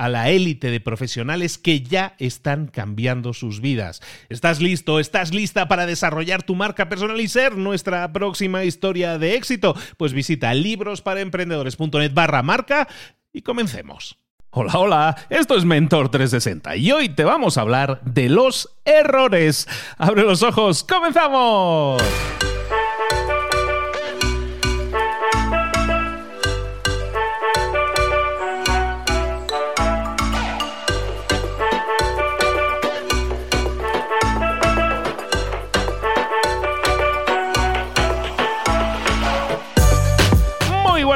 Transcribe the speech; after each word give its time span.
a 0.00 0.08
la 0.08 0.30
élite 0.30 0.70
de 0.70 0.80
profesionales 0.80 1.58
que 1.58 1.82
ya 1.82 2.14
están 2.18 2.68
cambiando 2.68 3.34
sus 3.34 3.60
vidas. 3.60 4.00
¿Estás 4.30 4.58
listo? 4.62 4.98
¿Estás 4.98 5.34
lista 5.34 5.68
para 5.68 5.84
desarrollar 5.84 6.42
tu 6.42 6.54
marca 6.54 6.88
personal 6.88 7.20
y 7.20 7.28
ser 7.28 7.58
nuestra 7.58 8.10
próxima 8.10 8.64
historia 8.64 9.18
de 9.18 9.34
éxito? 9.34 9.76
Pues 9.98 10.14
visita 10.14 10.54
librosparaemprendedores.net 10.54 12.14
barra 12.14 12.42
marca 12.42 12.88
y 13.30 13.42
comencemos. 13.42 14.16
Hola, 14.48 14.72
hola, 14.78 15.16
esto 15.28 15.54
es 15.54 15.66
Mentor 15.66 16.08
360 16.08 16.76
y 16.76 16.92
hoy 16.92 17.10
te 17.10 17.24
vamos 17.24 17.58
a 17.58 17.60
hablar 17.60 18.00
de 18.02 18.30
los 18.30 18.70
errores. 18.86 19.68
Abre 19.98 20.22
los 20.22 20.42
ojos, 20.42 20.82
comenzamos. 20.82 22.02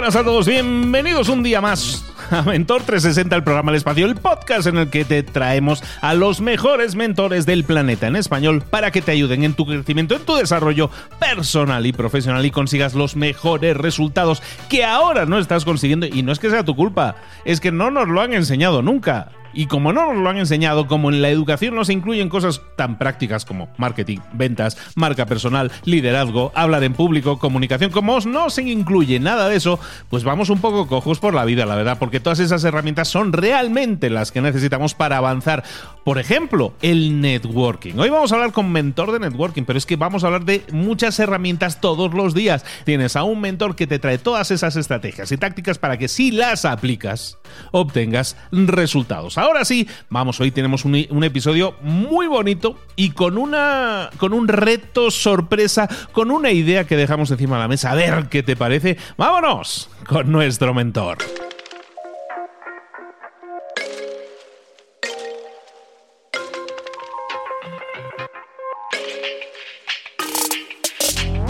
Buenas 0.04 0.20
a 0.20 0.24
todos, 0.24 0.46
bienvenidos 0.46 1.30
un 1.30 1.42
día 1.42 1.62
más 1.62 2.04
a 2.30 2.42
Mentor 2.42 2.82
360, 2.82 3.36
el 3.36 3.42
programa 3.42 3.70
El 3.70 3.78
Espacio, 3.78 4.04
el 4.04 4.16
podcast 4.16 4.66
en 4.66 4.76
el 4.76 4.90
que 4.90 5.06
te 5.06 5.22
traemos 5.22 5.82
a 6.02 6.12
los 6.12 6.42
mejores 6.42 6.94
mentores 6.94 7.46
del 7.46 7.64
planeta 7.64 8.06
en 8.06 8.16
español 8.16 8.62
para 8.68 8.90
que 8.90 9.00
te 9.00 9.12
ayuden 9.12 9.44
en 9.44 9.54
tu 9.54 9.64
crecimiento, 9.64 10.14
en 10.14 10.26
tu 10.26 10.34
desarrollo 10.34 10.90
personal 11.18 11.86
y 11.86 11.94
profesional 11.94 12.44
y 12.44 12.50
consigas 12.50 12.92
los 12.92 13.16
mejores 13.16 13.78
resultados 13.78 14.42
que 14.68 14.84
ahora 14.84 15.24
no 15.24 15.38
estás 15.38 15.64
consiguiendo. 15.64 16.04
Y 16.04 16.22
no 16.22 16.32
es 16.32 16.38
que 16.38 16.50
sea 16.50 16.64
tu 16.64 16.76
culpa, 16.76 17.16
es 17.46 17.60
que 17.60 17.72
no 17.72 17.90
nos 17.90 18.06
lo 18.06 18.20
han 18.20 18.34
enseñado 18.34 18.82
nunca. 18.82 19.30
Y 19.54 19.66
como 19.66 19.92
no 19.92 20.12
nos 20.12 20.22
lo 20.22 20.28
han 20.28 20.38
enseñado, 20.38 20.86
como 20.86 21.10
en 21.10 21.22
la 21.22 21.30
educación 21.30 21.74
no 21.74 21.84
se 21.84 21.92
incluyen 21.92 22.28
cosas 22.28 22.60
tan 22.76 22.98
prácticas 22.98 23.44
como 23.44 23.68
marketing, 23.76 24.18
ventas, 24.32 24.76
marca 24.96 25.26
personal, 25.26 25.70
liderazgo, 25.84 26.52
hablar 26.54 26.82
en 26.84 26.94
público, 26.94 27.38
comunicación, 27.38 27.90
como 27.90 28.18
no 28.20 28.50
se 28.50 28.62
incluye 28.62 29.20
nada 29.20 29.48
de 29.48 29.56
eso, 29.56 29.78
pues 30.08 30.24
vamos 30.24 30.50
un 30.50 30.60
poco 30.60 30.86
cojos 30.86 31.20
por 31.20 31.34
la 31.34 31.44
vida, 31.44 31.66
la 31.66 31.76
verdad, 31.76 31.98
porque 31.98 32.20
todas 32.20 32.38
esas 32.38 32.64
herramientas 32.64 33.08
son 33.08 33.32
realmente 33.32 34.10
las 34.10 34.32
que 34.32 34.40
necesitamos 34.40 34.94
para 34.94 35.18
avanzar. 35.18 35.64
Por 36.04 36.18
ejemplo, 36.18 36.74
el 36.82 37.20
networking. 37.20 37.98
Hoy 37.98 38.10
vamos 38.10 38.32
a 38.32 38.36
hablar 38.36 38.52
con 38.52 38.70
mentor 38.70 39.12
de 39.12 39.20
networking, 39.20 39.62
pero 39.64 39.78
es 39.78 39.86
que 39.86 39.96
vamos 39.96 40.22
a 40.22 40.26
hablar 40.26 40.44
de 40.44 40.64
muchas 40.72 41.18
herramientas 41.18 41.80
todos 41.80 42.12
los 42.12 42.34
días. 42.34 42.64
Tienes 42.84 43.16
a 43.16 43.24
un 43.24 43.40
mentor 43.40 43.74
que 43.76 43.86
te 43.86 43.98
trae 43.98 44.18
todas 44.18 44.50
esas 44.50 44.76
estrategias 44.76 45.32
y 45.32 45.36
tácticas 45.36 45.78
para 45.78 45.96
que 45.96 46.08
si 46.08 46.30
las 46.30 46.64
aplicas, 46.64 47.38
obtengas 47.72 48.36
resultados. 48.52 49.38
Ahora 49.44 49.66
sí, 49.66 49.86
vamos, 50.08 50.40
hoy 50.40 50.50
tenemos 50.52 50.86
un, 50.86 51.22
episodio 51.22 51.74
muy 51.82 52.26
bonito 52.26 52.78
y 52.96 53.10
con, 53.10 53.36
una, 53.36 54.08
con 54.16 54.32
un 54.32 54.48
reto 54.48 55.10
sorpresa, 55.10 55.86
con 56.12 56.30
una 56.30 56.50
idea 56.50 56.84
que 56.84 56.96
dejamos 56.96 57.30
encima 57.30 57.56
de 57.56 57.62
la 57.62 57.68
mesa. 57.68 57.90
A 57.90 57.94
ver 57.94 58.28
qué 58.30 58.42
te 58.42 58.56
parece. 58.56 58.96
Vámonos 59.18 59.90
con 60.06 60.32
nuestro 60.32 60.72
mentor. 60.72 61.18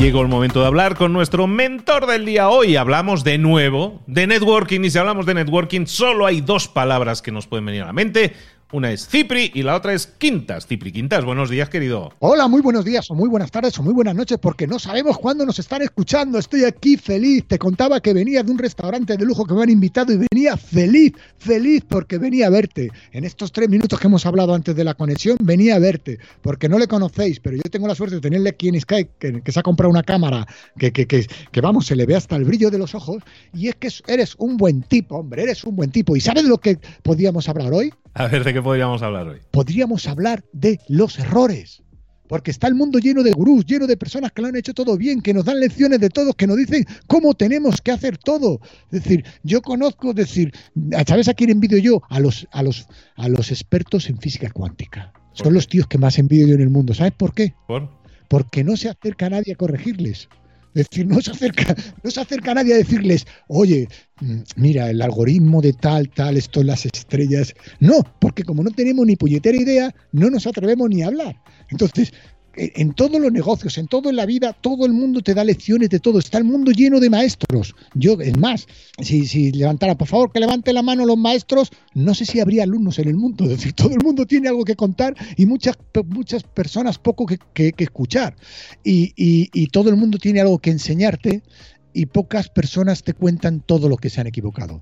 Llegó 0.05 0.21
el 0.21 0.29
momento 0.29 0.61
de 0.61 0.67
hablar 0.67 0.97
con 0.97 1.15
nuestro 1.15 1.47
mentor 1.47 2.07
del 2.07 2.27
día. 2.27 2.51
Hoy 2.51 2.77
hablamos 2.77 3.25
de 3.25 3.39
nuevo 3.39 4.03
de 4.07 4.27
networking 4.27 4.83
y 4.83 4.91
si 4.91 4.99
hablamos 4.99 5.25
de 5.25 5.33
networking 5.33 5.87
solo 5.87 6.27
hay 6.27 6.43
dos 6.43 6.69
palabras 6.69 7.23
que 7.23 7.33
nos 7.33 7.47
pueden 7.47 7.65
venir 7.65 7.85
a 7.85 7.87
la 7.87 7.95
mente. 7.95 8.35
Una 8.73 8.91
es 8.91 9.07
Cipri 9.07 9.53
y 9.55 9.63
la 9.63 9.77
otra 9.77 9.93
es 9.93 10.07
Quintas. 10.07 10.67
Cipri 10.67 10.91
Quintas, 10.91 11.25
buenos 11.25 11.51
días, 11.51 11.69
querido. 11.69 12.13
Hola, 12.19 12.49
muy 12.49 12.61
buenos 12.61 12.85
días, 12.85 13.09
o 13.11 13.15
muy 13.15 13.29
buenas 13.29 13.51
tardes, 13.51 13.79
o 13.79 13.83
muy 13.83 13.93
buenas 13.93 14.15
noches, 14.15 14.39
porque 14.39 14.67
no 14.67 14.79
sabemos 14.79 15.19
cuándo 15.19 15.47
nos 15.47 15.59
están 15.59 15.83
escuchando. 15.83 16.39
Estoy 16.39 16.65
aquí 16.65 16.97
feliz. 16.97 17.45
Te 17.47 17.59
contaba 17.59 18.01
que 18.01 18.13
venía 18.13 18.43
de 18.43 18.51
un 18.51 18.59
restaurante 18.59 19.17
de 19.17 19.25
lujo 19.25 19.45
que 19.45 19.55
me 19.55 19.63
han 19.63 19.71
invitado 19.71 20.13
y 20.13 20.27
venía 20.31 20.57
feliz, 20.57 21.13
feliz 21.39 21.85
porque 21.89 22.19
venía 22.19 22.49
a 22.49 22.51
verte. 22.51 22.91
En 23.13 23.25
estos 23.25 23.53
tres 23.53 23.69
minutos 23.69 24.01
que 24.01 24.07
hemos 24.07 24.27
hablado 24.27 24.55
antes 24.55 24.75
de 24.75 24.83
la 24.83 24.95
conexión, 24.95 25.37
venía 25.41 25.77
a 25.77 25.79
verte, 25.79 26.19
porque 26.43 26.69
no 26.69 26.79
le 26.79 26.89
conocéis, 26.89 27.41
pero 27.41 27.57
yo 27.57 27.63
tengo 27.71 27.87
la 27.87 27.95
suerte 27.95 28.17
de 28.17 28.21
tenerle 28.21 28.51
aquí 28.51 28.69
en 28.69 28.81
Skype, 28.81 29.43
que, 29.43 29.53
se 29.53 29.61
ha 29.61 29.63
comprado 29.63 29.91
una 29.91 30.03
cámara 30.03 30.47
que, 30.79 30.93
que, 30.93 31.07
que, 31.07 31.27
que, 31.53 31.61
vamos, 31.61 31.87
se 31.87 31.97
le 31.97 32.07
ve 32.07 32.17
hasta 32.17 32.37
el 32.37 32.45
brillo 32.45 32.71
de 32.71 32.79
los 32.79 32.95
ojos, 32.95 33.23
y 33.53 33.69
es 33.69 33.77
que 33.77 33.89
eres 34.13 34.35
un 34.39 34.57
buen 34.57 34.83
tipo, 34.83 35.17
hombre, 35.17 35.43
eres 35.43 35.65
un 35.65 35.77
buen 35.77 35.91
tipo. 35.91 36.17
¿Y 36.17 36.21
sabes 36.21 36.43
de 36.43 36.49
lo 36.49 36.59
que 36.59 36.79
podíamos 37.03 37.49
hablar 37.49 37.73
hoy? 37.73 37.93
A 38.15 38.29
ver, 38.29 38.45
¿de 38.45 38.53
qué 38.53 38.63
podríamos 38.63 39.03
hablar 39.03 39.27
hoy? 39.27 39.41
Podríamos 39.51 40.07
hablar 40.07 40.45
de 40.53 40.79
los 40.89 41.19
errores. 41.19 41.83
Porque 42.29 42.51
está 42.51 42.69
el 42.69 42.75
mundo 42.75 42.99
lleno 42.99 43.23
de 43.23 43.33
gurús, 43.33 43.67
lleno 43.67 43.87
de 43.87 43.99
personas 43.99 44.33
que 44.33 44.41
lo 44.41 44.49
han 44.49 44.57
hecho 44.57 44.73
todo 44.73 44.97
bien, 44.97 45.21
que 45.21 45.35
nos 45.35 45.45
dan 45.45 45.61
lecciones 45.61 46.01
de 46.01 46.09
todo, 46.09 46.33
que 46.33 46.47
nos 46.47 46.57
dicen 46.57 46.87
cómo 47.07 47.35
tenemos 47.35 47.83
que 47.83 47.91
hacer 47.91 48.17
todo. 48.17 48.61
Es 48.91 49.03
decir, 49.03 49.25
yo 49.43 49.61
conozco, 49.61 50.11
es 50.11 50.17
decir, 50.17 50.55
¿sabes 51.07 51.29
a 51.29 51.35
quién 51.35 51.51
envidio 51.51 51.79
yo? 51.79 52.03
A 52.09 52.21
los, 52.21 52.49
a 52.51 52.63
los, 52.63 52.87
a 53.17 53.29
los 53.29 53.51
expertos 53.51 54.09
en 54.09 54.19
física 54.19 54.51
cuántica. 54.51 55.13
Son 55.33 55.53
los 55.53 55.69
tíos 55.69 55.87
que 55.87 55.99
más 55.99 56.19
envidio 56.19 56.47
yo 56.47 56.55
en 56.55 56.63
el 56.63 56.71
mundo. 56.71 56.95
¿Sabes 56.95 57.13
por 57.13 57.35
qué? 57.35 57.55
¿Por? 57.67 57.91
Porque 58.29 58.65
no 58.65 58.77
se 58.77 58.89
acerca 58.89 59.27
a 59.27 59.31
nadie 59.31 59.53
a 59.53 59.57
corregirles. 59.57 60.29
Es 60.75 60.89
decir, 60.89 61.07
no 61.07 61.21
se 61.21 61.31
acerca, 61.31 61.75
no 62.03 62.11
se 62.11 62.21
acerca 62.21 62.51
a 62.51 62.55
nadie 62.55 62.75
a 62.75 62.79
decirles, 62.79 63.27
oye, 63.47 63.89
mm, 64.21 64.41
mira, 64.57 64.91
el 64.91 65.01
algoritmo 65.03 65.63
de 65.63 65.73
tal, 65.73 66.09
tal, 66.11 66.37
esto 66.37 66.63
las 66.65 66.85
estrellas. 66.85 67.55
No, 67.79 68.03
porque 68.21 68.43
como 68.43 68.63
no 68.63 68.71
tenemos 68.71 69.07
ni 69.07 69.15
puñetera 69.15 69.57
idea, 69.57 69.95
no 70.13 70.31
nos 70.31 70.47
atrevemos 70.47 70.89
ni 70.91 71.03
a 71.03 71.07
hablar. 71.07 71.37
Entonces, 71.71 72.13
en 72.57 72.93
todos 72.93 73.21
los 73.21 73.33
negocios, 73.33 73.79
en 73.79 73.87
todo 73.87 74.11
en 74.11 74.17
la 74.17 74.27
vida, 74.27 74.53
todo 74.53 74.87
el 74.87 74.93
mundo 74.93 75.21
te 75.21 75.35
da 75.35 75.45
lecciones 75.45 75.91
de 75.91 76.01
todo. 76.01 76.19
Está 76.19 76.39
el 76.39 76.45
mundo 76.45 76.71
lleno 76.73 77.01
de 77.01 77.11
maestros. 77.11 77.75
Yo, 77.95 78.21
es 78.21 78.37
más, 78.39 78.67
si, 79.01 79.27
si 79.27 79.53
levantara, 79.53 79.97
por 79.97 80.09
favor, 80.09 80.33
que 80.33 80.41
levante 80.41 80.73
la 80.73 80.83
mano 80.83 81.07
los 81.07 81.19
maestros, 81.19 81.71
no 81.95 82.15
sé 82.15 82.25
si 82.25 82.41
habría 82.41 82.63
alumnos 82.63 82.99
en 82.99 83.09
el 83.09 83.17
mundo. 83.17 83.45
Es 83.45 83.51
decir, 83.51 83.73
todo 83.73 83.91
el 83.91 84.03
mundo 84.03 84.27
tiene 84.27 84.49
algo 84.49 84.65
que 84.65 84.77
contar 84.77 85.15
y 85.37 85.47
muchas, 85.47 85.79
muchas 86.07 86.43
personas 86.43 86.99
poco 86.99 87.27
que, 87.27 87.75
escuchar. 87.77 88.37
Y, 88.83 89.13
y 89.17 89.67
todo 89.69 89.91
el 89.91 89.97
mundo 89.97 90.19
tiene 90.19 90.41
algo 90.41 90.59
que 90.59 90.71
enseñarte 90.71 91.43
y 91.93 92.07
pocas 92.07 92.49
personas 92.49 93.03
te 93.03 93.15
cuentan 93.15 93.61
todo 93.61 93.89
lo 93.89 93.97
que 93.97 94.11
se 94.11 94.21
han 94.21 94.27
equivocado. 94.27 94.81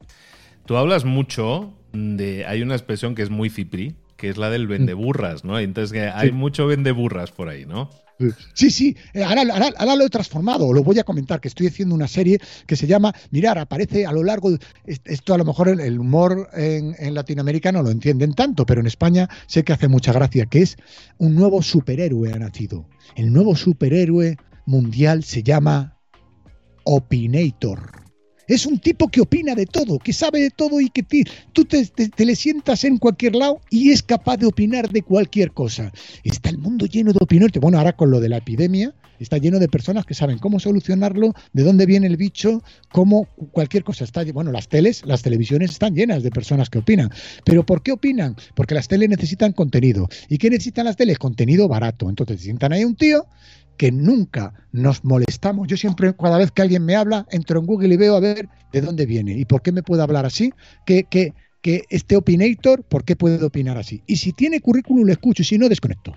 Tú 0.66 0.76
hablas 0.76 1.04
mucho 1.04 1.74
de. 1.92 2.46
Hay 2.46 2.62
una 2.62 2.74
expresión 2.74 3.14
que 3.14 3.22
es 3.22 3.30
muy 3.30 3.50
cipri, 3.50 3.94
que 4.16 4.28
es 4.28 4.36
la 4.36 4.50
del 4.50 4.66
vendeburras, 4.66 5.44
¿no? 5.44 5.58
Entonces 5.58 6.12
hay 6.14 6.32
mucho 6.32 6.66
vendeburras 6.66 7.30
por 7.30 7.48
ahí, 7.48 7.66
¿no? 7.66 7.90
Sí, 8.54 8.70
sí, 8.70 8.96
eh, 9.14 9.24
ahora, 9.24 9.96
lo 9.96 10.04
he 10.04 10.10
transformado, 10.10 10.72
lo 10.72 10.82
voy 10.84 10.98
a 10.98 11.04
comentar, 11.04 11.40
que 11.40 11.48
estoy 11.48 11.66
haciendo 11.66 11.94
una 11.94 12.06
serie 12.06 12.38
que 12.66 12.76
se 12.76 12.86
llama, 12.86 13.12
mirar, 13.30 13.58
aparece 13.58 14.06
a 14.06 14.12
lo 14.12 14.22
largo, 14.22 14.50
esto 14.84 15.34
a 15.34 15.38
lo 15.38 15.44
mejor 15.44 15.68
el, 15.68 15.98
humor 15.98 16.48
en, 16.52 16.94
en, 16.98 17.14
Latinoamérica 17.14 17.72
no 17.72 17.82
lo 17.82 17.90
entienden 17.90 18.34
tanto, 18.34 18.64
pero 18.66 18.80
en 18.80 18.86
España 18.86 19.28
sé 19.46 19.64
que 19.64 19.72
hace 19.72 19.88
mucha 19.88 20.12
gracia, 20.12 20.46
que 20.46 20.62
es 20.62 20.76
un 21.18 21.34
nuevo 21.34 21.62
superhéroe 21.62 22.32
ha 22.32 22.38
nacido. 22.38 22.86
El 23.16 23.32
nuevo 23.32 23.56
superhéroe 23.56 24.36
mundial 24.66 25.24
se 25.24 25.42
llama 25.42 25.98
Opinator. 26.84 28.01
Es 28.48 28.66
un 28.66 28.78
tipo 28.78 29.08
que 29.08 29.20
opina 29.20 29.54
de 29.54 29.66
todo, 29.66 29.98
que 29.98 30.12
sabe 30.12 30.40
de 30.40 30.50
todo 30.50 30.80
y 30.80 30.90
que 30.90 31.04
tú 31.52 31.64
te, 31.64 31.84
le 32.24 32.36
sientas 32.36 32.84
en 32.84 32.98
cualquier 32.98 33.36
lado 33.36 33.60
y 33.70 33.90
es 33.90 34.02
capaz 34.02 34.36
de 34.38 34.46
opinar 34.46 34.90
de 34.90 35.02
cualquier 35.02 35.52
cosa. 35.52 35.92
Está 36.24 36.50
el 36.50 36.58
mundo 36.58 36.86
lleno 36.86 37.12
de 37.12 37.18
opiniones. 37.20 37.52
Bueno, 37.60 37.78
ahora 37.78 37.94
con 37.94 38.10
lo 38.10 38.20
de 38.20 38.28
la 38.28 38.38
epidemia, 38.38 38.94
está 39.18 39.38
lleno 39.38 39.58
de 39.58 39.68
personas 39.68 40.04
que 40.04 40.14
saben 40.14 40.38
cómo 40.38 40.58
solucionarlo, 40.58 41.34
de 41.52 41.62
dónde 41.62 41.86
viene 41.86 42.06
el 42.06 42.16
bicho, 42.16 42.62
cómo 42.90 43.26
cualquier 43.52 43.84
cosa. 43.84 44.04
Está, 44.04 44.24
bueno, 44.32 44.50
las 44.50 44.68
teles, 44.68 45.04
las 45.06 45.22
televisiones 45.22 45.70
están 45.70 45.94
llenas 45.94 46.22
de 46.22 46.30
personas 46.30 46.68
que 46.68 46.78
opinan. 46.78 47.10
¿Pero 47.44 47.64
por 47.64 47.82
qué 47.82 47.92
opinan? 47.92 48.36
Porque 48.54 48.74
las 48.74 48.88
teles 48.88 49.08
necesitan 49.08 49.52
contenido. 49.52 50.08
¿Y 50.28 50.38
qué 50.38 50.50
necesitan 50.50 50.86
las 50.86 50.96
teles? 50.96 51.18
Contenido 51.18 51.68
barato. 51.68 52.08
Entonces, 52.08 52.40
sientan 52.40 52.72
ahí 52.72 52.84
un 52.84 52.96
tío 52.96 53.26
que 53.82 53.90
nunca 53.90 54.54
nos 54.70 55.02
molestamos. 55.02 55.66
Yo 55.66 55.76
siempre, 55.76 56.14
cada 56.14 56.38
vez 56.38 56.52
que 56.52 56.62
alguien 56.62 56.84
me 56.84 56.94
habla, 56.94 57.26
entro 57.32 57.58
en 57.58 57.66
Google 57.66 57.92
y 57.92 57.96
veo 57.96 58.14
a 58.14 58.20
ver 58.20 58.48
de 58.72 58.80
dónde 58.80 59.06
viene 59.06 59.32
y 59.32 59.44
por 59.44 59.60
qué 59.60 59.72
me 59.72 59.82
puede 59.82 60.04
hablar 60.04 60.24
así, 60.24 60.52
que, 60.86 61.02
que, 61.02 61.34
que 61.60 61.82
este 61.90 62.14
opinator, 62.14 62.84
por 62.84 63.02
qué 63.02 63.16
puede 63.16 63.44
opinar 63.44 63.78
así. 63.78 64.00
Y 64.06 64.18
si 64.18 64.32
tiene 64.34 64.60
currículum, 64.60 65.04
lo 65.04 65.10
escucho, 65.10 65.42
y 65.42 65.46
si 65.46 65.58
no, 65.58 65.68
desconecto. 65.68 66.14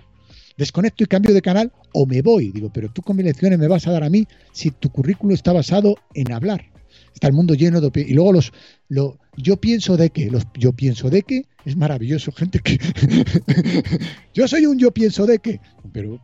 Desconecto 0.56 1.02
y 1.02 1.08
cambio 1.08 1.34
de 1.34 1.42
canal 1.42 1.72
o 1.92 2.06
me 2.06 2.22
voy. 2.22 2.52
Digo, 2.52 2.70
pero 2.72 2.88
tú 2.88 3.02
con 3.02 3.16
mis 3.16 3.26
lecciones 3.26 3.58
me 3.58 3.66
vas 3.66 3.84
a 3.88 3.90
dar 3.90 4.04
a 4.04 4.10
mí 4.10 4.28
si 4.52 4.70
tu 4.70 4.88
currículum 4.90 5.34
está 5.34 5.52
basado 5.52 5.96
en 6.14 6.30
hablar. 6.30 6.66
Está 7.16 7.28
el 7.28 7.32
mundo 7.32 7.54
lleno 7.54 7.80
de... 7.80 7.90
Y 8.02 8.12
luego 8.12 8.34
los, 8.34 8.52
lo, 8.90 9.18
yo 9.38 9.56
pienso 9.56 9.96
de 9.96 10.10
que, 10.10 10.30
los 10.30 10.42
yo 10.54 10.74
pienso 10.74 11.08
de 11.08 11.22
que, 11.22 11.46
es 11.64 11.74
maravilloso, 11.74 12.30
gente 12.30 12.58
que... 12.58 12.78
yo 14.34 14.46
soy 14.46 14.66
un 14.66 14.78
yo 14.78 14.90
pienso 14.90 15.24
de 15.24 15.38
que, 15.38 15.58
pero 15.94 16.20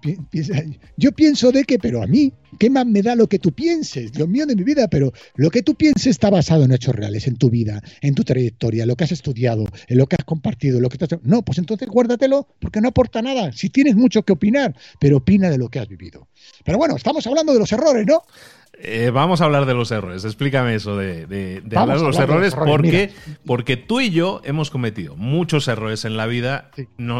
yo 0.98 1.12
pienso 1.12 1.50
de 1.50 1.64
que, 1.64 1.78
pero 1.78 2.02
a 2.02 2.06
mí, 2.06 2.30
¿qué 2.58 2.68
más 2.68 2.84
me 2.84 3.00
da 3.00 3.14
lo 3.14 3.26
que 3.26 3.38
tú 3.38 3.52
pienses? 3.52 4.12
Dios 4.12 4.28
mío 4.28 4.44
de 4.44 4.54
mi 4.54 4.64
vida, 4.64 4.86
pero 4.88 5.14
lo 5.34 5.50
que 5.50 5.62
tú 5.62 5.74
pienses 5.76 6.08
está 6.08 6.28
basado 6.28 6.64
en 6.64 6.72
hechos 6.72 6.94
reales, 6.94 7.26
en 7.26 7.36
tu 7.36 7.48
vida, 7.48 7.82
en 8.02 8.14
tu 8.14 8.22
trayectoria, 8.22 8.82
en 8.82 8.88
lo 8.88 8.96
que 8.96 9.04
has 9.04 9.12
estudiado, 9.12 9.64
en 9.88 9.96
lo 9.96 10.06
que 10.06 10.16
has 10.18 10.26
compartido, 10.26 10.76
en 10.76 10.82
lo 10.82 10.90
que 10.90 10.98
te 10.98 11.06
has... 11.06 11.22
No, 11.22 11.42
pues 11.42 11.56
entonces 11.56 11.88
guárdatelo 11.88 12.48
porque 12.60 12.82
no 12.82 12.88
aporta 12.88 13.22
nada. 13.22 13.50
Si 13.52 13.70
tienes 13.70 13.96
mucho 13.96 14.24
que 14.24 14.34
opinar, 14.34 14.76
pero 15.00 15.16
opina 15.16 15.48
de 15.48 15.56
lo 15.56 15.70
que 15.70 15.78
has 15.78 15.88
vivido. 15.88 16.28
Pero 16.66 16.76
bueno, 16.76 16.96
estamos 16.96 17.26
hablando 17.26 17.54
de 17.54 17.60
los 17.60 17.72
errores, 17.72 18.06
¿no? 18.06 18.24
Eh, 18.78 19.10
vamos 19.10 19.40
a 19.40 19.44
hablar 19.44 19.66
de 19.66 19.74
los 19.74 19.90
errores. 19.90 20.24
Explícame 20.24 20.74
eso 20.74 20.96
de, 20.96 21.62
hablar 21.76 21.98
de 21.98 22.04
los 22.04 22.18
errores, 22.18 22.54
porque, 22.54 23.12
porque 23.44 23.76
tú 23.76 24.00
y 24.00 24.10
yo 24.10 24.40
hemos 24.44 24.70
cometido 24.70 25.14
muchos 25.14 25.68
errores 25.68 26.04
en 26.04 26.16
la 26.16 26.26
vida 26.26 26.70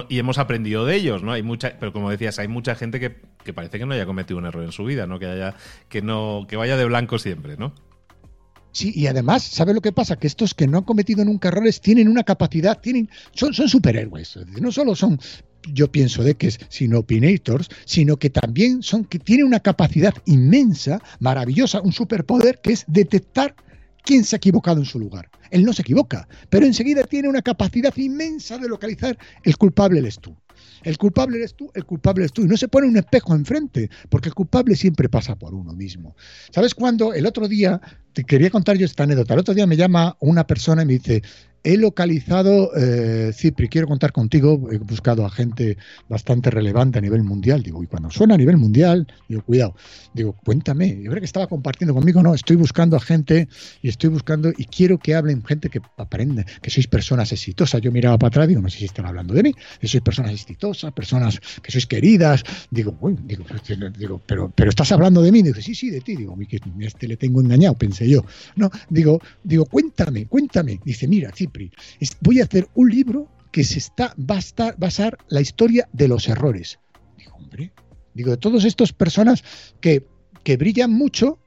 y 0.08 0.18
hemos 0.18 0.38
aprendido 0.38 0.86
de 0.86 0.96
ellos, 0.96 1.22
¿no? 1.22 1.32
Hay 1.32 1.42
mucha, 1.42 1.78
pero 1.78 1.92
como 1.92 2.10
decías, 2.10 2.38
hay 2.38 2.48
mucha 2.48 2.74
gente 2.74 2.98
que, 2.98 3.52
parece 3.52 3.78
que 3.78 3.86
no 3.86 3.94
haya 3.94 4.06
cometido 4.06 4.38
un 4.38 4.46
error 4.46 4.64
en 4.64 4.72
su 4.72 4.84
vida, 4.84 5.06
¿no? 5.06 5.18
Que 5.18 5.26
haya, 5.26 5.54
que 5.88 6.02
no, 6.02 6.46
que 6.48 6.56
vaya 6.56 6.76
de 6.76 6.84
blanco 6.86 7.18
siempre, 7.18 7.56
¿no? 7.56 7.74
Sí, 8.72 8.90
y 8.94 9.06
además, 9.06 9.42
¿sabe 9.42 9.74
lo 9.74 9.82
que 9.82 9.92
pasa? 9.92 10.16
Que 10.16 10.26
estos 10.26 10.54
que 10.54 10.66
no 10.66 10.78
han 10.78 10.84
cometido 10.84 11.22
nunca 11.24 11.48
errores 11.48 11.82
tienen 11.82 12.08
una 12.08 12.24
capacidad, 12.24 12.80
tienen, 12.80 13.10
son, 13.32 13.52
son 13.52 13.68
superhéroes. 13.68 14.38
No 14.58 14.72
solo 14.72 14.96
son 14.96 15.20
yo 15.72 15.90
pienso 15.90 16.22
de 16.22 16.34
que 16.34 16.48
es 16.48 16.60
sino 16.68 17.00
opinators, 17.00 17.68
sino 17.84 18.16
que 18.16 18.30
también 18.30 18.82
son 18.82 19.04
que 19.04 19.18
tiene 19.18 19.44
una 19.44 19.60
capacidad 19.60 20.14
inmensa, 20.26 21.00
maravillosa, 21.20 21.80
un 21.80 21.92
superpoder 21.92 22.60
que 22.62 22.72
es 22.72 22.84
detectar 22.88 23.54
quién 24.04 24.24
se 24.24 24.36
ha 24.36 24.38
equivocado 24.38 24.80
en 24.80 24.86
su 24.86 24.98
lugar. 24.98 25.30
Él 25.50 25.64
no 25.64 25.72
se 25.72 25.82
equivoca, 25.82 26.26
pero 26.48 26.66
enseguida 26.66 27.04
tiene 27.04 27.28
una 27.28 27.42
capacidad 27.42 27.94
inmensa 27.96 28.58
de 28.58 28.68
localizar 28.68 29.16
el 29.44 29.56
culpable 29.56 29.98
eres 29.98 30.18
tú. 30.18 30.36
El 30.82 30.98
culpable 30.98 31.38
eres 31.38 31.54
tú, 31.54 31.70
el 31.74 31.84
culpable 31.84 32.22
eres 32.22 32.32
tú. 32.32 32.42
Y 32.42 32.48
no 32.48 32.56
se 32.56 32.68
pone 32.68 32.88
un 32.88 32.96
espejo 32.96 33.34
enfrente, 33.34 33.88
porque 34.08 34.28
el 34.28 34.34
culpable 34.34 34.74
siempre 34.74 35.08
pasa 35.08 35.36
por 35.36 35.54
uno 35.54 35.72
mismo. 35.72 36.16
¿Sabes 36.50 36.74
cuándo? 36.74 37.12
El 37.12 37.26
otro 37.26 37.46
día, 37.46 37.80
quería 38.26 38.50
contar 38.50 38.76
yo 38.76 38.86
esta 38.86 39.04
anécdota. 39.04 39.34
El 39.34 39.40
otro 39.40 39.54
día 39.54 39.66
me 39.66 39.76
llama 39.76 40.16
una 40.20 40.46
persona 40.46 40.82
y 40.82 40.86
me 40.86 40.92
dice, 40.94 41.22
He 41.64 41.76
localizado, 41.76 42.72
eh, 42.76 43.30
Cipri, 43.32 43.68
quiero 43.68 43.86
contar 43.86 44.10
contigo, 44.10 44.68
he 44.72 44.78
buscado 44.78 45.24
a 45.24 45.30
gente 45.30 45.76
bastante 46.08 46.50
relevante 46.50 46.98
a 46.98 47.00
nivel 47.00 47.22
mundial. 47.22 47.62
Digo, 47.62 47.84
y 47.84 47.86
cuando 47.86 48.10
suena 48.10 48.34
a 48.34 48.36
nivel 48.36 48.56
mundial, 48.56 49.06
digo, 49.28 49.42
cuidado, 49.42 49.76
digo, 50.12 50.32
cuéntame. 50.44 51.00
Yo 51.00 51.10
creo 51.10 51.20
que 51.20 51.26
estaba 51.26 51.46
compartiendo 51.46 51.94
conmigo, 51.94 52.20
no, 52.20 52.34
estoy 52.34 52.56
buscando 52.56 52.96
a 52.96 53.00
gente 53.00 53.48
y 53.80 53.88
estoy 53.88 54.10
buscando 54.10 54.50
y 54.50 54.64
quiero 54.64 54.98
que 54.98 55.14
hablen 55.14 55.44
gente 55.44 55.70
que 55.70 55.80
aprenda, 55.98 56.44
que 56.60 56.68
sois 56.68 56.88
personas 56.88 57.30
exitosas. 57.30 57.80
Yo 57.80 57.92
miraba 57.92 58.18
para 58.18 58.28
atrás, 58.28 58.48
digo, 58.48 58.60
no 58.60 58.68
sé 58.68 58.78
si 58.78 58.86
están 58.86 59.06
hablando 59.06 59.32
de 59.32 59.44
mí, 59.44 59.54
que 59.78 59.86
sois 59.86 60.02
personas 60.02 60.32
exitosas, 60.32 60.92
personas 60.92 61.38
que 61.62 61.70
sois 61.70 61.86
queridas. 61.86 62.42
Digo, 62.72 62.96
uy, 63.00 63.16
digo, 63.24 63.44
digo 63.96 64.20
pero, 64.26 64.52
estás 64.68 64.90
hablando 64.90 65.22
de 65.22 65.30
mí. 65.30 65.42
Digo, 65.42 65.60
sí, 65.60 65.76
sí, 65.76 65.90
de 65.90 66.00
ti. 66.00 66.16
Digo, 66.16 66.36
que 66.48 66.58
este 66.80 67.06
le 67.06 67.16
tengo 67.16 67.40
engañado, 67.40 67.74
pensé 67.74 68.01
yo. 68.08 68.24
No, 68.56 68.70
digo, 68.88 69.20
digo, 69.42 69.66
cuéntame, 69.66 70.26
cuéntame. 70.26 70.80
Dice, 70.84 71.08
mira, 71.08 71.32
Cipri, 71.32 71.70
voy 72.20 72.40
a 72.40 72.44
hacer 72.44 72.68
un 72.74 72.90
libro 72.90 73.28
que 73.50 73.64
se 73.64 73.78
está, 73.78 74.14
va 74.18 74.38
a 74.38 74.74
basar 74.78 75.18
la 75.28 75.40
historia 75.40 75.88
de 75.92 76.08
los 76.08 76.28
errores. 76.28 76.78
Digo, 77.18 77.34
hombre, 77.36 77.72
digo, 78.14 78.30
de 78.30 78.36
todas 78.36 78.64
estas 78.64 78.92
personas 78.92 79.44
que, 79.80 80.06
que 80.42 80.56
brillan 80.56 80.92
mucho 80.92 81.38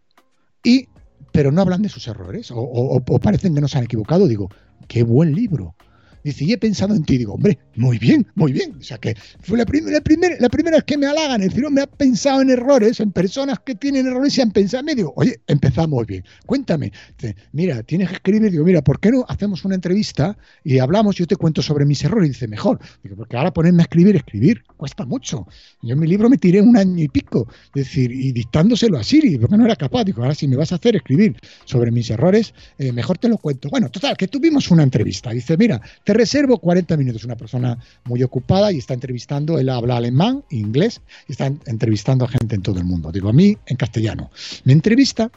y 0.63 0.88
pero 1.36 1.52
no 1.52 1.62
hablan 1.62 1.81
de 1.81 1.90
sus 1.90 2.07
errores 2.07 2.50
o, 2.54 3.04
parecen 3.22 3.54
que 3.54 3.60
no 3.60 3.68
se 3.68 3.78
han 3.78 3.84
equivocado. 3.84 4.25
Digo, 4.25 4.50
qué 4.88 5.04
buen 5.04 5.36
libro. 5.36 5.75
Dice, 6.25 6.44
y 6.44 6.54
he 6.54 6.57
pensado 6.57 6.95
en 6.95 7.04
ti. 7.04 7.19
Digo, 7.19 7.36
hombre, 7.36 7.60
muy 7.75 8.00
bien, 8.00 8.25
muy 8.33 8.51
bien. 8.51 8.75
O 8.80 8.81
sea 8.81 8.98
que 8.98 9.16
fue 9.42 9.60
la, 9.60 9.66
primera 9.66 9.92
la, 9.92 10.36
la 10.39 10.50
primera 10.50 10.77
vez 10.77 10.83
que 10.83 10.98
me 10.98 11.06
halagan. 11.06 11.44
Es 11.44 11.50
decir, 11.50 11.69
me 11.69 11.81
ha 11.81 11.88
pensado 11.88 12.42
en 12.42 12.50
errores, 12.50 13.00
en 13.00 13.12
personas 13.12 13.60
que 13.60 13.75
tienen 13.75 14.07
errores 14.07 14.36
y 14.36 14.42
han 14.42 14.50
pensado 14.50 14.80
en 14.80 14.86
mí. 14.88 14.95
Digo, 14.95 15.13
oye, 15.18 15.39
empezamos 15.45 16.03
bien. 16.08 16.24
Cuéntame. 16.48 16.91
Dice, 17.15 17.36
mira, 17.51 17.84
tienes 17.84 18.10
que 18.10 18.15
escribir. 18.15 18.50
Digo, 18.50 18.65
mira, 18.65 18.84
¿por 18.84 19.00
qué 19.00 19.12
no 19.12 19.24
hacemos 19.27 19.63
una 19.65 19.75
entrevista 19.75 20.36
y 20.63 20.79
hablamos? 20.79 21.15
Yo 21.15 21.27
te 21.27 21.36
cuento 21.36 21.62
sobre 21.62 21.86
mis 21.86 22.03
errores. 22.03 22.29
Dice, 22.29 22.48
mejor. 22.48 22.79
Digo, 23.03 23.17
porque 23.17 23.38
ahora 23.38 23.53
ponerme 23.53 23.84
a 23.84 23.86
escribir, 23.86 24.15
escribir 24.15 24.63
cuesta 24.77 25.05
mucho. 25.05 25.48
Yo 25.84 25.94
en 25.94 26.00
mi 26.00 26.08
libro 26.08 26.27
me 26.27 26.38
tiré 26.38 26.60
un 26.60 26.75
año 26.75 27.03
y 27.03 27.08
pico. 27.08 27.48
Es 27.75 27.86
decir, 27.86 28.12
y 28.12 28.32
dictándoselo 28.32 28.98
a 28.98 29.03
Siri, 29.03 29.38
porque 29.38 29.58
no 29.58 29.65
era 29.65 29.75
capaz. 29.75 30.03
Digo, 30.05 30.24
ahora 30.24 30.34
si 30.34 30.48
me 30.48 30.55
vas 30.55 30.72
a 30.72 30.75
hacer 30.75 30.96
escribir 30.96 31.36
sobre 31.65 31.91
mis 31.91 32.10
errores, 32.10 32.55
eh, 32.79 32.91
mejor 32.91 33.20
te 33.20 33.29
lo 33.29 33.38
cuento. 33.38 33.70
Bueno, 33.70 33.89
total, 33.89 34.17
que 34.17 34.27
tuvimos 34.27 34.72
una 34.72 34.82
entrevista. 34.82 35.29
Dice, 35.29 35.55
mira, 35.55 35.79
te 36.03 36.14
reservo 36.15 36.57
40 36.57 36.98
minutos. 36.98 37.24
Una 37.24 37.36
persona 37.36 37.77
muy 38.05 38.24
ocupada 38.24 38.72
y 38.72 38.77
está 38.77 38.93
entrevistando, 38.93 39.60
él 39.60 39.69
habla 39.69 39.98
alemán, 39.98 40.43
inglés, 40.50 41.01
y 41.27 41.34
está 41.34 41.51
entrevistando 41.65 42.25
a 42.25 42.27
gente 42.27 42.55
en 42.55 42.62
todo 42.62 42.79
el 42.79 42.86
mundo. 42.86 43.12
Digo, 43.12 43.29
a 43.29 43.34
mí 43.34 43.57
en 43.65 43.77
castellano. 43.77 44.31
Me 44.63 44.74
entrevista 44.74 45.31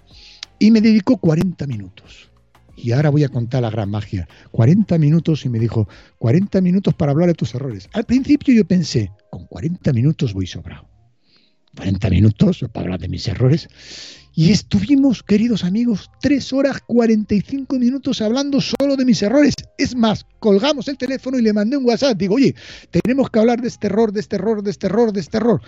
y 0.59 0.71
me 0.71 0.81
dedicó 0.81 1.17
40 1.17 1.67
minutos. 1.67 2.31
Y 2.77 2.93
ahora 2.93 3.11
voy 3.11 3.25
a 3.25 3.29
contar 3.29 3.63
la 3.63 3.71
gran 3.71 3.91
magia. 3.91 4.29
40 4.53 4.99
minutos 4.99 5.45
y 5.45 5.49
me 5.49 5.59
dijo, 5.59 5.89
40 6.19 6.61
minutos 6.61 6.95
para 6.95 7.13
hablar 7.13 7.29
de 7.29 7.35
tus 7.35 7.55
errores. 7.55 7.89
Al 7.93 8.05
principio 8.05 8.55
yo 8.55 8.65
pensé, 8.65 9.11
con 9.31 9.47
40 9.47 9.93
minutos 9.93 10.33
voy 10.33 10.47
sobrado. 10.47 10.89
40 11.77 12.11
minutos 12.11 12.65
para 12.73 12.85
hablar 12.85 13.01
de 13.01 13.09
mis 13.09 13.27
errores. 13.27 13.69
Y 14.41 14.53
estuvimos, 14.53 15.25
queridos 15.25 15.65
amigos, 15.65 16.13
3 16.21 16.53
horas 16.53 16.81
45 16.87 17.77
minutos 17.77 18.23
hablando 18.23 18.61
solo 18.61 18.95
de 18.95 19.05
mis 19.05 19.21
errores. 19.21 19.53
Es 19.77 19.97
más, 19.97 20.25
colgamos 20.39 20.87
el 20.87 20.97
teléfono 20.97 21.41
y 21.41 21.43
le 21.43 21.53
mandé 21.53 21.77
un 21.77 21.85
WhatsApp. 21.85 22.17
Digo, 22.17 22.37
oye, 22.37 22.55
tenemos 22.93 23.31
que 23.31 23.41
hablar 23.41 23.61
de 23.61 23.67
este 23.67 23.89
error, 23.89 24.13
de 24.13 24.21
este 24.21 24.37
error, 24.37 24.63
de 24.63 24.71
este 24.71 24.87
error, 24.87 25.13
de 25.13 25.19
este 25.19 25.39
error. 25.39 25.61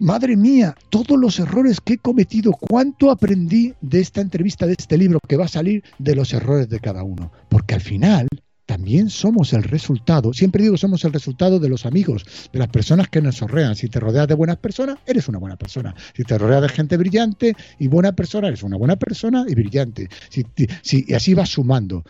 Madre 0.00 0.36
mía, 0.36 0.74
todos 0.90 1.16
los 1.16 1.38
errores 1.38 1.80
que 1.80 1.92
he 1.92 1.98
cometido, 1.98 2.50
cuánto 2.50 3.12
aprendí 3.12 3.74
de 3.80 4.00
esta 4.00 4.20
entrevista, 4.20 4.66
de 4.66 4.74
este 4.76 4.98
libro 4.98 5.20
que 5.28 5.36
va 5.36 5.44
a 5.44 5.48
salir 5.48 5.84
de 6.00 6.16
los 6.16 6.32
errores 6.32 6.68
de 6.68 6.80
cada 6.80 7.04
uno. 7.04 7.30
Porque 7.48 7.76
al 7.76 7.80
final 7.80 8.26
también 8.72 9.10
somos 9.10 9.52
el 9.52 9.64
resultado, 9.64 10.32
siempre 10.32 10.62
digo 10.62 10.78
somos 10.78 11.04
el 11.04 11.12
resultado 11.12 11.60
de 11.60 11.68
los 11.68 11.84
amigos, 11.84 12.24
de 12.50 12.58
las 12.58 12.68
personas 12.68 13.06
que 13.08 13.20
nos 13.20 13.38
rodean. 13.38 13.76
Si 13.76 13.90
te 13.90 14.00
rodeas 14.00 14.26
de 14.26 14.32
buenas 14.32 14.56
personas, 14.56 14.96
eres 15.04 15.28
una 15.28 15.36
buena 15.36 15.56
persona. 15.56 15.94
Si 16.16 16.24
te 16.24 16.38
rodeas 16.38 16.62
de 16.62 16.70
gente 16.70 16.96
brillante 16.96 17.54
y 17.78 17.88
buena 17.88 18.12
persona, 18.12 18.48
eres 18.48 18.62
una 18.62 18.78
buena 18.78 18.96
persona 18.96 19.44
y 19.46 19.54
brillante. 19.54 20.08
Si, 20.30 20.46
si, 20.80 21.04
y 21.06 21.12
así 21.12 21.34
vas 21.34 21.50
sumando. 21.50 22.02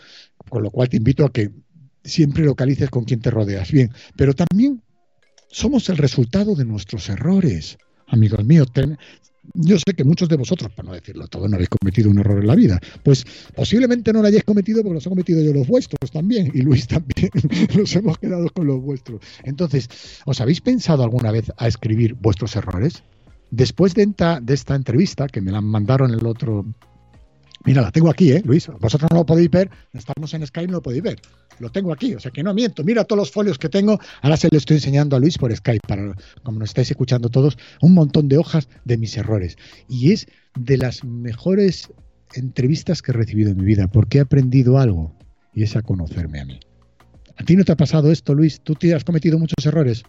Con 0.49 0.63
lo 0.63 0.71
cual 0.71 0.89
te 0.89 0.99
invito 0.99 1.25
a 1.25 1.33
que 1.33 1.51
siempre 2.05 2.45
localices 2.45 2.91
con 2.91 3.03
quien 3.03 3.19
te 3.19 3.33
rodeas. 3.33 3.73
Bien, 3.73 3.91
pero 4.15 4.33
también 4.33 4.85
somos 5.51 5.89
el 5.89 5.97
resultado 5.97 6.55
de 6.55 6.65
nuestros 6.65 7.09
errores. 7.09 7.77
Amigos 8.07 8.45
míos, 8.45 8.69
yo 9.55 9.77
sé 9.79 9.95
que 9.95 10.05
muchos 10.05 10.29
de 10.29 10.37
vosotros, 10.37 10.71
para 10.73 10.89
no 10.89 10.95
decirlo 10.95 11.27
todo, 11.27 11.49
no 11.49 11.57
habéis 11.57 11.69
cometido 11.69 12.11
un 12.11 12.19
error 12.19 12.41
en 12.41 12.47
la 12.47 12.55
vida. 12.55 12.81
Pues 13.03 13.25
posiblemente 13.55 14.13
no 14.13 14.23
lo 14.23 14.29
hayáis 14.29 14.45
cometido 14.45 14.83
porque 14.83 14.95
los 14.95 15.07
he 15.07 15.09
cometido 15.09 15.43
yo 15.43 15.53
los 15.53 15.67
vuestros 15.67 16.11
también, 16.11 16.51
y 16.55 16.63
Luis 16.63 16.87
también. 16.89 17.31
Nos 17.77 17.95
hemos 17.97 18.19
quedado 18.19 18.49
con 18.51 18.67
los 18.67 18.81
vuestros. 18.81 19.21
Entonces, 19.45 19.89
¿os 20.25 20.41
habéis 20.41 20.61
pensado 20.61 21.03
alguna 21.03 21.33
vez 21.33 21.53
a 21.57 21.67
escribir 21.67 22.15
vuestros 22.15 22.55
errores? 22.57 23.03
Después 23.51 23.95
de 23.95 24.05
esta, 24.05 24.41
de 24.41 24.55
esta 24.55 24.75
entrevista, 24.75 25.27
que 25.27 25.41
me 25.41 25.53
la 25.53 25.61
mandaron 25.61 26.13
el 26.13 26.25
otro 26.27 26.65
Mira, 27.65 27.83
la 27.83 27.91
tengo 27.93 28.11
aquí, 28.11 28.33
¿eh, 28.33 28.43
Luis? 28.45 28.69
Vosotros 28.81 29.11
no 29.11 29.19
lo 29.19 29.27
podéis 29.27 29.51
ver, 29.51 29.71
estamos 29.93 30.35
en 30.35 30.47
Skype, 30.47 30.67
no 30.67 30.79
lo 30.79 30.83
podéis 30.83 31.03
ver. 31.03 31.21
Lo 31.61 31.71
tengo 31.71 31.93
aquí, 31.93 32.15
o 32.15 32.21
sea 32.21 32.31
que 32.31 32.43
no 32.43 32.53
miento. 32.55 32.83
Mira 32.83 33.05
todos 33.05 33.19
los 33.19 33.31
folios 33.31 33.59
que 33.59 33.69
tengo. 33.69 34.01
Ahora 34.23 34.37
se 34.37 34.49
lo 34.51 34.59
estoy 34.59 34.77
enseñando 34.77 35.17
a 35.17 35.21
Luis 35.21 35.39
por 35.39 35.55
Skype, 35.55 35.87
para 35.87 36.15
como 36.43 36.59
nos 36.59 36.71
estáis 36.71 36.91
escuchando 36.91 37.29
todos, 37.29 37.57
un 37.81 37.95
montón 37.95 38.29
de 38.29 38.39
hojas 38.39 38.69
de 38.85 38.99
mis 38.99 39.17
errores. 39.17 39.57
Y 39.89 40.13
es 40.13 40.27
de 40.57 40.77
las 40.77 41.05
mejores 41.05 41.93
entrevistas 42.35 43.03
que 43.03 43.13
he 43.13 43.15
recibido 43.15 43.51
en 43.51 43.59
mi 43.59 43.65
vida, 43.65 43.87
porque 43.87 44.19
he 44.19 44.23
aprendido 44.23 44.79
algo, 44.79 45.15
y 45.55 45.63
es 45.63 45.77
a 45.77 45.83
conocerme 45.83 46.41
a 46.41 46.45
mí. 46.45 46.61
¿A 47.37 47.45
ti 47.45 47.57
no 47.57 47.65
te 47.65 47.73
ha 47.73 47.77
pasado 47.77 48.11
esto, 48.11 48.35
Luis? 48.35 48.61
¿Tú 48.61 48.75
te 48.75 48.95
has 48.95 49.05
cometido 49.05 49.39
muchos 49.39 49.65
errores? 49.65 50.03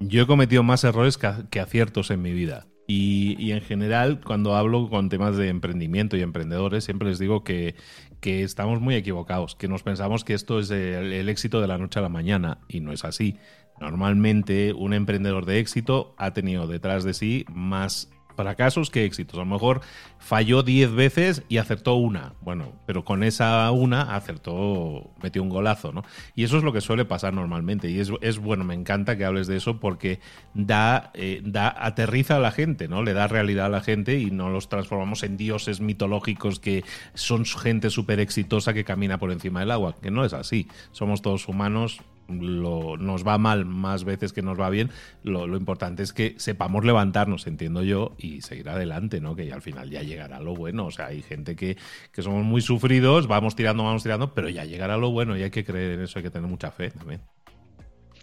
Yo 0.00 0.22
he 0.22 0.26
cometido 0.26 0.62
más 0.62 0.84
errores 0.84 1.18
que 1.18 1.60
aciertos 1.60 2.10
en 2.10 2.22
mi 2.22 2.32
vida. 2.32 2.66
Y, 2.90 3.52
en 3.52 3.60
general, 3.60 4.18
cuando 4.24 4.56
hablo 4.56 4.88
con 4.88 5.10
temas 5.10 5.36
de 5.36 5.48
emprendimiento 5.48 6.16
y 6.16 6.22
emprendedores, 6.22 6.84
siempre 6.84 7.10
les 7.10 7.18
digo 7.18 7.44
que, 7.44 7.74
estamos 8.22 8.80
muy 8.80 8.94
equivocados, 8.94 9.54
que 9.56 9.68
nos 9.68 9.82
pensamos 9.82 10.24
que 10.24 10.32
esto 10.32 10.58
es 10.58 10.70
el, 10.70 11.28
éxito 11.28 11.60
de 11.60 11.68
la 11.68 11.76
noche 11.76 11.98
a 11.98 12.02
la 12.02 12.08
mañana 12.08 12.60
y 12.66 12.80
no 12.80 12.92
es 12.92 13.04
así. 13.04 13.36
Normalmente 13.78 14.72
un 14.72 14.94
emprendedor 14.94 15.44
de 15.44 15.58
éxito 15.58 16.14
ha 16.16 16.32
tenido 16.32 16.66
detrás 16.66 17.04
de 17.04 17.12
sí 17.12 17.44
más 17.52 18.10
fracasos 18.38 18.90
que 18.90 19.04
éxitos. 19.04 19.34
A 19.34 19.42
lo 19.42 19.46
mejor 19.46 19.80
falló 20.18 20.62
10 20.62 20.92
veces 20.92 21.42
y 21.48 21.56
acertó 21.56 21.94
una. 21.94 22.34
Bueno, 22.40 22.72
pero 22.86 23.04
con 23.04 23.24
esa 23.24 23.68
una 23.72 24.14
acertó, 24.14 25.10
metió 25.20 25.42
un 25.42 25.48
golazo, 25.48 25.92
¿no? 25.92 26.04
Y 26.36 26.44
eso 26.44 26.56
es 26.56 26.62
lo 26.62 26.72
que 26.72 26.80
suele 26.80 27.04
pasar 27.04 27.34
normalmente. 27.34 27.90
Y 27.90 27.98
es, 27.98 28.12
es 28.20 28.38
bueno, 28.38 28.62
me 28.62 28.74
encanta 28.74 29.18
que 29.18 29.24
hables 29.24 29.48
de 29.48 29.56
eso 29.56 29.80
porque 29.80 30.20
da, 30.54 31.10
eh, 31.14 31.42
da, 31.44 31.74
aterriza 31.84 32.36
a 32.36 32.38
la 32.38 32.52
gente, 32.52 32.86
¿no? 32.86 33.02
Le 33.02 33.12
da 33.12 33.26
realidad 33.26 33.66
a 33.66 33.70
la 33.70 33.80
gente 33.80 34.20
y 34.20 34.30
no 34.30 34.50
los 34.50 34.68
transformamos 34.68 35.24
en 35.24 35.36
dioses 35.36 35.80
mitológicos 35.80 36.60
que 36.60 36.84
son 37.14 37.44
gente 37.44 37.90
súper 37.90 38.20
exitosa 38.20 38.72
que 38.72 38.84
camina 38.84 39.18
por 39.18 39.32
encima 39.32 39.60
del 39.60 39.72
agua. 39.72 39.96
Que 40.00 40.12
no 40.12 40.24
es 40.24 40.32
así. 40.32 40.68
Somos 40.92 41.22
todos 41.22 41.48
humanos 41.48 42.02
lo, 42.28 42.96
nos 42.96 43.26
va 43.26 43.38
mal 43.38 43.64
más 43.64 44.04
veces 44.04 44.32
que 44.32 44.42
nos 44.42 44.58
va 44.58 44.70
bien, 44.70 44.90
lo, 45.22 45.46
importante 45.56 46.02
es 46.02 46.12
que 46.12 46.34
sepamos 46.38 46.84
levantarnos, 46.84 47.46
entiendo 47.46 47.82
yo, 47.82 48.14
y 48.18 48.42
seguir 48.42 48.68
adelante, 48.68 49.20
¿no? 49.20 49.34
Que 49.34 49.52
al 49.52 49.62
final 49.62 49.90
ya 49.90 50.02
llegará 50.02 50.40
lo 50.40 50.54
bueno. 50.54 50.86
O 50.86 50.90
sea, 50.90 51.06
hay 51.06 51.22
gente 51.22 51.56
que, 51.56 51.76
que 52.12 52.22
somos 52.22 52.44
muy 52.44 52.60
sufridos, 52.60 53.26
vamos 53.26 53.56
tirando, 53.56 53.84
vamos 53.84 54.02
tirando, 54.02 54.34
pero 54.34 54.48
ya 54.48 54.64
llegará 54.64 54.96
lo 54.96 55.10
bueno 55.10 55.36
y 55.36 55.42
hay 55.42 55.50
que 55.50 55.64
creer 55.64 55.92
en 55.92 56.00
eso, 56.02 56.18
hay 56.18 56.24
que 56.24 56.30
tener 56.30 56.48
mucha 56.48 56.70
fe 56.70 56.90
también. 56.90 57.20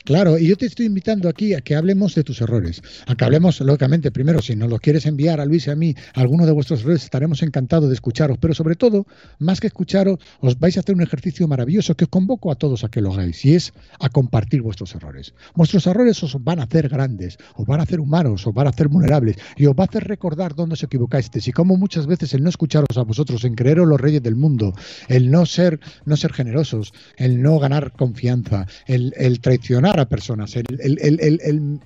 Claro, 0.05 0.38
y 0.38 0.47
yo 0.47 0.55
te 0.55 0.67
estoy 0.67 0.85
invitando 0.85 1.27
aquí 1.27 1.55
a 1.55 1.62
que 1.62 1.75
hablemos 1.75 2.13
de 2.13 2.24
tus 2.24 2.39
errores. 2.39 2.79
A 3.07 3.15
que 3.15 3.25
hablemos, 3.25 3.59
lógicamente, 3.62 4.12
primero, 4.12 4.39
si 4.39 4.55
nos 4.55 4.69
lo 4.69 4.77
quieres 4.77 5.07
enviar 5.07 5.41
a 5.41 5.45
Luis 5.45 5.65
y 5.65 5.71
a 5.71 5.75
mí, 5.75 5.95
alguno 6.13 6.45
de 6.45 6.51
vuestros 6.51 6.81
errores, 6.81 7.03
estaremos 7.03 7.41
encantados 7.41 7.89
de 7.89 7.95
escucharos. 7.95 8.38
Pero 8.39 8.53
sobre 8.53 8.75
todo, 8.75 9.07
más 9.39 9.59
que 9.59 9.65
escucharos, 9.65 10.19
os 10.41 10.59
vais 10.59 10.77
a 10.77 10.81
hacer 10.81 10.93
un 10.93 11.01
ejercicio 11.01 11.47
maravilloso 11.47 11.95
que 11.95 12.03
os 12.03 12.09
convoco 12.12 12.51
a 12.51 12.55
todos 12.55 12.83
a 12.83 12.89
que 12.89 13.01
lo 13.01 13.13
hagáis, 13.13 13.43
y 13.45 13.55
es 13.55 13.74
a 14.00 14.09
compartir 14.09 14.62
vuestros 14.62 14.93
errores. 14.93 15.33
Vuestros 15.55 15.88
errores 15.88 16.21
os 16.21 16.38
van 16.43 16.59
a 16.59 16.65
hacer 16.65 16.88
grandes, 16.88 17.39
os 17.55 17.65
van 17.65 17.79
a 17.79 17.83
hacer 17.83 18.00
humanos, 18.00 18.45
os 18.45 18.53
van 18.53 18.67
a 18.67 18.69
hacer 18.69 18.89
vulnerables, 18.89 19.38
y 19.57 19.65
os 19.65 19.74
va 19.74 19.85
a 19.85 19.88
hacer 19.88 20.03
recordar 20.03 20.53
dónde 20.53 20.74
os 20.74 20.83
equivocasteis 20.83 21.47
y 21.47 21.51
cómo 21.51 21.77
muchas 21.77 22.05
veces 22.05 22.31
el 22.35 22.43
no 22.43 22.50
escucharos 22.50 22.95
a 22.95 23.01
vosotros, 23.01 23.43
en 23.43 23.55
creeros 23.55 23.88
los 23.88 24.00
reyes 24.00 24.21
del 24.21 24.35
mundo, 24.35 24.75
el 25.07 25.31
no 25.31 25.47
ser, 25.47 25.79
no 26.05 26.15
ser 26.15 26.31
generosos, 26.31 26.93
el 27.17 27.41
no 27.41 27.57
ganar 27.57 27.91
confianza, 27.93 28.67
el 28.85 29.39
traicionar 29.41 29.95
a 30.00 30.10
personas. 30.10 30.56
El, 30.56 31.80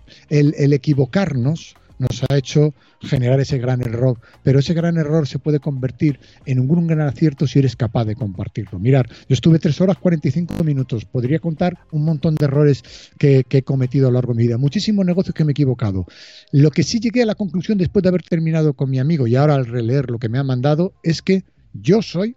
equivocarnos 0.74 1.76
nos 2.00 2.24
ha 2.30 2.38
hecho 2.38 2.74
generar 3.02 3.42
ese 3.42 3.58
gran 3.58 3.82
error, 3.82 4.18
pero 4.42 4.60
ese 4.60 4.74
gran 4.74 4.98
error 4.98 5.28
se 5.28 5.38
puede 5.38 5.60
convertir 5.60 6.18
en 6.46 6.60
un 6.60 6.88
gran 6.88 7.02
acierto 7.02 7.46
si 7.46 7.60
eres 7.60 7.76
capaz 7.76 8.06
de 8.06 8.16
compartirlo. 8.16 8.80
Mirar, 8.80 9.10
yo 9.10 9.34
estuve 9.34 9.60
3 9.60 9.82
horas 9.82 9.98
45 9.98 10.64
minutos, 10.64 11.04
podría 11.04 11.40
contar 11.40 11.78
un 11.92 12.06
montón 12.06 12.36
de 12.36 12.46
errores 12.46 12.84
que, 13.18 13.44
que, 13.44 13.60
he 13.60 13.64
cometido 13.64 14.08
a 14.08 14.12
lo 14.12 14.16
largo 14.16 14.34
de 14.34 14.38
mi 14.38 14.48
vida, 14.48 14.58
muchísimos 14.58 15.06
negocios 15.06 15.36
que 15.36 15.44
me 15.44 15.52
he 15.52 15.52
equivocado. 15.52 16.06
Lo 16.54 16.72
que 16.72 16.84
sí 16.84 17.02
llegué 17.02 17.24
a 17.24 17.26
la 17.26 17.36
conclusión 17.36 17.78
después 17.78 18.02
de 18.04 18.10
haber 18.10 18.24
terminado 18.24 18.74
con 18.74 18.90
mi 18.90 19.00
amigo 19.00 19.28
y 19.28 19.36
ahora 19.36 19.56
al 19.56 19.66
releer 19.66 20.10
lo 20.10 20.20
que 20.20 20.30
me 20.30 20.40
ha 20.40 20.44
mandado 20.44 20.94
es 21.04 21.22
que 21.22 21.44
yo 21.74 22.02
soy 22.02 22.36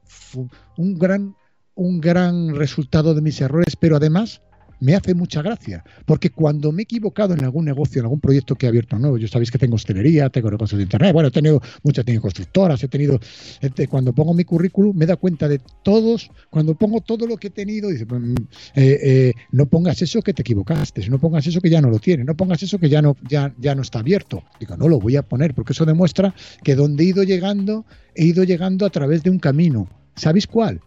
un 0.76 0.99
gran, 0.99 1.35
un 1.75 2.00
gran 2.00 2.55
resultado 2.55 3.14
de 3.14 3.23
mis 3.23 3.41
errores, 3.41 3.76
pero 3.76 3.97
además 3.97 4.43
me 4.82 4.96
hace 4.96 5.14
mucha 5.14 5.42
gracia, 5.42 5.84
porque 6.04 6.30
cuando 6.30 6.72
me 6.72 6.82
he 6.82 6.84
equivocado 6.84 7.34
en 7.34 7.44
algún 7.44 7.64
negocio, 7.64 8.00
en 8.00 8.06
algún 8.06 8.18
proyecto 8.18 8.56
que 8.56 8.66
he 8.66 8.68
abierto 8.68 8.98
nuevo, 8.98 9.16
yo 9.16 9.28
sabéis 9.28 9.52
que 9.52 9.58
tengo 9.58 9.76
hostelería, 9.76 10.28
tengo 10.28 10.50
negocios 10.50 10.78
de 10.78 10.82
internet, 10.82 11.12
bueno, 11.12 11.28
he 11.28 11.30
tenido 11.30 11.62
muchas, 11.84 12.04
constructoras, 12.20 12.82
he 12.82 12.88
tenido, 12.88 13.20
este, 13.60 13.86
cuando 13.86 14.12
pongo 14.12 14.34
mi 14.34 14.42
currículum 14.42 14.96
me 14.96 15.06
da 15.06 15.14
cuenta 15.14 15.46
de 15.46 15.60
todos, 15.84 16.30
cuando 16.50 16.74
pongo 16.74 17.00
todo 17.00 17.28
lo 17.28 17.36
que 17.36 17.46
he 17.46 17.50
tenido, 17.50 17.90
dice, 17.90 18.06
mm, 18.06 18.34
eh, 18.74 18.98
eh, 19.02 19.32
no 19.52 19.66
pongas 19.66 20.02
eso 20.02 20.20
que 20.20 20.34
te 20.34 20.42
equivocaste, 20.42 21.08
no 21.08 21.20
pongas 21.20 21.46
eso 21.46 21.60
que 21.60 21.70
ya 21.70 21.80
no 21.80 21.88
lo 21.88 22.00
tiene, 22.00 22.24
no 22.24 22.34
pongas 22.34 22.60
eso 22.64 22.80
que 22.80 22.88
ya 22.88 23.00
no, 23.00 23.16
ya, 23.28 23.54
ya 23.58 23.76
no 23.76 23.82
está 23.82 24.00
abierto. 24.00 24.42
Digo, 24.58 24.76
no 24.76 24.88
lo 24.88 24.98
voy 24.98 25.14
a 25.14 25.22
poner, 25.22 25.54
porque 25.54 25.74
eso 25.74 25.84
demuestra 25.84 26.34
que 26.64 26.74
donde 26.74 27.04
he 27.04 27.06
ido 27.06 27.22
llegando, 27.22 27.86
he 28.16 28.24
ido 28.24 28.42
llegando 28.42 28.84
a 28.84 28.90
través 28.90 29.22
de 29.22 29.30
un 29.30 29.38
camino. 29.38 29.88
¿Sabéis 30.16 30.48
cuál? 30.48 30.80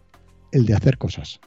El 0.52 0.66
de 0.66 0.74
hacer 0.74 0.98
cosas 0.98 1.40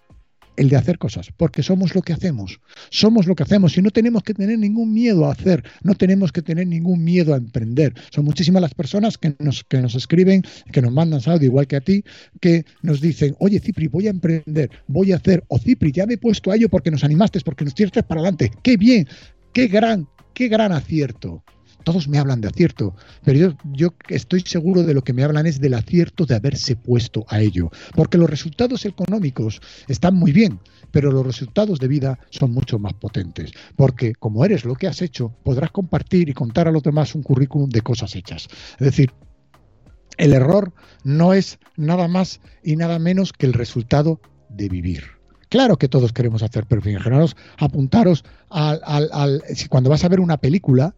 el 0.59 0.69
de 0.69 0.75
hacer 0.75 0.97
cosas, 0.97 1.31
porque 1.37 1.63
somos 1.63 1.95
lo 1.95 2.01
que 2.01 2.11
hacemos, 2.11 2.59
somos 2.89 3.27
lo 3.27 3.35
que 3.35 3.43
hacemos 3.43 3.77
y 3.77 3.81
no 3.81 3.91
tenemos 3.91 4.23
que 4.23 4.33
tener 4.33 4.59
ningún 4.59 4.93
miedo 4.93 5.25
a 5.25 5.31
hacer, 5.31 5.63
no 5.83 5.95
tenemos 5.95 6.33
que 6.33 6.41
tener 6.41 6.67
ningún 6.67 7.01
miedo 7.01 7.33
a 7.33 7.37
emprender. 7.37 7.93
Son 8.11 8.25
muchísimas 8.25 8.61
las 8.61 8.73
personas 8.73 9.17
que 9.17 9.35
nos, 9.39 9.63
que 9.63 9.81
nos 9.81 9.95
escriben, 9.95 10.43
que 10.73 10.81
nos 10.81 10.91
mandan 10.91 11.21
audio 11.25 11.47
igual 11.47 11.65
que 11.65 11.77
a 11.77 11.81
ti, 11.81 12.03
que 12.41 12.65
nos 12.81 12.99
dicen, 12.99 13.35
oye 13.39 13.61
Cipri, 13.61 13.87
voy 13.87 14.07
a 14.07 14.09
emprender, 14.09 14.69
voy 14.87 15.13
a 15.13 15.15
hacer, 15.15 15.45
o 15.47 15.57
Cipri, 15.57 15.93
ya 15.93 16.05
me 16.05 16.15
he 16.15 16.17
puesto 16.17 16.51
a 16.51 16.57
ello 16.57 16.67
porque 16.67 16.91
nos 16.91 17.05
animaste, 17.05 17.39
porque 17.39 17.63
nos 17.63 17.73
tiraste 17.73 18.03
para 18.03 18.19
adelante, 18.19 18.51
qué 18.61 18.75
bien, 18.75 19.07
qué 19.53 19.67
gran, 19.67 20.09
qué 20.33 20.49
gran 20.49 20.73
acierto 20.73 21.41
todos 21.83 22.07
me 22.07 22.17
hablan 22.17 22.41
de 22.41 22.47
acierto, 22.47 22.95
pero 23.23 23.39
yo, 23.39 23.57
yo 23.73 23.93
estoy 24.09 24.41
seguro 24.41 24.83
de 24.83 24.93
lo 24.93 25.03
que 25.03 25.13
me 25.13 25.23
hablan 25.23 25.45
es 25.45 25.59
del 25.59 25.73
acierto 25.73 26.25
de 26.25 26.35
haberse 26.35 26.75
puesto 26.75 27.25
a 27.27 27.41
ello, 27.41 27.71
porque 27.95 28.17
los 28.17 28.29
resultados 28.29 28.85
económicos 28.85 29.61
están 29.87 30.15
muy 30.15 30.31
bien, 30.31 30.59
pero 30.91 31.11
los 31.11 31.25
resultados 31.25 31.79
de 31.79 31.87
vida 31.87 32.19
son 32.29 32.51
mucho 32.51 32.79
más 32.79 32.93
potentes, 32.93 33.51
porque 33.75 34.13
como 34.15 34.45
eres 34.45 34.65
lo 34.65 34.75
que 34.75 34.87
has 34.87 35.01
hecho, 35.01 35.33
podrás 35.43 35.71
compartir 35.71 36.29
y 36.29 36.33
contar 36.33 36.67
a 36.67 36.71
los 36.71 36.83
demás 36.83 37.15
un 37.15 37.23
currículum 37.23 37.69
de 37.69 37.81
cosas 37.81 38.15
hechas. 38.15 38.47
Es 38.73 38.85
decir, 38.85 39.11
el 40.17 40.33
error 40.33 40.73
no 41.03 41.33
es 41.33 41.59
nada 41.77 42.07
más 42.07 42.41
y 42.63 42.75
nada 42.75 42.99
menos 42.99 43.31
que 43.31 43.45
el 43.45 43.53
resultado 43.53 44.19
de 44.49 44.67
vivir. 44.67 45.03
Claro 45.49 45.77
que 45.77 45.87
todos 45.87 46.13
queremos 46.13 46.43
hacer, 46.43 46.65
fijaros, 46.81 47.35
apuntaros 47.57 48.23
al, 48.49 48.81
al, 48.83 49.09
al, 49.11 49.43
cuando 49.69 49.89
vas 49.89 50.03
a 50.03 50.09
ver 50.09 50.19
una 50.19 50.37
película, 50.37 50.93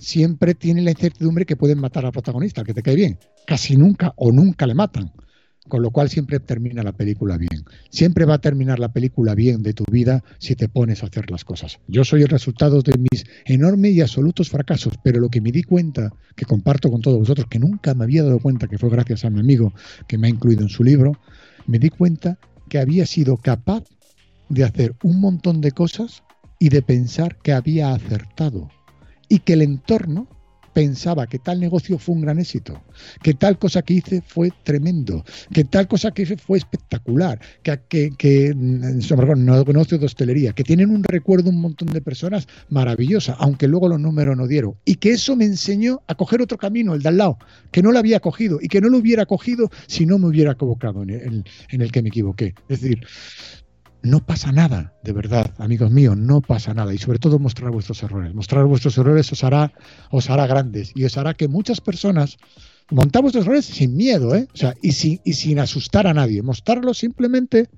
siempre 0.00 0.54
tiene 0.54 0.82
la 0.82 0.90
incertidumbre 0.90 1.46
que 1.46 1.56
pueden 1.56 1.78
matar 1.78 2.04
al 2.04 2.12
protagonista, 2.12 2.64
que 2.64 2.74
te 2.74 2.82
cae 2.82 2.96
bien. 2.96 3.18
Casi 3.46 3.76
nunca 3.76 4.12
o 4.16 4.32
nunca 4.32 4.66
le 4.66 4.74
matan. 4.74 5.12
Con 5.68 5.82
lo 5.82 5.90
cual 5.90 6.08
siempre 6.08 6.40
termina 6.40 6.82
la 6.82 6.92
película 6.92 7.36
bien. 7.36 7.64
Siempre 7.90 8.24
va 8.24 8.34
a 8.34 8.40
terminar 8.40 8.80
la 8.80 8.92
película 8.92 9.34
bien 9.34 9.62
de 9.62 9.74
tu 9.74 9.84
vida 9.84 10.24
si 10.38 10.56
te 10.56 10.68
pones 10.68 11.02
a 11.02 11.06
hacer 11.06 11.30
las 11.30 11.44
cosas. 11.44 11.78
Yo 11.86 12.02
soy 12.02 12.22
el 12.22 12.28
resultado 12.28 12.80
de 12.80 12.98
mis 12.98 13.24
enormes 13.44 13.92
y 13.92 14.00
absolutos 14.00 14.48
fracasos, 14.48 14.94
pero 15.04 15.20
lo 15.20 15.28
que 15.28 15.40
me 15.40 15.52
di 15.52 15.62
cuenta, 15.62 16.12
que 16.34 16.46
comparto 16.46 16.90
con 16.90 17.02
todos 17.02 17.18
vosotros, 17.18 17.46
que 17.48 17.58
nunca 17.58 17.94
me 17.94 18.04
había 18.04 18.24
dado 18.24 18.40
cuenta, 18.40 18.66
que 18.66 18.78
fue 18.78 18.90
gracias 18.90 19.24
a 19.24 19.30
mi 19.30 19.38
amigo 19.38 19.72
que 20.08 20.18
me 20.18 20.26
ha 20.26 20.30
incluido 20.30 20.62
en 20.62 20.70
su 20.70 20.82
libro, 20.82 21.12
me 21.66 21.78
di 21.78 21.90
cuenta 21.90 22.38
que 22.68 22.78
había 22.78 23.06
sido 23.06 23.36
capaz 23.36 23.84
de 24.48 24.64
hacer 24.64 24.96
un 25.04 25.20
montón 25.20 25.60
de 25.60 25.70
cosas 25.72 26.24
y 26.58 26.70
de 26.70 26.82
pensar 26.82 27.36
que 27.42 27.52
había 27.52 27.92
acertado 27.92 28.70
y 29.30 29.38
que 29.38 29.54
el 29.54 29.62
entorno 29.62 30.28
pensaba 30.72 31.26
que 31.26 31.38
tal 31.38 31.60
negocio 31.60 31.98
fue 31.98 32.14
un 32.14 32.22
gran 32.22 32.38
éxito, 32.38 32.82
que 33.22 33.34
tal 33.34 33.58
cosa 33.58 33.82
que 33.82 33.94
hice 33.94 34.22
fue 34.22 34.50
tremendo, 34.62 35.24
que 35.52 35.64
tal 35.64 35.88
cosa 35.88 36.10
que 36.10 36.22
hice 36.22 36.36
fue 36.36 36.58
espectacular, 36.58 37.40
que, 37.62 37.80
que, 37.88 38.10
que 38.16 38.54
mm, 38.54 39.00
sobre 39.00 39.34
negocio 39.36 39.98
de 39.98 40.06
hostelería, 40.06 40.52
que 40.52 40.64
tienen 40.64 40.90
un 40.90 41.02
recuerdo 41.02 41.50
un 41.50 41.60
montón 41.60 41.88
de 41.88 42.00
personas 42.00 42.46
maravillosa, 42.68 43.36
aunque 43.38 43.68
luego 43.68 43.88
los 43.88 44.00
números 44.00 44.36
no 44.36 44.46
dieron, 44.46 44.74
y 44.84 44.96
que 44.96 45.10
eso 45.10 45.36
me 45.36 45.44
enseñó 45.44 46.02
a 46.06 46.14
coger 46.14 46.42
otro 46.42 46.58
camino, 46.58 46.94
el 46.94 47.02
de 47.02 47.08
al 47.08 47.16
lado, 47.16 47.38
que 47.70 47.82
no 47.82 47.92
lo 47.92 47.98
había 47.98 48.20
cogido 48.20 48.58
y 48.60 48.68
que 48.68 48.80
no 48.80 48.88
lo 48.88 48.98
hubiera 48.98 49.26
cogido 49.26 49.70
si 49.86 50.06
no 50.06 50.18
me 50.18 50.26
hubiera 50.26 50.52
equivocado 50.52 51.02
en 51.02 51.10
el, 51.10 51.44
en 51.70 51.80
el 51.80 51.92
que 51.92 52.02
me 52.02 52.08
equivoqué. 52.08 52.54
Es 52.68 52.80
decir, 52.80 53.00
no 54.02 54.24
pasa 54.24 54.52
nada, 54.52 54.94
de 55.02 55.12
verdad, 55.12 55.54
amigos 55.58 55.90
míos, 55.90 56.16
no 56.16 56.40
pasa 56.40 56.74
nada. 56.74 56.94
Y 56.94 56.98
sobre 56.98 57.18
todo 57.18 57.38
mostrar 57.38 57.70
vuestros 57.70 58.02
errores. 58.02 58.34
Mostrar 58.34 58.64
vuestros 58.64 58.96
errores 58.98 59.30
os 59.32 59.44
hará, 59.44 59.72
os 60.10 60.30
hará 60.30 60.46
grandes 60.46 60.92
y 60.94 61.04
os 61.04 61.16
hará 61.16 61.34
que 61.34 61.48
muchas 61.48 61.80
personas 61.80 62.38
montar 62.90 63.22
vuestros 63.22 63.44
errores 63.44 63.64
sin 63.64 63.96
miedo, 63.96 64.34
¿eh? 64.34 64.48
O 64.52 64.56
sea, 64.56 64.74
y 64.82 64.92
sin, 64.92 65.20
y 65.24 65.34
sin 65.34 65.58
asustar 65.58 66.06
a 66.06 66.14
nadie. 66.14 66.42
Mostrarlo 66.42 66.94
simplemente 66.94 67.68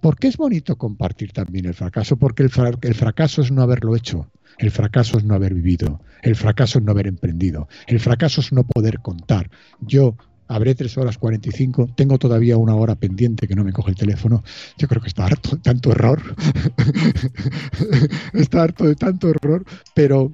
porque 0.00 0.28
es 0.28 0.36
bonito 0.36 0.76
compartir 0.76 1.32
también 1.32 1.66
el 1.66 1.74
fracaso, 1.74 2.16
porque 2.16 2.42
el, 2.42 2.50
el 2.82 2.94
fracaso 2.94 3.42
es 3.42 3.52
no 3.52 3.62
haberlo 3.62 3.96
hecho. 3.96 4.30
El 4.58 4.70
fracaso 4.70 5.18
es 5.18 5.24
no 5.24 5.34
haber 5.34 5.54
vivido, 5.54 6.00
el 6.22 6.36
fracaso 6.36 6.78
es 6.78 6.84
no 6.84 6.92
haber 6.92 7.06
emprendido, 7.06 7.68
el 7.86 8.00
fracaso 8.00 8.42
es 8.42 8.52
no 8.52 8.64
poder 8.64 9.00
contar. 9.00 9.50
Yo 9.80 10.16
habré 10.52 10.74
tres 10.74 10.96
horas 10.98 11.18
45, 11.18 11.88
tengo 11.96 12.18
todavía 12.18 12.58
una 12.58 12.74
hora 12.74 12.94
pendiente 12.94 13.48
que 13.48 13.54
no 13.54 13.64
me 13.64 13.72
coge 13.72 13.90
el 13.90 13.96
teléfono. 13.96 14.44
Yo 14.76 14.86
creo 14.86 15.00
que 15.00 15.08
está 15.08 15.24
harto 15.24 15.56
de 15.56 15.62
tanto 15.62 15.92
error. 15.92 16.20
está 18.34 18.62
harto 18.62 18.84
de 18.84 18.94
tanto 18.94 19.30
error, 19.30 19.64
pero, 19.94 20.30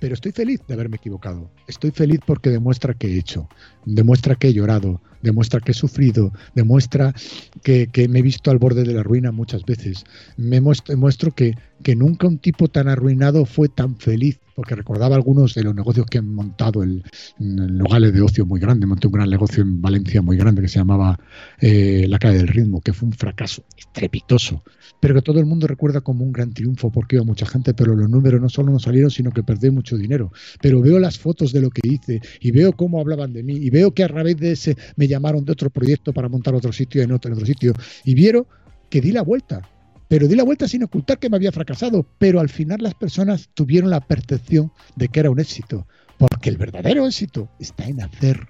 pero 0.00 0.14
estoy 0.14 0.32
feliz 0.32 0.60
de 0.68 0.74
haberme 0.74 0.96
equivocado. 0.96 1.50
Estoy 1.66 1.92
feliz 1.92 2.20
porque 2.26 2.50
demuestra 2.50 2.92
que 2.92 3.08
he 3.08 3.18
hecho, 3.18 3.48
demuestra 3.86 4.34
que 4.34 4.48
he 4.48 4.52
llorado, 4.52 5.00
demuestra 5.22 5.60
que 5.60 5.72
he 5.72 5.74
sufrido, 5.74 6.30
demuestra 6.54 7.14
que, 7.62 7.88
me 8.10 8.18
he 8.18 8.22
visto 8.22 8.50
al 8.50 8.58
borde 8.58 8.84
de 8.84 8.92
la 8.92 9.02
ruina 9.02 9.32
muchas 9.32 9.64
veces. 9.64 10.04
Me 10.36 10.60
muestro, 10.60 10.94
muestro 10.98 11.32
que, 11.32 11.54
que 11.82 11.96
nunca 11.96 12.26
un 12.26 12.38
tipo 12.38 12.68
tan 12.68 12.88
arruinado 12.88 13.46
fue 13.46 13.70
tan 13.70 13.96
feliz 13.96 14.40
porque 14.54 14.74
recordaba 14.74 15.16
algunos 15.16 15.54
de 15.54 15.62
los 15.62 15.74
negocios 15.74 16.06
que 16.06 16.18
han 16.18 16.32
montado 16.32 16.82
en, 16.82 17.02
lugares 17.38 18.12
de 18.12 18.20
ocio 18.22 18.46
muy 18.46 18.60
grande. 18.60 18.86
Monté 18.86 19.06
un 19.06 19.12
gran 19.12 19.28
negocio 19.28 19.62
en 19.62 19.80
Valencia 19.82 20.22
muy 20.22 20.36
grande 20.36 20.62
que 20.62 20.68
se 20.68 20.78
llamaba 20.78 21.18
eh, 21.60 22.06
La 22.08 22.18
Calle 22.18 22.38
del 22.38 22.48
Ritmo, 22.48 22.80
que 22.80 22.92
fue 22.92 23.08
un 23.08 23.12
fracaso 23.12 23.64
estrepitoso, 23.76 24.62
pero 25.00 25.14
que 25.14 25.22
todo 25.22 25.40
el 25.40 25.46
mundo 25.46 25.66
recuerda 25.66 26.00
como 26.00 26.24
un 26.24 26.32
gran 26.32 26.52
triunfo 26.52 26.90
porque 26.90 27.16
iba 27.16 27.24
mucha 27.24 27.46
gente, 27.46 27.74
pero 27.74 27.94
los 27.94 28.08
números 28.08 28.40
no 28.40 28.48
solo 28.48 28.72
no 28.72 28.78
salieron, 28.78 29.10
sino 29.10 29.32
que 29.32 29.42
perdí 29.42 29.70
mucho 29.70 29.96
dinero. 29.96 30.32
Pero 30.60 30.80
veo 30.80 30.98
las 30.98 31.18
fotos 31.18 31.52
de 31.52 31.60
lo 31.60 31.70
que 31.70 31.86
hice 31.88 32.20
y 32.40 32.50
veo 32.50 32.72
cómo 32.72 33.00
hablaban 33.00 33.32
de 33.32 33.42
mí 33.42 33.54
y 33.54 33.70
veo 33.70 33.92
que 33.92 34.04
a 34.04 34.08
raíz 34.08 34.36
de 34.36 34.52
ese 34.52 34.76
me 34.96 35.08
llamaron 35.08 35.44
de 35.44 35.52
otro 35.52 35.70
proyecto 35.70 36.12
para 36.12 36.28
montar 36.28 36.54
otro 36.54 36.72
sitio 36.72 37.02
en 37.02 37.12
otro, 37.12 37.28
en 37.28 37.34
otro 37.34 37.46
sitio 37.46 37.72
y 38.04 38.14
vieron 38.14 38.46
que 38.88 39.00
di 39.00 39.10
la 39.10 39.22
vuelta 39.22 39.62
pero 40.08 40.28
di 40.28 40.34
la 40.34 40.44
vuelta 40.44 40.68
sin 40.68 40.84
ocultar 40.84 41.18
que 41.18 41.30
me 41.30 41.36
había 41.36 41.52
fracasado, 41.52 42.06
pero 42.18 42.40
al 42.40 42.48
final 42.48 42.78
las 42.82 42.94
personas 42.94 43.50
tuvieron 43.54 43.90
la 43.90 44.00
percepción 44.00 44.72
de 44.96 45.08
que 45.08 45.20
era 45.20 45.30
un 45.30 45.40
éxito, 45.40 45.86
porque 46.18 46.50
el 46.50 46.56
verdadero 46.56 47.06
éxito 47.06 47.48
está 47.58 47.86
en 47.86 48.02
hacer, 48.02 48.46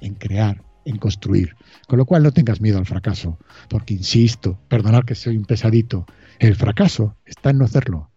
en 0.00 0.14
crear, 0.14 0.62
en 0.84 0.98
construir. 0.98 1.56
Con 1.88 1.98
lo 1.98 2.06
cual 2.06 2.22
no 2.22 2.32
tengas 2.32 2.60
miedo 2.60 2.78
al 2.78 2.86
fracaso, 2.86 3.38
porque 3.68 3.94
insisto, 3.94 4.58
perdonad 4.68 5.04
que 5.04 5.14
soy 5.14 5.36
un 5.36 5.44
pesadito, 5.44 6.06
el 6.38 6.54
fracaso 6.56 7.16
está 7.24 7.50
en 7.50 7.58
no 7.58 7.64
hacerlo. 7.64 8.09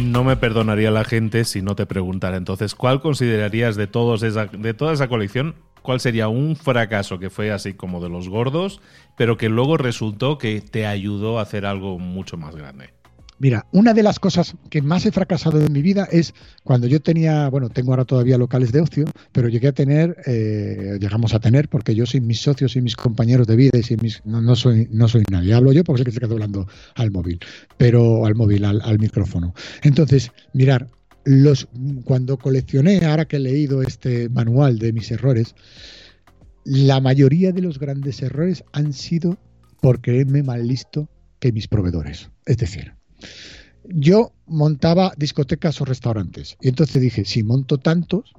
No 0.00 0.24
me 0.24 0.36
perdonaría 0.36 0.90
la 0.90 1.04
gente 1.04 1.44
si 1.44 1.62
no 1.62 1.74
te 1.74 1.86
preguntara. 1.86 2.36
Entonces, 2.36 2.74
¿cuál 2.74 3.00
considerarías 3.00 3.76
de, 3.76 3.86
todos 3.86 4.22
esa, 4.22 4.46
de 4.46 4.74
toda 4.74 4.92
esa 4.92 5.08
colección? 5.08 5.54
¿Cuál 5.82 6.00
sería 6.00 6.28
un 6.28 6.56
fracaso 6.56 7.18
que 7.18 7.30
fue 7.30 7.52
así 7.52 7.74
como 7.74 8.02
de 8.02 8.08
los 8.08 8.28
gordos, 8.28 8.80
pero 9.16 9.36
que 9.36 9.48
luego 9.48 9.76
resultó 9.76 10.38
que 10.38 10.60
te 10.60 10.86
ayudó 10.86 11.38
a 11.38 11.42
hacer 11.42 11.64
algo 11.64 11.98
mucho 11.98 12.36
más 12.36 12.56
grande? 12.56 12.90
Mira, 13.38 13.66
una 13.72 13.92
de 13.92 14.02
las 14.02 14.18
cosas 14.18 14.54
que 14.70 14.80
más 14.80 15.04
he 15.04 15.12
fracasado 15.12 15.60
en 15.60 15.70
mi 15.70 15.82
vida 15.82 16.08
es 16.10 16.32
cuando 16.64 16.86
yo 16.86 17.00
tenía, 17.00 17.48
bueno, 17.50 17.68
tengo 17.68 17.92
ahora 17.92 18.06
todavía 18.06 18.38
locales 18.38 18.72
de 18.72 18.80
ocio, 18.80 19.04
pero 19.32 19.48
llegué 19.48 19.68
a 19.68 19.72
tener, 19.72 20.16
eh, 20.26 20.96
llegamos 21.00 21.34
a 21.34 21.38
tener, 21.38 21.68
porque 21.68 21.94
yo 21.94 22.06
soy 22.06 22.22
mis 22.22 22.40
socios 22.40 22.76
y 22.76 22.80
mis 22.80 22.96
compañeros 22.96 23.46
de 23.46 23.56
vida 23.56 23.78
y 23.78 23.96
mis, 23.96 24.24
no, 24.24 24.56
soy, 24.56 24.88
no 24.90 25.06
soy 25.06 25.24
nadie. 25.30 25.52
Hablo 25.52 25.72
yo 25.72 25.84
porque 25.84 26.00
sé 26.00 26.04
que 26.06 26.12
se 26.12 26.20
quedó 26.20 26.32
hablando 26.32 26.66
al 26.94 27.10
móvil, 27.10 27.38
pero 27.76 28.24
al 28.24 28.34
móvil, 28.34 28.64
al, 28.64 28.80
al 28.80 28.98
micrófono. 28.98 29.54
Entonces, 29.82 30.32
mirar, 30.54 30.88
los, 31.24 31.68
cuando 32.04 32.38
coleccioné, 32.38 33.04
ahora 33.04 33.26
que 33.26 33.36
he 33.36 33.40
leído 33.40 33.82
este 33.82 34.30
manual 34.30 34.78
de 34.78 34.92
mis 34.92 35.10
errores, 35.10 35.54
la 36.64 37.00
mayoría 37.00 37.52
de 37.52 37.62
los 37.62 37.78
grandes 37.78 38.22
errores 38.22 38.64
han 38.72 38.92
sido 38.92 39.36
por 39.80 40.00
creerme 40.00 40.42
mal 40.42 40.66
listo 40.66 41.08
que 41.38 41.52
mis 41.52 41.68
proveedores. 41.68 42.30
Es 42.46 42.56
decir, 42.56 42.95
yo 43.88 44.32
montaba 44.46 45.12
discotecas 45.16 45.80
o 45.80 45.84
restaurantes. 45.84 46.56
Y 46.60 46.68
entonces 46.68 47.00
dije, 47.00 47.24
si 47.24 47.42
monto 47.42 47.78
tantos, 47.78 48.32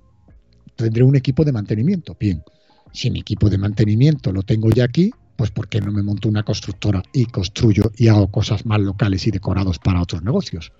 tendré 0.75 1.03
un 1.03 1.15
equipo 1.15 1.43
de 1.43 1.51
mantenimiento. 1.51 2.15
Bien, 2.19 2.43
si 2.91 3.11
mi 3.11 3.19
equipo 3.19 3.49
de 3.49 3.57
mantenimiento 3.57 4.31
lo 4.31 4.43
tengo 4.43 4.69
ya 4.69 4.85
aquí, 4.85 5.11
pues 5.35 5.51
¿por 5.51 5.67
qué 5.67 5.79
no 5.81 5.91
me 5.91 6.03
monto 6.03 6.27
una 6.29 6.43
constructora 6.43 7.03
y 7.13 7.25
construyo 7.25 7.91
y 7.95 8.07
hago 8.07 8.31
cosas 8.31 8.65
más 8.65 8.79
locales 8.79 9.27
y 9.27 9.31
decorados 9.31 9.79
para 9.79 10.01
otros 10.01 10.23
negocios? 10.23 10.71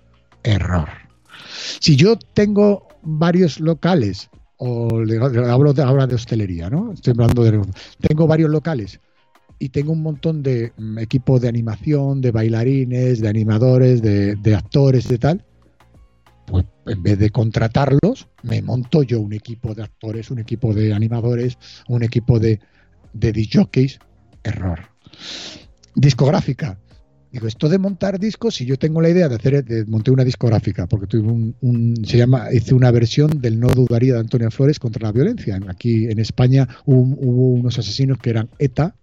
Error. 0.42 0.88
Si 1.80 1.96
yo 1.96 2.16
tengo 2.16 2.88
varios 3.02 3.60
locales, 3.60 4.28
o 4.56 4.88
hablo 5.48 5.72
de, 5.72 5.82
ahora 5.82 6.06
de 6.06 6.16
hostelería, 6.16 6.68
¿no? 6.68 6.92
Estoy 6.92 7.12
hablando 7.12 7.44
de... 7.44 7.62
Tengo 8.00 8.26
varios 8.26 8.50
locales 8.50 9.00
y 9.58 9.70
tengo 9.70 9.92
un 9.92 10.02
montón 10.02 10.42
de 10.42 10.72
mm, 10.76 10.98
equipos 10.98 11.40
de 11.40 11.48
animación, 11.48 12.20
de 12.20 12.30
bailarines, 12.30 13.20
de 13.20 13.28
animadores, 13.28 14.02
de, 14.02 14.54
actores, 14.54 15.08
de 15.08 15.18
tal. 15.18 15.44
Pues 16.46 16.64
en 16.86 17.02
vez 17.02 17.18
de 17.18 17.30
contratarlos, 17.30 18.28
me 18.42 18.62
monto 18.62 19.02
yo 19.02 19.20
un 19.20 19.32
equipo 19.32 19.74
de 19.74 19.82
actores, 19.82 20.30
un 20.30 20.38
equipo 20.38 20.72
de 20.72 20.94
animadores, 20.94 21.58
un 21.88 22.02
equipo 22.02 22.38
de, 22.38 22.60
de 23.12 23.48
jockeys. 23.52 23.98
Error. 24.44 24.78
Discográfica. 25.94 26.78
Digo, 27.30 27.46
esto 27.46 27.68
de 27.68 27.76
montar 27.76 28.18
discos, 28.18 28.54
si 28.54 28.64
yo 28.64 28.78
tengo 28.78 29.02
la 29.02 29.10
idea 29.10 29.28
de 29.28 29.34
hacer, 29.34 29.62
de, 29.62 29.84
monté 29.84 30.10
una 30.10 30.24
discográfica, 30.24 30.86
porque 30.86 31.06
tuve 31.06 31.30
un, 31.60 31.94
se 32.06 32.16
llama, 32.16 32.50
hice 32.50 32.74
una 32.74 32.90
versión 32.90 33.42
del 33.42 33.60
No 33.60 33.68
Dudaría 33.68 34.14
de 34.14 34.20
Antonio 34.20 34.50
Flores 34.50 34.78
contra 34.78 35.08
la 35.08 35.12
violencia. 35.12 35.60
Aquí 35.68 36.06
en 36.06 36.20
España 36.20 36.66
hubo 36.86 37.52
unos 37.52 37.78
asesinos 37.78 38.16
que 38.18 38.30
eran 38.30 38.48
ETA, 38.58 38.94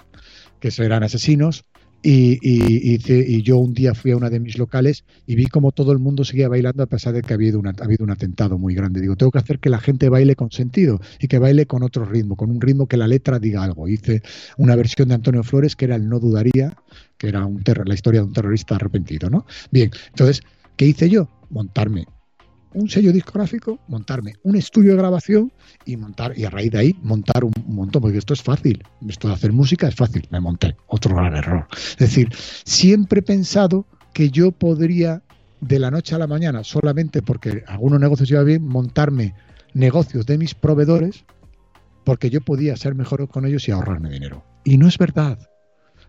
que 0.74 0.84
eran 0.84 1.04
asesinos. 1.04 1.66
Y, 2.08 2.38
y, 2.44 3.42
yo 3.42 3.58
un 3.58 3.74
día 3.74 3.96
fui 3.96 4.12
a 4.12 4.18
una 4.18 4.30
de 4.30 4.40
mis 4.40 4.60
locales 4.60 5.06
y 5.26 5.34
vi 5.34 5.48
como 5.48 5.72
todo 5.72 5.92
el 5.92 5.98
mundo 5.98 6.24
seguía 6.24 6.48
bailando 6.48 6.84
a 6.84 6.86
pesar 6.86 7.14
de 7.16 7.24
que 7.24 7.34
ha 7.34 7.36
habido, 7.36 7.60
ha 7.66 7.84
habido 7.84 8.04
un 8.04 8.12
atentado 8.12 8.60
muy 8.60 8.76
grande. 8.76 9.02
Digo, 9.02 9.16
tengo 9.16 9.32
que 9.32 9.40
hacer 9.40 9.58
que 9.58 9.72
la 9.72 9.80
gente 9.80 10.08
baile 10.08 10.36
con 10.36 10.52
sentido 10.52 11.00
y 11.20 11.28
que 11.28 11.40
baile 11.40 11.66
con 11.66 11.82
otro 11.82 12.06
ritmo, 12.06 12.36
con 12.36 12.52
un 12.52 12.62
ritmo 12.62 12.86
que 12.86 12.98
la 12.98 13.08
letra 13.08 13.40
diga 13.40 13.64
algo. 13.64 13.88
Hice 13.88 14.22
una 14.58 14.76
versión 14.76 15.08
de 15.08 15.16
Antonio 15.16 15.42
Flores 15.42 15.76
que 15.76 15.86
era 15.86 15.96
el 15.96 16.08
No 16.08 16.20
Dudaría, 16.20 16.78
que 17.18 17.28
era 17.28 17.44
un 17.44 17.64
la 17.66 17.94
historia 17.96 18.22
de 18.22 18.28
un 18.28 18.34
terrorista 18.34 18.76
arrepentido. 18.76 19.32
¿no? 19.32 19.48
Bien, 19.72 19.90
entonces, 20.10 20.44
¿qué 20.76 20.86
hice 20.86 21.10
yo? 21.10 21.28
Montarme 21.50 22.06
un 22.76 22.90
sello 22.90 23.12
discográfico, 23.12 23.80
montarme 23.88 24.34
un 24.44 24.56
estudio 24.56 24.92
de 24.92 24.98
grabación 24.98 25.52
y 25.86 25.98
montar, 25.98 26.38
y 26.38 26.46
a 26.46 26.50
raíz 26.50 26.72
de 26.72 26.78
ahí 26.78 26.96
montar 27.02 27.44
un, 27.44 27.54
montón, 27.68 28.02
porque 28.02 28.18
esto 28.18 28.34
es 28.34 28.44
fácil. 28.44 28.84
Esto 29.08 29.28
de 29.30 29.34
hacer 29.34 29.54
música 29.54 29.88
es 29.88 29.96
fácil. 29.96 30.28
Me 30.30 30.40
monté. 30.40 30.76
Otro 30.88 31.16
gran 31.16 31.36
error. 31.36 31.68
Es 31.72 31.98
decir, 31.98 32.30
siempre 32.36 33.20
he 33.20 33.24
pensado 33.24 33.86
que 34.14 34.30
yo 34.30 34.52
podría, 34.52 35.24
de 35.62 35.80
la 35.80 35.90
noche 35.90 36.16
a 36.16 36.20
la 36.20 36.28
mañana, 36.28 36.64
solamente 36.64 37.22
porque 37.22 37.64
algunos 37.68 38.00
negocios 38.00 38.30
iban 38.30 38.46
bien, 38.46 38.68
montarme 38.68 39.34
negocios 39.74 40.26
de 40.26 40.38
mis 40.38 40.54
proveedores, 40.54 41.26
porque 42.04 42.30
yo 42.30 42.42
podía 42.42 42.76
ser 42.78 42.96
mejor 42.96 43.28
con 43.28 43.46
ellos 43.46 43.68
y 43.68 43.72
ahorrarme 43.72 44.10
dinero. 44.10 44.44
Y 44.64 44.78
no 44.78 44.88
es 44.88 44.98
verdad. 44.98 45.40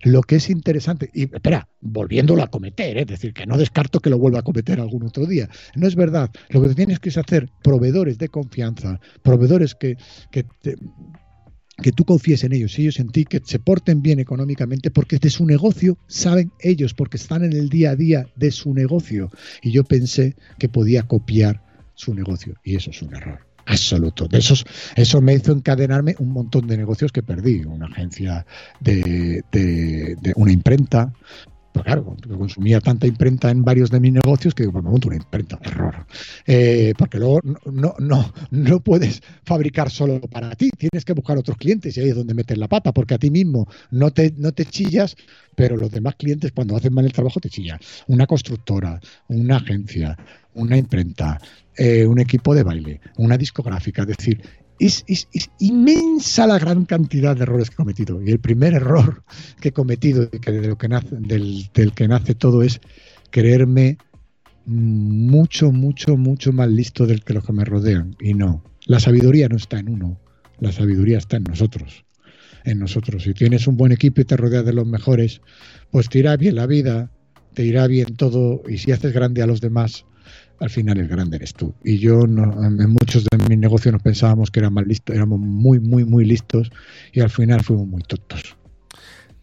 Lo 0.02 0.22
que 0.22 0.37
es 0.37 0.50
interesante, 0.50 1.11
y 1.12 1.24
espera, 1.24 1.68
volviéndolo 1.80 2.42
a 2.42 2.50
cometer, 2.50 2.96
¿eh? 2.96 3.02
es 3.02 3.06
decir, 3.06 3.32
que 3.32 3.46
no 3.46 3.56
descarto 3.59 4.00
que 4.00 4.11
lo 4.11 4.18
vuelva 4.18 4.40
a 4.40 4.42
cometer 4.42 4.80
algún 4.80 5.04
otro 5.04 5.26
día. 5.26 5.48
No 5.74 5.87
es 5.87 5.94
verdad. 5.94 6.30
Lo 6.50 6.62
que 6.62 6.74
tienes 6.74 7.00
que 7.00 7.09
es 7.09 7.18
hacer 7.18 7.48
proveedores 7.62 8.18
de 8.18 8.28
confianza, 8.28 9.00
proveedores 9.22 9.74
que, 9.74 9.96
que, 10.30 10.44
que 11.82 11.92
tú 11.92 12.04
confíes 12.04 12.44
en 12.44 12.52
ellos, 12.52 12.78
ellos 12.78 12.98
en 13.00 13.09
ti, 13.09 13.24
que 13.24 13.40
se 13.44 13.59
porten 13.59 14.02
bien 14.02 14.18
económicamente, 14.18 14.90
porque 14.90 15.18
de 15.18 15.30
su 15.30 15.46
negocio 15.46 15.98
saben 16.06 16.52
ellos, 16.61 16.94
porque 16.94 17.16
están 17.16 17.44
en 17.44 17.52
el 17.52 17.68
día 17.68 17.90
a 17.90 17.96
día 17.96 18.26
de 18.37 18.50
su 18.50 18.74
negocio. 18.74 19.30
Y 19.62 19.72
yo 19.72 19.85
pensé 19.85 20.37
que 20.59 20.68
podía 20.68 21.02
copiar 21.02 21.62
su 21.94 22.14
negocio, 22.14 22.54
y 22.62 22.76
eso 22.76 22.90
es 22.90 23.02
un 23.02 23.14
error. 23.14 23.45
Absoluto. 23.66 24.26
De 24.29 24.38
esos, 24.38 24.64
eso 24.94 25.20
me 25.20 25.35
hizo 25.35 25.52
encadenarme 25.52 26.14
un 26.18 26.31
montón 26.31 26.66
de 26.66 26.76
negocios 26.76 27.12
que 27.12 27.22
perdí. 27.22 27.64
Una 27.64 27.87
agencia 27.87 28.46
de, 28.81 29.42
de, 29.52 30.16
de 30.20 30.33
una 30.37 30.52
imprenta, 30.52 31.12
pues 31.72 31.85
claro, 31.85 32.16
consumía 32.38 32.81
tanta 32.81 33.07
imprenta 33.07 33.50
en 33.50 33.62
varios 33.62 33.90
de 33.90 34.00
mis 34.00 34.11
negocios 34.11 34.55
que 34.55 34.62
digo, 34.62 34.72
pues 34.72 34.85
me 34.85 34.90
monto 34.90 35.09
una 35.09 35.18
imprenta, 35.18 35.59
error. 35.62 36.07
Eh, 36.46 36.94
porque 36.96 37.18
luego 37.18 37.40
no, 37.66 37.94
no, 37.98 38.33
no 38.50 38.81
puedes 38.81 39.22
fabricar 39.44 39.90
solo 39.90 40.20
para 40.22 40.55
ti, 40.55 40.70
tienes 40.70 41.05
que 41.05 41.12
buscar 41.12 41.37
otros 41.37 41.59
clientes 41.59 41.94
y 41.96 42.00
ahí 42.00 42.09
es 42.09 42.14
donde 42.14 42.33
metes 42.33 42.57
la 42.57 42.68
pata, 42.68 42.92
porque 42.92 43.14
a 43.14 43.18
ti 43.18 43.31
mismo 43.31 43.68
no 43.90 44.11
te, 44.11 44.33
no 44.38 44.52
te 44.52 44.64
chillas, 44.64 45.16
pero 45.55 45.76
los 45.76 45.90
demás 45.90 46.14
clientes 46.16 46.52
cuando 46.52 46.76
hacen 46.76 46.94
mal 46.94 47.05
el 47.05 47.12
trabajo 47.12 47.40
te 47.40 47.50
chillan. 47.50 47.79
Una 48.07 48.26
constructora, 48.26 48.98
una 49.29 49.57
agencia, 49.57 50.16
una 50.57 50.77
imprenta, 50.77 51.40
eh, 51.77 52.07
un 52.07 52.19
equipo 52.19 52.55
de 52.55 52.62
baile, 52.62 53.01
una 53.16 53.37
discográfica, 53.37 54.03
es 54.03 54.09
decir, 54.09 54.42
es, 54.79 55.05
inmensa 55.59 56.47
la 56.47 56.59
gran 56.59 56.85
cantidad 56.85 57.37
de 57.37 57.42
errores 57.42 57.71
que 57.71 57.75
he 57.75 57.77
cometido. 57.77 58.23
Y 58.23 58.31
el 58.31 58.40
primer 58.40 58.75
error 58.75 59.23
que 59.61 59.69
he 59.69 59.73
cometido 59.73 60.29
que 60.31 60.53
de 60.53 60.69
lo 60.69 60.77
que 60.77 60.88
nace, 60.88 61.16
del, 61.19 61.69
del, 61.73 61.92
que 61.92 62.09
nace 62.09 62.35
todo 62.35 62.62
es 62.62 62.81
creerme 63.31 63.99
mucho, 64.66 65.73
mucho, 65.73 66.16
mucho 66.16 66.53
más 66.53 66.69
listo 66.69 67.07
del 67.07 67.23
que 67.23 67.35
los 67.35 67.45
que 67.45 67.53
me 67.53 67.64
rodean. 67.64 68.16
Y 68.21 68.35
no, 68.35 68.62
la 68.87 69.01
sabiduría 69.01 69.49
no 69.49 69.57
está 69.57 69.79
en 69.79 69.88
uno, 69.88 70.21
la 70.61 70.73
sabiduría 70.73 71.19
está 71.19 71.37
en 71.37 71.45
nosotros. 71.45 72.05
En 72.64 72.81
nosotros. 72.81 73.23
Si 73.23 73.33
tienes 73.33 73.69
un 73.69 73.77
buen 73.77 73.92
equipo 73.92 74.21
y 74.21 74.25
te 74.25 74.37
rodeas 74.37 74.64
de 74.64 74.73
los 74.73 74.87
mejores, 74.87 75.40
pues 75.92 76.09
te 76.09 76.19
irá 76.19 76.37
bien 76.37 76.57
la 76.57 76.66
vida, 76.66 77.12
te 77.55 77.64
irá 77.64 77.87
bien 77.87 78.16
todo. 78.16 78.62
Y 78.69 78.79
si 78.79 78.90
haces 78.90 79.12
grande 79.12 79.40
a 79.40 79.47
los 79.47 79.61
demás, 79.61 80.05
al 80.61 80.71
final 80.71 80.99
el 80.99 81.09
grande 81.09 81.37
eres 81.37 81.55
tú. 81.55 81.75
Y 81.85 81.99
yo 81.99 82.27
no, 82.27 82.64
en 82.64 82.90
muchos 82.90 83.25
de 83.25 83.38
mis 83.49 83.59
negocios 83.59 83.92
nos 83.92 84.03
pensábamos 84.03 84.51
que 84.51 84.61
éramos 84.61 84.87
listos, 84.87 85.14
éramos 85.14 85.40
muy, 85.40 85.81
muy, 85.81 86.05
muy 86.05 86.25
listos 86.25 86.71
y 87.12 87.21
al 87.21 87.31
final 87.31 87.62
fuimos 87.62 87.87
muy 87.87 88.03
tontos. 88.03 88.57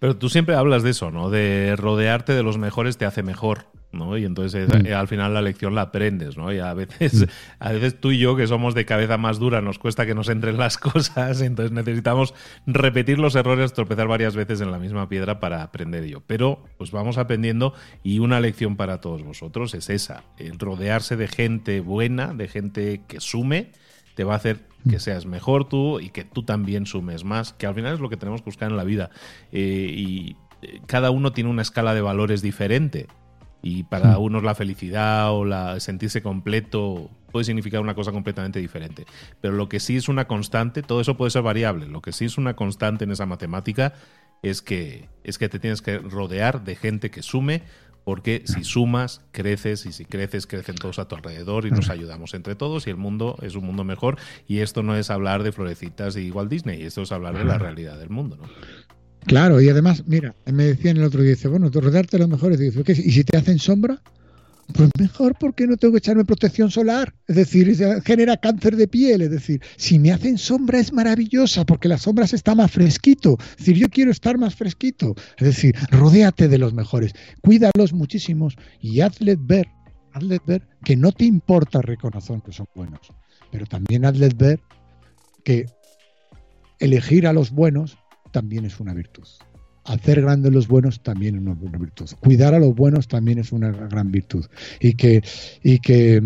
Pero 0.03 0.17
tú 0.17 0.27
siempre 0.27 0.53
hablas 0.55 0.83
de 0.83 0.89
eso, 0.89 1.11
¿no? 1.11 1.29
De 1.29 1.77
rodearte 1.77 2.33
de 2.33 2.43
los 2.43 2.57
mejores 2.57 2.97
te 2.97 3.05
hace 3.05 3.23
mejor. 3.23 3.67
¿no? 3.93 4.17
Y 4.17 4.25
entonces 4.25 4.67
mm. 4.67 4.91
al 4.93 5.07
final 5.07 5.33
la 5.33 5.41
lección 5.41 5.75
la 5.75 5.83
aprendes, 5.83 6.35
¿no? 6.35 6.51
Y 6.51 6.59
a 6.59 6.73
veces, 6.73 7.21
mm. 7.21 7.25
a 7.59 7.71
veces 7.71 8.01
tú 8.01 8.11
y 8.11 8.17
yo, 8.17 8.35
que 8.35 8.45
somos 8.45 8.75
de 8.75 8.83
cabeza 8.83 9.17
más 9.17 9.39
dura, 9.39 9.61
nos 9.61 9.79
cuesta 9.79 10.05
que 10.05 10.13
nos 10.13 10.27
entren 10.27 10.57
las 10.57 10.77
cosas, 10.79 11.39
entonces 11.39 11.71
necesitamos 11.71 12.33
repetir 12.67 13.17
los 13.17 13.35
errores, 13.35 13.71
tropezar 13.71 14.09
varias 14.09 14.35
veces 14.35 14.59
en 14.59 14.71
la 14.71 14.77
misma 14.77 15.07
piedra 15.07 15.39
para 15.39 15.63
aprender 15.63 16.03
yo. 16.03 16.19
Pero 16.27 16.65
pues 16.77 16.91
vamos 16.91 17.17
aprendiendo 17.17 17.73
y 18.03 18.19
una 18.19 18.41
lección 18.41 18.75
para 18.75 18.99
todos 18.99 19.23
vosotros 19.23 19.73
es 19.73 19.89
esa, 19.89 20.25
el 20.37 20.59
rodearse 20.59 21.15
de 21.15 21.29
gente 21.29 21.79
buena, 21.79 22.33
de 22.33 22.49
gente 22.49 23.03
que 23.07 23.21
sume, 23.21 23.71
te 24.15 24.25
va 24.25 24.33
a 24.33 24.37
hacer 24.37 24.72
que 24.89 24.99
seas 24.99 25.25
mejor 25.25 25.67
tú 25.67 25.99
y 25.99 26.09
que 26.09 26.23
tú 26.23 26.43
también 26.43 26.85
sumes 26.85 27.23
más, 27.23 27.53
que 27.53 27.65
al 27.65 27.75
final 27.75 27.93
es 27.93 27.99
lo 27.99 28.09
que 28.09 28.17
tenemos 28.17 28.41
que 28.41 28.45
buscar 28.45 28.69
en 28.69 28.77
la 28.77 28.83
vida. 28.83 29.09
Eh, 29.51 29.93
y 29.95 30.35
eh, 30.61 30.81
cada 30.85 31.11
uno 31.11 31.31
tiene 31.33 31.49
una 31.49 31.61
escala 31.61 31.93
de 31.93 32.01
valores 32.01 32.41
diferente. 32.41 33.07
Y 33.61 33.83
para 33.83 34.17
unos 34.17 34.43
la 34.43 34.55
felicidad 34.55 35.31
o 35.31 35.45
la 35.45 35.79
sentirse 35.79 36.21
completo 36.21 37.09
puede 37.31 37.45
significar 37.45 37.79
una 37.79 37.95
cosa 37.95 38.11
completamente 38.11 38.59
diferente. 38.59 39.05
Pero 39.39 39.53
lo 39.53 39.69
que 39.69 39.79
sí 39.79 39.95
es 39.95 40.09
una 40.09 40.27
constante, 40.27 40.83
todo 40.83 40.99
eso 40.99 41.15
puede 41.15 41.31
ser 41.31 41.43
variable. 41.43 41.87
Lo 41.87 42.01
que 42.01 42.11
sí 42.11 42.25
es 42.25 42.37
una 42.37 42.55
constante 42.55 43.05
en 43.05 43.11
esa 43.11 43.25
matemática 43.25 43.93
es 44.41 44.61
que, 44.61 45.07
es 45.23 45.37
que 45.37 45.47
te 45.47 45.59
tienes 45.59 45.81
que 45.81 45.97
rodear 45.97 46.65
de 46.65 46.75
gente 46.75 47.09
que 47.09 47.23
sume, 47.23 47.63
porque 48.03 48.43
si 48.45 48.63
sumas, 48.63 49.21
creces, 49.31 49.85
y 49.85 49.91
si 49.91 50.05
creces, 50.05 50.47
crecen 50.47 50.75
todos 50.75 50.99
a 50.99 51.07
tu 51.07 51.15
alrededor 51.15 51.65
y 51.65 51.71
nos 51.71 51.89
ayudamos 51.89 52.33
entre 52.33 52.55
todos 52.55 52.87
y 52.87 52.89
el 52.89 52.97
mundo 52.97 53.37
es 53.41 53.55
un 53.55 53.65
mundo 53.65 53.83
mejor. 53.83 54.17
Y 54.47 54.59
esto 54.59 54.83
no 54.83 54.95
es 54.95 55.09
hablar 55.09 55.43
de 55.43 55.51
florecitas 55.51 56.17
y 56.17 56.31
Walt 56.31 56.49
Disney, 56.49 56.83
esto 56.83 57.01
es 57.03 57.11
hablar 57.11 57.37
de 57.37 57.45
la 57.45 57.57
realidad 57.57 57.97
del 57.97 58.09
mundo. 58.09 58.37
¿no? 58.37 58.43
Claro, 59.25 59.61
y 59.61 59.69
además, 59.69 60.03
mira, 60.05 60.35
me 60.45 60.65
decían 60.65 60.97
el 60.97 61.03
otro 61.03 61.21
día, 61.21 61.31
dice, 61.31 61.47
bueno, 61.47 61.71
tú 61.71 61.79
rodearte 61.79 62.17
de 62.17 62.23
los 62.23 62.29
mejores, 62.29 62.59
y, 62.59 62.69
dice, 62.69 62.83
¿y 62.91 63.11
si 63.11 63.23
te 63.23 63.37
hacen 63.37 63.57
sombra? 63.57 64.01
Pues 64.71 64.89
mejor 64.97 65.35
porque 65.39 65.67
no 65.67 65.75
tengo 65.77 65.93
que 65.93 65.97
echarme 65.97 66.23
protección 66.23 66.71
solar, 66.71 67.13
es 67.27 67.35
decir, 67.35 67.75
genera 68.05 68.37
cáncer 68.37 68.75
de 68.77 68.87
piel, 68.87 69.21
es 69.21 69.31
decir, 69.31 69.61
si 69.75 69.99
me 69.99 70.11
hacen 70.11 70.37
sombra 70.37 70.79
es 70.79 70.93
maravillosa 70.93 71.65
porque 71.65 71.89
las 71.89 72.03
sombras 72.03 72.33
está 72.33 72.55
más 72.55 72.71
fresquito, 72.71 73.37
es 73.39 73.57
decir, 73.57 73.75
yo 73.75 73.89
quiero 73.89 74.11
estar 74.11 74.37
más 74.37 74.55
fresquito, 74.55 75.15
es 75.37 75.45
decir, 75.45 75.75
rodéate 75.91 76.47
de 76.47 76.57
los 76.57 76.73
mejores, 76.73 77.13
cuídalos 77.41 77.91
muchísimos 77.93 78.55
y 78.79 79.01
hazles 79.01 79.37
ver, 79.45 79.67
hazles 80.13 80.39
ver 80.45 80.67
que 80.85 80.95
no 80.95 81.11
te 81.11 81.25
importa 81.25 81.81
reconocer 81.81 82.41
que 82.41 82.53
son 82.53 82.67
buenos, 82.73 83.11
pero 83.51 83.65
también 83.65 84.05
hazles 84.05 84.35
ver 84.37 84.61
que 85.43 85.65
elegir 86.79 87.27
a 87.27 87.33
los 87.33 87.51
buenos 87.51 87.97
también 88.31 88.65
es 88.65 88.79
una 88.79 88.93
virtud. 88.93 89.27
Hacer 89.85 90.21
grandes 90.21 90.53
los 90.53 90.67
buenos 90.67 91.01
también 91.01 91.35
es 91.35 91.41
una, 91.41 91.55
virtud. 91.77 92.09
Cuidar 92.19 92.53
a 92.53 92.59
los 92.59 92.73
buenos 92.73 93.07
también 93.07 93.39
es 93.39 93.51
una 93.51 93.71
gran 93.71 94.11
virtud. 94.11 94.45
Y 94.79 94.93
que, 94.93 95.21
y 95.61 95.79
que, 95.79 96.21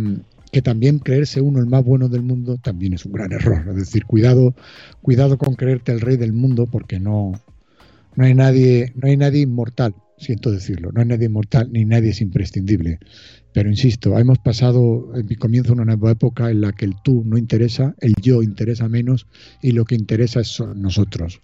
que 0.51 0.61
también 0.61 0.99
creerse 0.99 1.41
uno 1.41 1.59
el 1.59 1.65
más 1.65 1.83
bueno 1.83 2.07
del 2.09 2.21
mundo 2.21 2.57
también 2.57 2.93
es 2.93 3.05
un 3.05 3.13
gran 3.13 3.31
error. 3.31 3.65
Es 3.69 3.75
decir, 3.75 4.05
cuidado, 4.05 4.55
cuidado 5.01 5.37
con 5.37 5.55
creerte 5.55 5.91
el 5.91 6.01
rey 6.01 6.17
del 6.17 6.33
mundo 6.33 6.67
porque 6.67 6.99
no, 6.99 7.33
no 8.17 8.25
hay 8.25 8.33
nadie, 8.33 8.93
no 8.95 9.07
hay 9.07 9.15
nadie 9.15 9.41
inmortal, 9.41 9.93
siento 10.17 10.51
decirlo, 10.51 10.91
no 10.91 11.01
hay 11.01 11.07
nadie 11.07 11.27
inmortal 11.27 11.71
ni 11.71 11.85
nadie 11.85 12.09
es 12.09 12.21
imprescindible. 12.21 12.99
Pero 13.53 13.69
insisto, 13.69 14.17
hemos 14.17 14.39
pasado 14.39 15.11
en 15.15 15.25
mi 15.25 15.35
comienzo 15.35 15.73
una 15.73 15.85
nueva 15.85 16.11
época 16.11 16.49
en 16.51 16.61
la 16.61 16.73
que 16.73 16.85
el 16.85 16.95
tú 17.03 17.23
no 17.25 17.37
interesa, 17.37 17.95
el 17.99 18.13
yo 18.21 18.43
interesa 18.43 18.87
menos 18.89 19.27
y 19.61 19.71
lo 19.71 19.85
que 19.85 19.95
interesa 19.95 20.41
es 20.41 20.61
nosotros. 20.75 21.41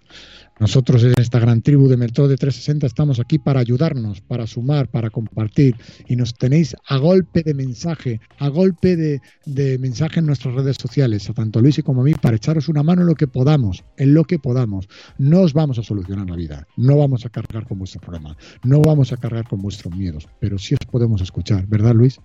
Nosotros 0.60 1.02
en 1.02 1.14
esta 1.18 1.40
gran 1.40 1.62
tribu 1.62 1.88
de 1.88 1.96
Metro 1.96 2.28
de 2.28 2.36
360 2.36 2.86
estamos 2.86 3.18
aquí 3.18 3.38
para 3.38 3.58
ayudarnos, 3.58 4.20
para 4.20 4.46
sumar, 4.46 4.88
para 4.88 5.10
compartir 5.10 5.74
y 6.06 6.14
nos 6.14 6.34
tenéis 6.34 6.76
a 6.86 6.96
golpe 6.98 7.42
de 7.42 7.54
mensaje, 7.54 8.20
a 8.38 8.48
golpe 8.48 8.94
de, 8.94 9.20
de 9.46 9.78
mensaje 9.78 10.20
en 10.20 10.26
nuestras 10.26 10.54
redes 10.54 10.76
sociales, 10.80 11.28
a 11.28 11.32
tanto 11.32 11.60
Luis 11.60 11.78
y 11.78 11.82
como 11.82 12.02
a 12.02 12.04
mí, 12.04 12.14
para 12.14 12.36
echaros 12.36 12.68
una 12.68 12.84
mano 12.84 13.02
en 13.02 13.08
lo 13.08 13.16
que 13.16 13.26
podamos, 13.26 13.82
en 13.96 14.14
lo 14.14 14.24
que 14.24 14.38
podamos. 14.38 14.88
No 15.18 15.40
os 15.40 15.54
vamos 15.54 15.78
a 15.78 15.82
solucionar 15.82 16.30
la 16.30 16.36
vida, 16.36 16.68
no 16.76 16.98
vamos 16.98 17.26
a 17.26 17.30
cargar 17.30 17.66
con 17.66 17.78
vuestros 17.80 18.02
problemas, 18.02 18.36
no 18.62 18.80
vamos 18.80 19.12
a 19.12 19.16
cargar 19.16 19.48
con 19.48 19.60
vuestros 19.60 19.94
miedos, 19.96 20.28
pero 20.38 20.56
sí 20.58 20.74
os 20.74 20.86
podemos 20.88 21.20
escuchar, 21.20 21.66
¿verdad 21.66 21.94
Luis? 21.94 22.20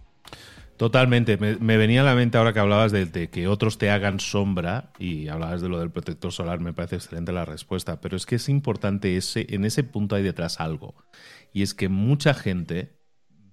Totalmente. 0.79 1.35
Me, 1.35 1.75
venía 1.75 1.99
a 1.99 2.05
la 2.05 2.15
mente 2.15 2.37
ahora 2.37 2.53
que 2.53 2.61
hablabas 2.61 2.93
de, 2.93 3.29
que 3.29 3.49
otros 3.49 3.77
te 3.77 3.89
hagan 3.89 4.21
sombra 4.21 4.93
y 4.97 5.27
hablabas 5.27 5.61
de 5.61 5.67
lo 5.67 5.77
del 5.77 5.91
protector 5.91 6.31
solar. 6.31 6.61
Me 6.61 6.71
parece 6.71 6.95
excelente 6.95 7.33
la 7.33 7.43
respuesta. 7.43 7.99
Pero 7.99 8.15
es 8.15 8.25
que 8.25 8.35
es 8.35 8.47
importante 8.47 9.17
ese, 9.17 9.45
en 9.49 9.65
ese 9.65 9.83
punto 9.83 10.15
hay 10.15 10.23
detrás 10.23 10.61
algo. 10.61 10.95
Y 11.51 11.63
es 11.63 11.73
que 11.73 11.89
mucha 11.89 12.33
gente 12.33 12.93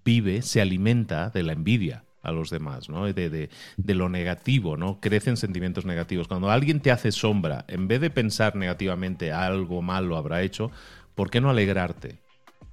vive, 0.04 0.40
se 0.42 0.60
alimenta 0.60 1.30
de 1.30 1.42
la 1.42 1.54
envidia 1.54 2.04
a 2.22 2.30
los 2.30 2.48
demás, 2.48 2.88
¿no? 2.88 3.06
De, 3.06 3.28
de, 3.28 3.50
de, 3.76 3.94
lo 3.96 4.08
negativo, 4.08 4.76
¿no? 4.76 5.00
Crecen 5.00 5.36
sentimientos 5.36 5.84
negativos. 5.84 6.28
Cuando 6.28 6.48
alguien 6.48 6.78
te 6.78 6.92
hace 6.92 7.10
sombra, 7.10 7.64
en 7.66 7.88
vez 7.88 8.00
de 8.00 8.10
pensar 8.10 8.54
negativamente 8.54 9.32
algo 9.32 9.82
mal 9.82 10.06
lo 10.06 10.16
habrá 10.16 10.42
hecho, 10.42 10.70
¿por 11.16 11.28
qué 11.30 11.40
no 11.40 11.50
alegrarte 11.50 12.20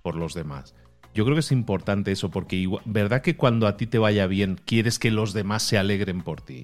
por 0.03 0.13
los 0.15 0.35
demás? 0.35 0.75
Yo 1.13 1.25
creo 1.25 1.35
que 1.35 1.41
es 1.41 1.51
importante 1.51 2.11
eso, 2.11 2.31
porque 2.31 2.67
¿verdad 2.85 3.21
que 3.21 3.35
cuando 3.35 3.67
a 3.67 3.77
ti 3.77 3.87
te 3.87 3.99
vaya 3.99 4.27
bien, 4.27 4.59
quieres 4.65 4.99
que 4.99 5.11
los 5.11 5.33
demás 5.33 5.63
se 5.63 5.77
alegren 5.77 6.21
por 6.21 6.41
ti? 6.41 6.63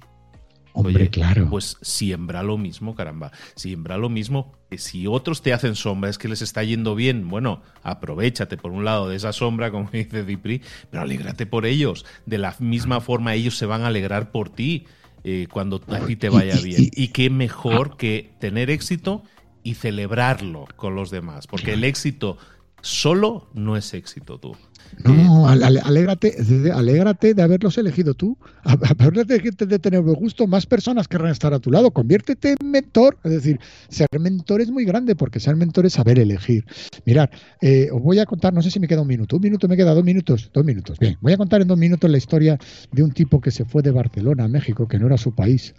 Hombre, 0.74 1.10
claro. 1.10 1.50
Pues 1.50 1.78
siembra 1.82 2.44
lo 2.44 2.58
mismo, 2.58 2.96
caramba. 2.96 3.32
Siembra 3.56 3.98
lo 3.98 4.10
mismo. 4.10 4.54
Si 4.78 5.08
otros 5.08 5.42
te 5.42 5.52
hacen 5.52 5.76
sombra, 5.76 6.10
es 6.10 6.18
que 6.18 6.28
les 6.28 6.42
está 6.42 6.64
yendo 6.64 6.96
bien. 6.96 7.28
Bueno, 7.28 7.62
aprovechate 7.84 8.56
por 8.58 8.72
un 8.72 8.86
lado 8.86 9.10
de 9.10 9.16
esa 9.16 9.34
sombra, 9.34 9.72
como 9.72 9.90
dice 9.92 10.24
Dipri, 10.24 10.62
pero 10.90 11.04
alégrate 11.04 11.46
por 11.46 11.66
ellos. 11.66 12.06
De 12.26 12.38
la 12.38 12.56
misma 12.60 13.02
forma, 13.02 13.34
ellos 13.34 13.58
se 13.58 13.66
van 13.66 13.82
a 13.82 13.88
alegrar 13.88 14.32
por 14.32 14.50
ti 14.50 14.86
eh, 15.24 15.48
cuando 15.52 15.82
a 15.88 16.00
ti 16.06 16.16
te 16.16 16.30
vaya 16.30 16.60
bien. 16.62 16.90
Y 16.94 17.10
qué 17.10 17.30
mejor 17.30 17.98
que 17.98 18.32
tener 18.40 18.70
éxito 18.70 19.24
y 19.64 19.74
celebrarlo 19.76 20.68
con 20.76 20.96
los 20.96 21.12
demás. 21.12 21.48
Porque 21.48 21.74
el 21.74 21.84
éxito 21.84 22.38
Solo 22.82 23.50
no 23.54 23.78
es 23.78 23.94
éxito 23.94 24.40
tú. 24.40 24.56
No, 25.04 25.48
alégrate, 25.48 26.36
alégrate 26.74 27.34
de 27.34 27.42
haberlos 27.42 27.78
elegido 27.78 28.14
tú. 28.14 28.38
Alégrate 28.64 29.66
de 29.66 29.80
tener 29.80 30.02
gusto. 30.02 30.48
Más 30.48 30.66
personas 30.66 31.08
querrán 31.08 31.32
estar 31.32 31.54
a 31.54 31.60
tu 31.60 31.72
lado. 31.72 31.92
Conviértete 31.92 32.56
en 32.60 32.72
mentor. 32.72 33.18
Es 33.24 33.32
decir, 33.32 33.60
ser 33.90 34.08
mentor 34.20 34.62
es 34.62 34.72
muy 34.72 34.86
grande 34.86 35.16
porque 35.16 35.40
ser 35.40 35.56
mentor 35.56 35.86
es 35.86 35.94
saber 35.94 36.20
elegir. 36.20 36.66
Mirad, 37.06 37.30
eh, 37.62 37.90
os 37.92 38.02
voy 38.02 38.20
a 38.20 38.26
contar, 38.26 38.54
no 38.54 38.62
sé 38.62 38.72
si 38.72 38.80
me 38.80 38.88
queda 38.88 39.02
un 39.02 39.08
minuto. 39.08 39.36
Un 39.36 39.44
minuto 39.44 39.68
me 39.68 39.78
queda, 39.78 39.94
dos 39.94 40.04
minutos. 40.04 40.50
Dos 40.54 40.66
minutos. 40.66 40.98
Bien, 41.00 41.18
voy 41.22 41.34
a 41.34 41.38
contar 41.38 41.62
en 41.62 41.68
dos 41.68 41.78
minutos 41.78 42.10
la 42.10 42.18
historia 42.18 42.58
de 42.92 43.04
un 43.04 43.12
tipo 43.12 43.40
que 43.40 43.52
se 43.52 43.66
fue 43.66 43.82
de 43.82 43.92
Barcelona 43.92 44.46
a 44.46 44.48
México, 44.48 44.88
que 44.88 45.00
no 45.00 45.08
era 45.08 45.18
su 45.18 45.34
país 45.34 45.74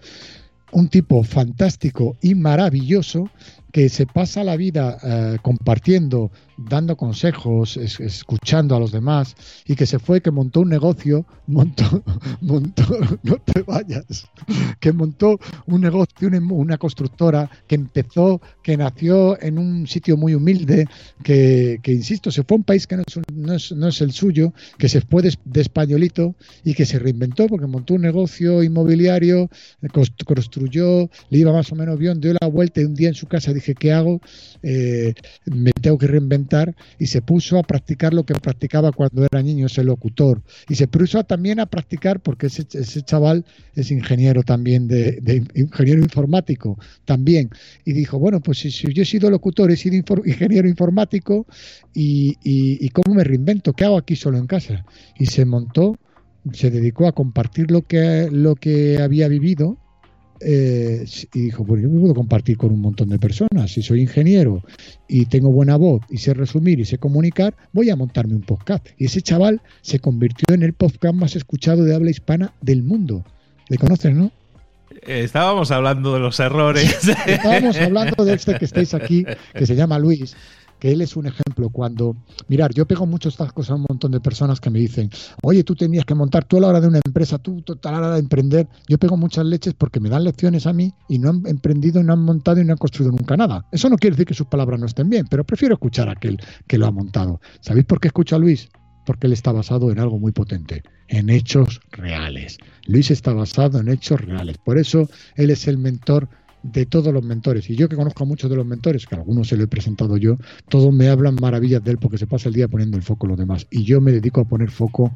un 0.73 0.89
tipo 0.89 1.23
fantástico 1.25 2.17
y 2.21 2.35
maravilloso 2.35 3.29
que 3.73 3.89
se 3.89 4.07
pasa 4.07 4.45
la 4.45 4.57
vida 4.57 4.99
eh, 5.03 5.39
compartiendo 5.43 6.31
dando 6.69 6.97
consejos, 6.97 7.77
escuchando 7.77 8.77
a 8.77 8.81
los 8.81 8.93
demás, 8.93 9.35
y 9.67 9.77
que 9.77 9.87
se 9.87 9.99
fue, 9.99 10.21
que 10.21 10.31
montó 10.31 10.61
un 10.61 10.69
negocio, 10.69 11.25
montó, 11.47 12.03
montó, 12.41 12.85
no 13.23 13.37
te 13.37 13.63
vayas, 13.63 14.29
que 14.79 14.93
montó 14.93 15.39
un 15.67 15.81
negocio, 15.81 16.29
una, 16.51 16.79
constructora, 16.79 17.51
que 17.67 17.77
empezó, 17.77 18.41
que 18.63 18.77
nació 18.77 19.41
en 19.43 19.59
un 19.59 19.87
sitio 19.87 20.17
muy 20.17 20.35
humilde, 20.35 20.87
que, 21.23 21.81
insisto, 21.87 22.31
se 22.31 22.45
fue 22.45 22.57
a 22.57 22.59
un 22.59 22.65
país 22.65 22.87
que 22.87 22.97
no 22.97 23.05
es, 23.53 23.73
no 23.73 23.89
es, 23.89 24.01
el 24.01 24.13
suyo, 24.13 24.53
que 24.79 24.89
se 24.89 25.01
fue 25.01 25.23
de, 25.23 25.61
españolito 25.61 26.35
y 26.65 26.75
que 26.75 26.87
se 26.87 26.99
reinventó 26.99 27.47
porque 27.47 27.67
montó 27.67 27.95
un 27.95 28.03
negocio 28.03 28.63
inmobiliario, 28.63 29.49
construyó, 30.27 31.11
le 31.31 31.39
iba 31.39 31.53
más 31.53 31.71
o 31.73 31.77
menos 31.77 31.99
bien, 31.99 32.21
dio 32.21 32.35
la 32.41 32.49
vuelta 32.49 32.81
y 32.81 32.85
un 32.85 32.95
día 32.95 33.09
en 33.09 33.15
su 33.15 33.27
casa 33.27 33.53
dije, 33.61 33.75
¿qué 33.75 33.93
hago? 33.93 34.21
Eh, 34.63 35.15
me 35.47 35.73
tengo 35.73 35.99
que 35.99 36.07
reinventar 36.07 36.75
y 36.99 37.07
se 37.07 37.23
puso 37.23 37.59
a 37.59 37.63
practicar 37.63 38.13
lo 38.13 38.25
que 38.25 38.35
practicaba 38.35 38.93
cuando 38.93 39.25
era 39.25 39.43
niño, 39.43 39.67
ese 39.67 39.85
locutor. 39.85 40.43
Y 40.69 40.75
se 40.75 40.89
puso 40.89 41.23
también 41.25 41.61
a 41.61 41.67
practicar, 41.67 42.21
porque 42.21 42.47
ese, 42.47 42.67
ese 42.73 43.03
chaval 43.03 43.45
es 43.75 43.91
ingeniero 43.91 44.43
también, 44.43 44.89
de, 44.89 45.45
ingeniero 45.55 46.03
informático 46.03 46.79
también. 47.05 47.51
Y 47.85 47.93
dijo, 47.93 48.19
bueno, 48.19 48.41
pues 48.41 48.59
si, 48.59 48.71
yo 48.71 49.03
he 49.03 49.07
sido 49.07 49.31
locutor, 49.31 49.71
he 49.71 49.77
sido 49.77 49.97
ingeniero 49.97 50.69
informático, 50.69 51.47
y, 51.95 52.37
y, 52.43 52.89
cómo 52.91 53.15
me 53.15 53.25
reinvento? 53.25 53.73
¿Qué 53.73 53.85
hago 53.85 53.99
aquí 53.99 54.17
solo 54.17 54.39
en 54.39 54.47
casa? 54.47 54.85
Y 55.19 55.27
se 55.27 55.45
montó, 55.45 55.97
se 56.53 56.71
dedicó 56.71 57.07
a 57.07 57.13
compartir 57.13 57.71
lo 57.71 57.83
que, 57.83 58.29
lo 58.31 58.55
que 58.55 58.99
había 59.03 59.29
vivido 59.29 59.79
eh, 60.41 61.05
y 61.35 61.41
dijo, 61.41 61.65
pues 61.65 61.83
yo 61.83 61.89
me 61.89 62.01
puedo 62.01 62.15
compartir 62.15 62.57
con 62.57 62.73
un 62.73 62.81
montón 62.81 63.09
de 63.11 63.19
personas. 63.19 63.73
Si 63.73 63.83
soy 63.83 64.01
ingeniero 64.01 64.63
y 65.09 65.27
tengo 65.27 65.51
buena 65.51 65.77
voz 65.77 66.03
y 66.09 66.19
sé 66.19 66.35
resumir 66.35 66.81
y 66.81 66.85
sé 66.85 66.99
comunicar, 66.99 67.55
voy 67.73 67.91
a 67.91 67.97
montarme 67.97 68.35
un 68.35 68.43
podcast. 68.43 68.87
Y 68.99 69.07
ese 69.07 69.23
chaval 69.23 69.61
se 69.83 69.99
convirtió 69.99 70.55
en 70.55 70.63
el 70.63 70.73
podcast 70.73 71.15
más 71.15 71.37
escuchado 71.37 71.85
de 71.85 71.95
habla 71.95 72.11
hispana 72.11 72.55
del 72.61 72.83
mundo. 72.83 73.25
¿Le 73.69 73.79
conoces, 73.79 74.15
no? 74.15 74.33
Eh, 75.07 75.23
estábamos 75.25 75.71
hablando 75.71 76.15
de 76.15 76.21
los 76.21 76.41
errores. 76.41 77.09
Estábamos 77.27 77.77
hablando 77.77 78.25
de 78.25 78.35
este 78.35 78.59
que 78.59 78.65
estáis 78.65 78.95
aquí, 78.95 79.25
que 79.55 79.67
se 79.67 79.77
llama 79.77 79.99
Luis, 79.99 80.37
que 80.81 80.91
él 80.91 81.03
es 81.03 81.15
un 81.17 81.27
ejemplo 81.27 81.69
cuando, 81.71 82.17
mirar, 82.49 82.73
yo 82.75 82.87
pego 82.87 83.07
muchas 83.07 83.35
estas 83.35 83.53
cosas 83.53 83.73
a 83.73 83.75
un 83.77 83.87
montón 83.89 84.11
de 84.11 84.21
personas 84.21 84.61
que 84.61 84.71
me 84.71 84.81
dicen, 84.81 85.11
oye, 85.43 85.63
tú 85.63 85.77
tenías 85.77 86.05
que 86.05 86.15
montar, 86.15 86.45
tú 86.45 86.57
a 86.57 86.61
la 86.61 86.69
hora 86.69 86.81
de 86.81 86.89
una 86.89 87.01
empresa, 87.05 87.39
tú 87.39 87.63
a 87.85 87.91
la 87.93 87.99
hora 87.99 88.15
de 88.15 88.21
emprender, 88.21 88.67
yo 88.89 88.99
pego 88.99 89.17
muchas 89.17 89.45
leches 89.45 89.75
porque 89.75 90.01
me 90.01 90.09
dan 90.09 90.25
lecciones 90.25 90.67
a 90.67 90.73
mí 90.73 90.93
y 91.09 91.19
no 91.19 91.31
han 91.31 91.47
emprendido, 91.47 92.03
no 92.03 92.15
han 92.15 92.25
montado 92.25 92.61
y 92.61 92.65
no 92.65 92.73
han 92.73 92.79
construido 92.79 93.13
nunca 93.13 93.37
nada. 93.37 93.67
Eso 93.71 93.89
no 93.89 93.97
quiere 93.97 94.17
decir 94.17 94.27
que 94.27 94.35
sus 94.35 94.47
palabras 94.47 94.81
no 94.81 94.87
estén 94.87 95.09
bien, 95.11 95.27
pero 95.31 95.45
prefiero 95.45 95.75
escuchar 95.75 96.09
a 96.09 96.13
aquel 96.13 96.41
que 96.67 96.79
lo 96.79 96.87
ha 96.87 96.91
montado. 96.91 97.41
¿Sabéis 97.61 97.87
por 97.87 98.01
qué 98.01 98.09
escucho 98.09 98.37
a 98.37 98.39
Luis? 98.39 98.69
Porque 99.05 99.27
él 99.27 99.33
está 99.33 99.53
basado 99.53 99.91
en 99.93 99.99
algo 99.99 100.19
muy 100.19 100.33
potente, 100.33 100.83
en 101.09 101.31
hechos 101.31 101.81
reales. 101.91 102.59
Luis 102.87 103.11
está 103.11 103.33
basado 103.33 103.79
en 103.81 103.89
hechos 103.89 104.21
reales. 104.21 104.57
Por 104.59 104.79
eso 104.79 105.09
él 105.37 105.51
es 105.51 105.69
el 105.69 105.79
mentor 105.79 106.29
de 106.63 106.87
todos 106.87 107.13
los 107.13 107.25
mentores. 107.25 107.69
Y 107.71 107.77
yo 107.77 107.89
que 107.89 107.97
conozco 107.97 108.25
a 108.25 108.27
muchos 108.27 108.51
de 108.51 108.57
los 108.57 108.67
mentores, 108.67 109.07
que 109.07 109.15
algunos 109.15 109.49
se 109.49 109.57
lo 109.57 109.65
he 109.65 109.69
presentado 109.69 110.17
yo, 110.17 110.37
todos 110.69 110.93
me 110.93 111.09
hablan 111.09 111.37
maravillas 111.41 111.83
de 111.83 111.93
él 111.93 111.99
porque 111.99 112.19
se 112.19 112.27
pasa 112.27 112.49
el 112.49 112.55
día 112.55 112.69
poniendo 112.69 112.97
el 112.97 113.03
foco 113.03 113.27
a 113.27 113.31
los 113.31 113.39
demás. 113.39 113.67
Y 113.71 113.85
yo 113.85 114.01
me 114.01 114.13
dedico 114.13 114.41
a 114.41 114.45
poner 114.45 114.71
foco 114.71 115.13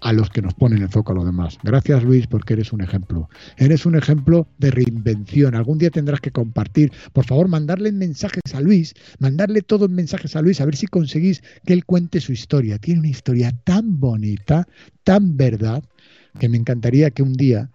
a 0.00 0.12
los 0.12 0.30
que 0.30 0.42
nos 0.42 0.54
ponen 0.54 0.82
el 0.82 0.88
foco 0.88 1.12
a 1.12 1.14
los 1.14 1.24
demás. 1.24 1.58
Gracias 1.62 2.04
Luis 2.04 2.26
porque 2.26 2.54
eres 2.54 2.72
un 2.72 2.80
ejemplo. 2.80 3.28
Eres 3.56 3.86
un 3.86 3.96
ejemplo 3.96 4.46
de 4.58 4.70
reinvención. 4.70 5.54
Algún 5.54 5.78
día 5.78 5.90
tendrás 5.90 6.20
que 6.20 6.30
compartir. 6.30 6.92
Por 7.12 7.24
favor, 7.24 7.48
mandarle 7.48 7.92
mensajes 7.92 8.54
a 8.54 8.60
Luis, 8.60 8.94
mandarle 9.18 9.62
todos 9.62 9.90
mensajes 9.90 10.36
a 10.36 10.42
Luis, 10.42 10.60
a 10.60 10.64
ver 10.64 10.76
si 10.76 10.86
conseguís 10.86 11.42
que 11.64 11.72
él 11.72 11.84
cuente 11.84 12.20
su 12.20 12.32
historia. 12.32 12.78
Tiene 12.78 13.00
una 13.00 13.08
historia 13.08 13.52
tan 13.64 13.98
bonita, 13.98 14.68
tan 15.02 15.36
verdad, 15.36 15.82
que 16.38 16.48
me 16.48 16.58
encantaría 16.58 17.10
que 17.10 17.22
un 17.22 17.32
día 17.32 17.70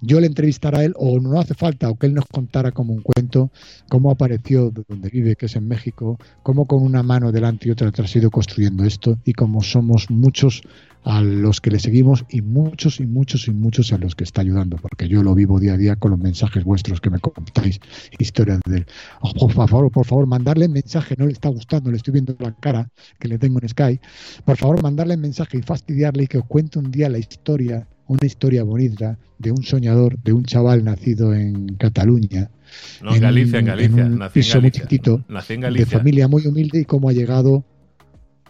yo 0.00 0.20
le 0.20 0.26
entrevistara 0.26 0.78
a 0.78 0.84
él, 0.84 0.94
o 0.96 1.18
no 1.20 1.38
hace 1.38 1.54
falta, 1.54 1.90
o 1.90 1.96
que 1.96 2.06
él 2.06 2.14
nos 2.14 2.26
contara 2.26 2.72
como 2.72 2.92
un 2.92 3.02
cuento, 3.02 3.50
cómo 3.88 4.10
apareció 4.10 4.70
de 4.70 4.84
donde 4.88 5.08
vive, 5.08 5.36
que 5.36 5.46
es 5.46 5.56
en 5.56 5.68
México, 5.68 6.18
cómo 6.42 6.66
con 6.66 6.82
una 6.82 7.02
mano 7.02 7.32
delante 7.32 7.68
y 7.68 7.70
otra 7.70 7.88
atrás 7.88 8.14
ha 8.14 8.18
ido 8.18 8.30
construyendo 8.30 8.84
esto, 8.84 9.18
y 9.24 9.32
cómo 9.32 9.62
somos 9.62 10.10
muchos 10.10 10.62
a 11.06 11.22
los 11.22 11.60
que 11.60 11.70
le 11.70 11.78
seguimos 11.78 12.24
y 12.28 12.42
muchos 12.42 12.98
y 12.98 13.06
muchos 13.06 13.46
y 13.46 13.52
muchos 13.52 13.92
a 13.92 13.98
los 13.98 14.16
que 14.16 14.24
está 14.24 14.40
ayudando, 14.40 14.76
porque 14.76 15.08
yo 15.08 15.22
lo 15.22 15.36
vivo 15.36 15.60
día 15.60 15.74
a 15.74 15.76
día 15.76 15.94
con 15.94 16.10
los 16.10 16.18
mensajes 16.18 16.64
vuestros 16.64 17.00
que 17.00 17.10
me 17.10 17.20
contáis, 17.20 17.78
historias 18.18 18.60
de 18.66 18.78
él. 18.78 18.86
Oh, 19.20 19.32
por 19.32 19.52
favor, 19.52 19.90
por 19.92 20.04
favor, 20.04 20.26
mandarle 20.26 20.66
mensaje, 20.66 21.14
no 21.16 21.26
le 21.26 21.32
está 21.32 21.48
gustando, 21.48 21.92
le 21.92 21.98
estoy 21.98 22.12
viendo 22.12 22.34
la 22.40 22.52
cara 22.56 22.88
que 23.20 23.28
le 23.28 23.38
tengo 23.38 23.60
en 23.62 23.68
Sky, 23.68 24.00
por 24.44 24.56
favor, 24.56 24.82
mandarle 24.82 25.16
mensaje 25.16 25.58
y 25.58 25.62
fastidiarle 25.62 26.24
y 26.24 26.26
que 26.26 26.38
os 26.38 26.44
cuente 26.44 26.80
un 26.80 26.90
día 26.90 27.08
la 27.08 27.18
historia 27.18 27.86
una 28.08 28.24
historia 28.24 28.62
bonita 28.62 29.18
de 29.38 29.50
un 29.50 29.62
soñador, 29.62 30.18
de 30.22 30.32
un 30.32 30.44
chaval 30.44 30.84
nacido 30.84 31.34
en 31.34 31.74
Cataluña. 31.76 32.50
No, 33.02 33.14
en 33.14 33.20
Galicia, 33.20 33.58
en 33.58 33.64
Galicia. 33.66 34.06
En 34.06 34.22
un 34.22 34.28
piso 34.30 34.60
muy 34.60 34.70
chiquitito, 34.70 35.24
de 35.28 35.86
familia 35.86 36.28
muy 36.28 36.46
humilde 36.46 36.80
y 36.80 36.84
cómo 36.84 37.08
ha 37.08 37.12
llegado 37.12 37.64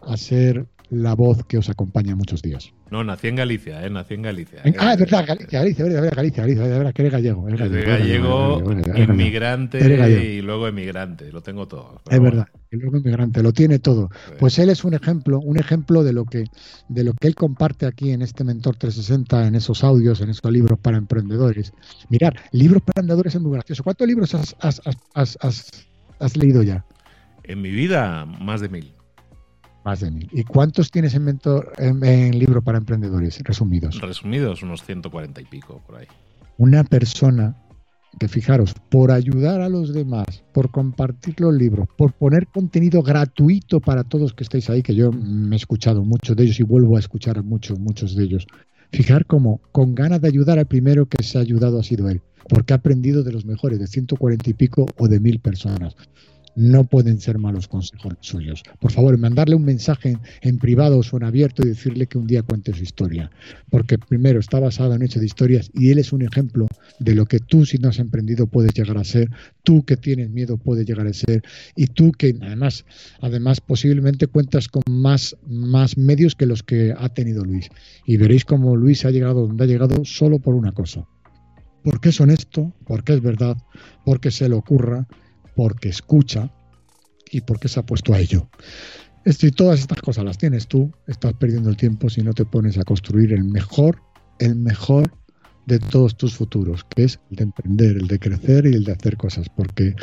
a 0.02 0.16
ser 0.16 0.66
la 0.90 1.14
voz 1.14 1.44
que 1.44 1.58
os 1.58 1.68
acompaña 1.68 2.14
muchos 2.14 2.42
días. 2.42 2.72
No, 2.90 3.02
nací 3.02 3.28
en 3.28 3.36
Galicia, 3.36 3.84
¿eh? 3.84 3.90
Nací 3.90 4.14
en 4.14 4.22
Galicia. 4.22 4.60
ah, 4.78 4.92
es 4.92 5.00
verdad, 5.00 5.24
Galicia, 5.26 5.58
Galicia, 5.58 5.84
Galicia, 5.84 6.10
Galicia, 6.42 6.66
Galicia, 6.66 6.92
que 6.92 7.02
eres 7.02 7.12
gallego. 7.12 7.48
Eres 7.48 7.60
gallego, 7.60 8.62
gallego 8.62 8.72
inmigrante 8.96 9.78
y 9.78 10.42
luego 10.42 10.68
emigrante, 10.68 11.32
lo 11.32 11.42
tengo 11.42 11.66
todo. 11.66 12.00
Es 12.08 12.20
verdad, 12.20 12.46
y 12.70 12.76
luego 12.76 12.98
emigrante, 12.98 13.42
lo 13.42 13.52
tiene 13.52 13.78
todo. 13.78 14.10
Pues 14.38 14.58
él 14.58 14.70
es 14.70 14.84
un 14.84 14.94
ejemplo, 14.94 15.40
un 15.40 15.58
ejemplo 15.58 16.04
de 16.04 16.12
lo 16.12 16.24
que 16.24 16.44
de 16.88 17.04
lo 17.04 17.12
que 17.14 17.26
él 17.28 17.34
comparte 17.34 17.86
aquí 17.86 18.12
en 18.12 18.22
este 18.22 18.44
Mentor 18.44 18.76
360, 18.76 19.48
en 19.48 19.54
esos 19.56 19.82
audios, 19.82 20.20
en 20.20 20.30
esos 20.30 20.50
libros 20.50 20.78
para 20.78 20.96
emprendedores. 20.96 21.72
Mirar, 22.08 22.36
libros 22.52 22.82
para 22.82 23.00
emprendedores 23.00 23.34
es 23.34 23.40
muy 23.40 23.52
gracioso. 23.52 23.82
¿Cuántos 23.82 24.06
libros 24.06 24.34
has, 24.34 24.56
has, 24.60 24.80
has, 25.14 25.68
has 26.20 26.36
leído 26.36 26.62
ya? 26.62 26.84
En 27.42 27.60
mi 27.60 27.70
vida, 27.70 28.24
más 28.24 28.60
de 28.60 28.68
mil. 28.68 28.95
Más 29.86 30.00
de 30.00 30.10
mil. 30.10 30.28
¿Y 30.32 30.42
cuántos 30.42 30.90
tienes 30.90 31.14
en, 31.14 31.22
mentor, 31.22 31.72
en, 31.78 32.36
libro 32.36 32.60
para 32.60 32.78
emprendedores 32.78 33.38
resumidos? 33.44 34.00
Resumidos, 34.00 34.64
unos 34.64 34.82
140 34.82 35.40
y 35.40 35.44
pico 35.44 35.80
por 35.86 35.98
ahí. 35.98 36.06
Una 36.58 36.82
persona 36.82 37.56
que, 38.18 38.26
fijaros, 38.26 38.74
por 38.90 39.12
ayudar 39.12 39.60
a 39.60 39.68
los 39.68 39.94
demás, 39.94 40.42
por 40.52 40.72
compartir 40.72 41.40
los 41.40 41.54
libros, 41.54 41.86
por 41.96 42.12
poner 42.14 42.48
contenido 42.48 43.00
gratuito 43.00 43.78
para 43.78 44.02
todos 44.02 44.34
que 44.34 44.42
estáis 44.42 44.68
ahí, 44.70 44.82
que 44.82 44.96
yo 44.96 45.12
me 45.12 45.54
he 45.54 45.56
escuchado 45.56 46.02
muchos 46.02 46.34
de 46.34 46.42
ellos 46.42 46.58
y 46.58 46.64
vuelvo 46.64 46.96
a 46.96 46.98
escuchar 46.98 47.40
muchos, 47.44 47.78
muchos 47.78 48.16
de 48.16 48.24
ellos. 48.24 48.48
Fijar 48.90 49.24
cómo, 49.24 49.60
con 49.70 49.94
ganas 49.94 50.20
de 50.20 50.26
ayudar 50.26 50.58
al 50.58 50.66
primero 50.66 51.06
que 51.06 51.22
se 51.22 51.38
ha 51.38 51.42
ayudado 51.42 51.78
ha 51.78 51.84
sido 51.84 52.08
él, 52.08 52.22
porque 52.48 52.72
ha 52.72 52.78
aprendido 52.78 53.22
de 53.22 53.30
los 53.30 53.44
mejores, 53.44 53.78
de 53.78 53.86
140 53.86 54.50
y 54.50 54.54
pico 54.54 54.86
o 54.98 55.06
de 55.06 55.20
mil 55.20 55.38
personas 55.38 55.94
no 56.56 56.84
pueden 56.84 57.20
ser 57.20 57.38
malos 57.38 57.68
consejos 57.68 58.14
suyos. 58.20 58.62
Por 58.80 58.90
favor, 58.90 59.16
mandarle 59.18 59.54
un 59.54 59.64
mensaje 59.64 60.18
en, 60.40 60.58
privado 60.58 60.98
o 60.98 61.16
en 61.16 61.22
abierto 61.22 61.62
y 61.62 61.68
decirle 61.68 62.06
que 62.06 62.18
un 62.18 62.26
día 62.26 62.42
cuente 62.42 62.72
su 62.72 62.82
historia. 62.82 63.30
Porque 63.70 63.98
primero 63.98 64.40
está 64.40 64.58
basado 64.58 64.94
en 64.94 65.02
hechos 65.02 65.20
de 65.20 65.26
historias 65.26 65.70
y 65.74 65.90
él 65.90 65.98
es 65.98 66.12
un 66.12 66.22
ejemplo 66.22 66.66
de 66.98 67.14
lo 67.14 67.26
que 67.26 67.38
tú 67.38 67.66
si 67.66 67.76
no 67.78 67.90
has 67.90 67.98
emprendido 67.98 68.46
puedes 68.46 68.72
llegar 68.72 68.96
a 68.96 69.04
ser, 69.04 69.30
tú 69.62 69.84
que 69.84 69.96
tienes 69.96 70.30
miedo 70.30 70.56
puedes 70.56 70.86
llegar 70.86 71.06
a 71.06 71.12
ser 71.12 71.42
y 71.76 71.86
tú 71.88 72.12
que 72.12 72.34
además, 72.40 72.86
además 73.20 73.60
posiblemente 73.60 74.26
cuentas 74.26 74.68
con 74.68 74.82
más, 74.88 75.36
más 75.46 75.98
medios 75.98 76.34
que 76.34 76.46
los 76.46 76.62
que 76.62 76.94
ha 76.96 77.10
tenido 77.10 77.44
Luis. 77.44 77.68
Y 78.06 78.16
veréis 78.16 78.46
cómo 78.46 78.76
Luis 78.76 79.04
ha 79.04 79.10
llegado 79.10 79.46
donde 79.46 79.64
ha 79.64 79.66
llegado 79.66 80.04
solo 80.04 80.38
por 80.38 80.54
una 80.54 80.72
cosa. 80.72 81.06
Porque 81.84 82.08
es 82.08 82.20
honesto, 82.20 82.72
porque 82.84 83.12
es 83.12 83.20
verdad, 83.20 83.56
porque 84.04 84.30
se 84.30 84.48
le 84.48 84.56
ocurra 84.56 85.06
porque 85.56 85.88
escucha 85.88 86.50
y 87.32 87.40
porque 87.40 87.66
se 87.68 87.80
ha 87.80 87.86
puesto 87.86 88.14
a 88.14 88.20
ello. 88.20 88.48
Esto 89.24 89.46
y 89.48 89.50
todas 89.50 89.80
estas 89.80 90.00
cosas 90.00 90.24
las 90.24 90.38
tienes 90.38 90.68
tú, 90.68 90.92
estás 91.08 91.32
perdiendo 91.32 91.68
el 91.68 91.76
tiempo 91.76 92.08
si 92.08 92.22
no 92.22 92.32
te 92.32 92.44
pones 92.44 92.78
a 92.78 92.84
construir 92.84 93.32
el 93.32 93.42
mejor, 93.42 94.00
el 94.38 94.54
mejor 94.54 95.12
de 95.66 95.80
todos 95.80 96.16
tus 96.16 96.36
futuros, 96.36 96.84
que 96.94 97.04
es 97.04 97.18
el 97.30 97.36
de 97.38 97.42
emprender, 97.44 97.96
el 97.96 98.06
de 98.06 98.20
crecer 98.20 98.66
y 98.66 98.74
el 98.74 98.84
de 98.84 98.92
hacer 98.92 99.16
cosas, 99.16 99.48
porque 99.48 99.96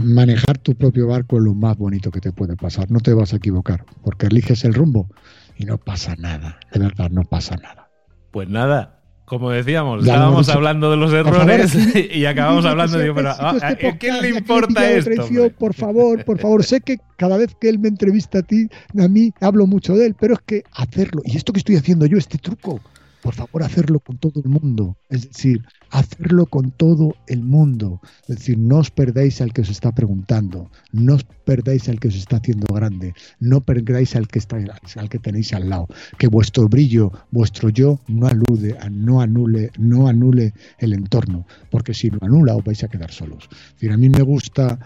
manejar 0.00 0.58
tu 0.58 0.74
propio 0.74 1.06
barco 1.06 1.36
es 1.36 1.44
lo 1.44 1.54
más 1.54 1.76
bonito 1.76 2.10
que 2.10 2.20
te 2.20 2.32
puede 2.32 2.56
pasar, 2.56 2.90
no 2.90 2.98
te 2.98 3.14
vas 3.14 3.32
a 3.32 3.36
equivocar, 3.36 3.84
porque 4.02 4.26
eliges 4.26 4.64
el 4.64 4.74
rumbo 4.74 5.08
y 5.56 5.64
no 5.64 5.78
pasa 5.78 6.16
nada, 6.16 6.58
de 6.72 6.80
verdad 6.80 7.10
no 7.10 7.22
pasa 7.22 7.54
nada. 7.56 7.88
Pues 8.32 8.48
nada, 8.48 8.95
como 9.26 9.50
decíamos, 9.50 10.04
estábamos 10.04 10.48
hablando 10.48 10.88
de 10.90 10.96
los 10.96 11.12
errores 11.12 11.74
y 12.14 12.24
acabamos 12.26 12.64
hablando 12.64 12.96
de... 12.96 13.12
Pero, 13.12 13.30
¿A 13.30 13.74
quién 13.98 14.22
le 14.22 14.28
importa 14.30 14.88
esto? 14.90 15.10
por 15.58 15.74
favor, 15.74 16.24
por 16.24 16.38
favor, 16.38 16.64
sé 16.64 16.80
que 16.80 16.98
cada 17.16 17.36
vez 17.36 17.54
que 17.60 17.68
él 17.68 17.80
me 17.80 17.88
entrevista 17.88 18.38
a 18.38 18.42
ti, 18.42 18.68
a 18.96 19.08
mí 19.08 19.32
hablo 19.40 19.66
mucho 19.66 19.94
de 19.94 20.06
él, 20.06 20.16
pero 20.18 20.34
es 20.34 20.40
que 20.46 20.62
hacerlo, 20.72 21.22
y 21.24 21.36
esto 21.36 21.52
que 21.52 21.58
estoy 21.58 21.74
haciendo 21.74 22.06
yo, 22.06 22.18
este 22.18 22.38
truco, 22.38 22.80
por 23.26 23.34
favor, 23.34 23.64
hacerlo 23.64 23.98
con 23.98 24.18
todo 24.18 24.40
el 24.40 24.48
mundo. 24.48 24.96
Es 25.08 25.28
decir, 25.28 25.64
hacerlo 25.90 26.46
con 26.46 26.70
todo 26.70 27.16
el 27.26 27.42
mundo. 27.42 28.00
Es 28.28 28.36
decir, 28.36 28.56
no 28.56 28.78
os 28.78 28.92
perdáis 28.92 29.40
al 29.40 29.52
que 29.52 29.62
os 29.62 29.68
está 29.68 29.92
preguntando, 29.92 30.70
no 30.92 31.16
os 31.16 31.24
perdáis 31.24 31.88
al 31.88 31.98
que 31.98 32.06
os 32.06 32.14
está 32.14 32.36
haciendo 32.36 32.72
grande, 32.72 33.14
no 33.40 33.62
perdáis 33.62 34.14
al 34.14 34.28
que, 34.28 34.38
está, 34.38 34.58
al 34.58 35.08
que 35.08 35.18
tenéis 35.18 35.52
al 35.52 35.68
lado. 35.68 35.88
Que 36.18 36.28
vuestro 36.28 36.68
brillo, 36.68 37.10
vuestro 37.32 37.68
yo, 37.68 37.98
no 38.06 38.28
alude, 38.28 38.78
no 38.92 39.20
anule, 39.20 39.72
no 39.76 40.06
anule 40.06 40.54
el 40.78 40.92
entorno, 40.92 41.48
porque 41.72 41.94
si 41.94 42.10
lo 42.10 42.18
anula 42.22 42.54
os 42.54 42.62
vais 42.62 42.84
a 42.84 42.88
quedar 42.88 43.10
solos. 43.10 43.48
Es 43.50 43.72
decir, 43.72 43.90
a 43.90 43.96
mí 43.96 44.08
me 44.08 44.22
gusta 44.22 44.78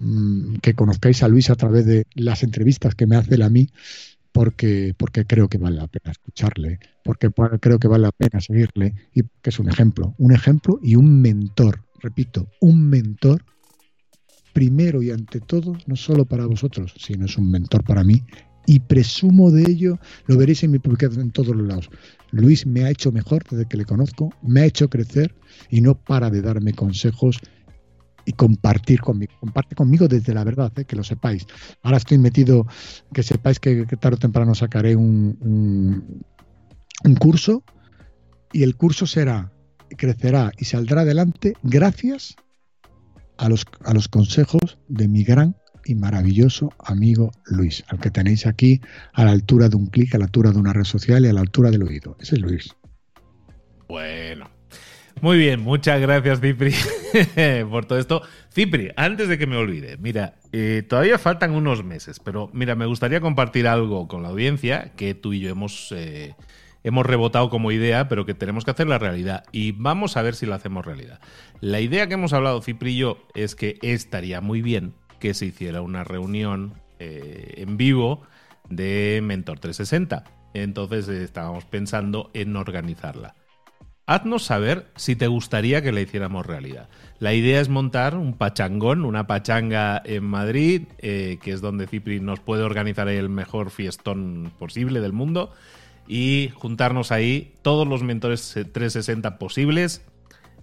mm, 0.00 0.56
que 0.56 0.74
conozcáis 0.74 1.22
a 1.22 1.28
Luis 1.28 1.48
a 1.48 1.54
través 1.54 1.86
de 1.86 2.08
las 2.14 2.42
entrevistas 2.42 2.96
que 2.96 3.06
me 3.06 3.14
hace 3.14 3.36
él 3.36 3.42
a 3.42 3.50
mí 3.50 3.68
porque, 4.34 4.94
porque 4.98 5.24
creo 5.24 5.48
que 5.48 5.58
vale 5.58 5.76
la 5.76 5.86
pena 5.86 6.10
escucharle, 6.10 6.80
porque 7.04 7.30
creo 7.60 7.78
que 7.78 7.86
vale 7.86 8.02
la 8.02 8.10
pena 8.10 8.40
seguirle 8.40 8.92
y 9.14 9.22
que 9.22 9.50
es 9.50 9.60
un 9.60 9.68
ejemplo, 9.68 10.16
un 10.18 10.32
ejemplo 10.32 10.80
y 10.82 10.96
un 10.96 11.22
mentor, 11.22 11.84
repito, 12.00 12.48
un 12.60 12.90
mentor 12.90 13.44
primero 14.52 15.04
y 15.04 15.12
ante 15.12 15.38
todo, 15.38 15.78
no 15.86 15.94
solo 15.94 16.24
para 16.24 16.46
vosotros, 16.46 16.92
sino 16.98 17.26
es 17.26 17.38
un 17.38 17.48
mentor 17.48 17.84
para 17.84 18.02
mí 18.02 18.24
y 18.66 18.80
presumo 18.80 19.52
de 19.52 19.70
ello, 19.70 20.00
lo 20.26 20.36
veréis 20.36 20.64
en 20.64 20.72
mi 20.72 20.80
publicación 20.80 21.20
en 21.20 21.30
todos 21.30 21.54
los 21.54 21.68
lados. 21.68 21.88
Luis 22.32 22.66
me 22.66 22.82
ha 22.82 22.90
hecho 22.90 23.12
mejor 23.12 23.44
desde 23.48 23.66
que 23.66 23.76
le 23.76 23.84
conozco, 23.84 24.34
me 24.42 24.62
ha 24.62 24.66
hecho 24.66 24.90
crecer 24.90 25.32
y 25.70 25.80
no 25.80 25.94
para 25.94 26.28
de 26.28 26.42
darme 26.42 26.72
consejos 26.72 27.38
y 28.24 28.32
compartir 28.32 29.00
conmigo. 29.00 29.32
Comparte 29.40 29.74
conmigo 29.74 30.08
desde 30.08 30.34
la 30.34 30.44
verdad, 30.44 30.72
¿eh? 30.78 30.84
que 30.84 30.96
lo 30.96 31.04
sepáis. 31.04 31.46
Ahora 31.82 31.98
estoy 31.98 32.18
metido, 32.18 32.66
que 33.12 33.22
sepáis 33.22 33.60
que, 33.60 33.84
tarde 33.98 34.16
o 34.16 34.18
temprano 34.18 34.54
sacaré 34.54 34.96
un, 34.96 36.24
un, 37.04 37.14
curso 37.16 37.64
y 38.52 38.62
el 38.62 38.76
curso 38.76 39.06
será, 39.06 39.52
crecerá 39.96 40.52
y 40.58 40.64
saldrá 40.64 41.02
adelante 41.02 41.54
gracias 41.62 42.36
a 43.36 43.48
los, 43.48 43.66
a 43.84 43.92
los 43.92 44.08
consejos 44.08 44.78
de 44.88 45.08
mi 45.08 45.24
gran 45.24 45.56
y 45.86 45.94
maravilloso 45.94 46.72
amigo 46.78 47.30
Luis, 47.44 47.84
al 47.88 47.98
que 47.98 48.10
tenéis 48.10 48.46
aquí 48.46 48.80
a 49.12 49.24
la 49.24 49.32
altura 49.32 49.68
de 49.68 49.76
un 49.76 49.86
clic, 49.86 50.14
a 50.14 50.18
la 50.18 50.24
altura 50.24 50.50
de 50.50 50.58
una 50.58 50.72
red 50.72 50.84
social 50.84 51.24
y 51.24 51.28
a 51.28 51.32
la 51.32 51.40
altura 51.40 51.70
del 51.70 51.82
oído. 51.82 52.16
Ese 52.20 52.36
es 52.36 52.40
Luis. 52.40 52.74
Bueno, 53.86 54.48
muy 55.20 55.38
bien, 55.38 55.60
muchas 55.60 56.00
gracias 56.00 56.40
Cipri 56.40 56.74
por 57.70 57.86
todo 57.86 57.98
esto. 57.98 58.22
Cipri, 58.52 58.90
antes 58.96 59.28
de 59.28 59.38
que 59.38 59.46
me 59.46 59.56
olvide, 59.56 59.96
mira, 59.96 60.34
eh, 60.52 60.82
todavía 60.88 61.18
faltan 61.18 61.52
unos 61.52 61.84
meses, 61.84 62.20
pero 62.20 62.50
mira, 62.52 62.74
me 62.74 62.86
gustaría 62.86 63.20
compartir 63.20 63.66
algo 63.66 64.06
con 64.08 64.22
la 64.22 64.28
audiencia 64.28 64.92
que 64.96 65.14
tú 65.14 65.32
y 65.32 65.40
yo 65.40 65.50
hemos, 65.50 65.92
eh, 65.92 66.34
hemos 66.82 67.06
rebotado 67.06 67.50
como 67.50 67.72
idea, 67.72 68.08
pero 68.08 68.26
que 68.26 68.34
tenemos 68.34 68.64
que 68.64 68.72
hacer 68.72 68.86
la 68.86 68.98
realidad. 68.98 69.44
Y 69.52 69.72
vamos 69.72 70.16
a 70.16 70.22
ver 70.22 70.34
si 70.34 70.46
la 70.46 70.56
hacemos 70.56 70.84
realidad. 70.84 71.20
La 71.60 71.80
idea 71.80 72.06
que 72.06 72.14
hemos 72.14 72.32
hablado 72.32 72.60
Cipri 72.62 72.92
y 72.92 72.98
yo 72.98 73.26
es 73.34 73.54
que 73.54 73.78
estaría 73.82 74.40
muy 74.40 74.62
bien 74.62 74.94
que 75.20 75.34
se 75.34 75.46
hiciera 75.46 75.80
una 75.80 76.04
reunión 76.04 76.74
eh, 76.98 77.54
en 77.56 77.76
vivo 77.76 78.22
de 78.68 79.20
Mentor 79.22 79.58
360. 79.58 80.24
Entonces 80.54 81.08
estábamos 81.08 81.64
pensando 81.64 82.30
en 82.34 82.54
organizarla 82.56 83.34
haznos 84.06 84.44
saber 84.44 84.86
si 84.96 85.16
te 85.16 85.26
gustaría 85.26 85.82
que 85.82 85.92
la 85.92 86.00
hiciéramos 86.00 86.46
realidad. 86.46 86.88
La 87.18 87.32
idea 87.32 87.60
es 87.60 87.68
montar 87.68 88.16
un 88.16 88.34
pachangón, 88.34 89.04
una 89.04 89.26
pachanga 89.26 90.02
en 90.04 90.24
Madrid, 90.24 90.82
eh, 90.98 91.38
que 91.42 91.52
es 91.52 91.60
donde 91.60 91.86
Cipri 91.86 92.20
nos 92.20 92.40
puede 92.40 92.64
organizar 92.64 93.08
el 93.08 93.28
mejor 93.28 93.70
fiestón 93.70 94.52
posible 94.58 95.00
del 95.00 95.12
mundo, 95.12 95.52
y 96.06 96.50
juntarnos 96.54 97.12
ahí 97.12 97.54
todos 97.62 97.86
los 97.86 98.02
mentores 98.02 98.52
360 98.52 99.38
posibles. 99.38 100.04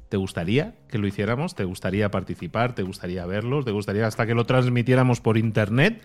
¿Te 0.10 0.18
gustaría 0.18 0.76
que 0.90 0.98
lo 0.98 1.08
hiciéramos? 1.08 1.56
¿Te 1.56 1.64
gustaría 1.64 2.12
participar? 2.12 2.76
¿Te 2.76 2.84
gustaría 2.84 3.26
verlos? 3.26 3.64
¿Te 3.66 3.72
gustaría 3.72 4.06
hasta 4.06 4.28
que 4.28 4.36
lo 4.36 4.46
transmitiéramos 4.46 5.22
por 5.22 5.38
internet? 5.38 6.04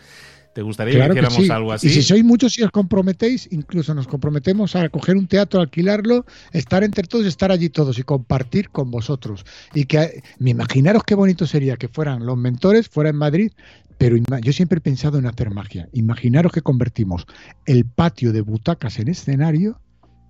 ¿Te 0.56 0.62
gustaría 0.62 0.94
que 0.94 1.18
hiciéramos 1.18 1.50
algo 1.50 1.72
así? 1.74 1.86
Y 1.86 1.90
si 1.90 2.02
sois 2.02 2.24
muchos 2.24 2.58
y 2.58 2.62
os 2.62 2.70
comprometéis, 2.70 3.46
incluso 3.52 3.92
nos 3.92 4.08
comprometemos 4.08 4.74
a 4.74 4.88
coger 4.88 5.14
un 5.14 5.26
teatro, 5.26 5.60
alquilarlo, 5.60 6.24
estar 6.50 6.82
entre 6.82 7.06
todos, 7.06 7.26
estar 7.26 7.52
allí 7.52 7.68
todos 7.68 7.98
y 7.98 8.04
compartir 8.04 8.70
con 8.70 8.90
vosotros. 8.90 9.44
Y 9.74 9.84
que 9.84 10.22
me 10.38 10.52
imaginaros 10.52 11.04
qué 11.04 11.14
bonito 11.14 11.46
sería 11.46 11.76
que 11.76 11.88
fueran 11.88 12.24
los 12.24 12.38
mentores, 12.38 12.88
fuera 12.88 13.10
en 13.10 13.16
Madrid, 13.16 13.52
pero 13.98 14.16
yo 14.16 14.52
siempre 14.54 14.78
he 14.78 14.80
pensado 14.80 15.18
en 15.18 15.26
hacer 15.26 15.50
magia. 15.50 15.90
Imaginaros 15.92 16.52
que 16.52 16.62
convertimos 16.62 17.26
el 17.66 17.84
patio 17.84 18.32
de 18.32 18.40
butacas 18.40 18.98
en 18.98 19.08
escenario 19.08 19.78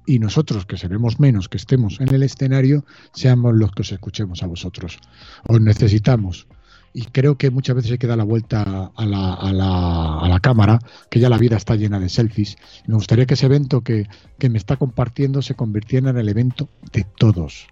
y 0.06 0.18
nosotros, 0.18 0.66
que 0.66 0.76
seremos 0.76 1.20
menos 1.20 1.48
que 1.48 1.56
estemos 1.56 2.00
en 2.00 2.12
el 2.12 2.24
escenario, 2.24 2.84
seamos 3.12 3.54
los 3.54 3.70
que 3.70 3.82
os 3.82 3.92
escuchemos 3.92 4.42
a 4.42 4.48
vosotros. 4.48 4.98
Os 5.46 5.60
necesitamos 5.60 6.48
y 6.96 7.04
creo 7.04 7.36
que 7.36 7.50
muchas 7.50 7.76
veces 7.76 7.92
hay 7.92 7.98
que 7.98 8.06
dar 8.06 8.16
la 8.16 8.24
vuelta 8.24 8.62
a 8.62 9.04
la, 9.04 9.34
a, 9.34 9.52
la, 9.52 10.18
a 10.18 10.28
la, 10.30 10.40
cámara, 10.40 10.78
que 11.10 11.20
ya 11.20 11.28
la 11.28 11.36
vida 11.36 11.58
está 11.58 11.76
llena 11.76 12.00
de 12.00 12.08
selfies. 12.08 12.56
Me 12.86 12.94
gustaría 12.94 13.26
que 13.26 13.34
ese 13.34 13.44
evento 13.44 13.82
que, 13.82 14.08
que 14.38 14.48
me 14.48 14.56
está 14.56 14.78
compartiendo 14.78 15.42
se 15.42 15.54
convirtiera 15.54 16.08
en 16.08 16.16
el 16.16 16.30
evento 16.30 16.70
de 16.94 17.04
todos, 17.18 17.66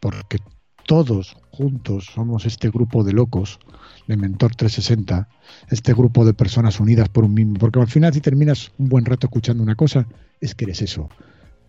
porque 0.00 0.40
todos 0.84 1.36
juntos 1.52 2.06
somos 2.12 2.44
este 2.44 2.68
grupo 2.70 3.04
de 3.04 3.12
locos 3.12 3.60
de 4.08 4.16
Mentor 4.16 4.56
360, 4.56 5.28
este 5.70 5.94
grupo 5.94 6.24
de 6.24 6.34
personas 6.34 6.80
unidas 6.80 7.08
por 7.08 7.22
un 7.22 7.34
mismo, 7.34 7.54
porque 7.60 7.78
al 7.78 7.86
final 7.86 8.14
si 8.14 8.20
terminas 8.20 8.72
un 8.78 8.88
buen 8.88 9.04
rato 9.04 9.28
escuchando 9.28 9.62
una 9.62 9.76
cosa, 9.76 10.08
es 10.40 10.56
que 10.56 10.64
eres 10.64 10.82
eso. 10.82 11.08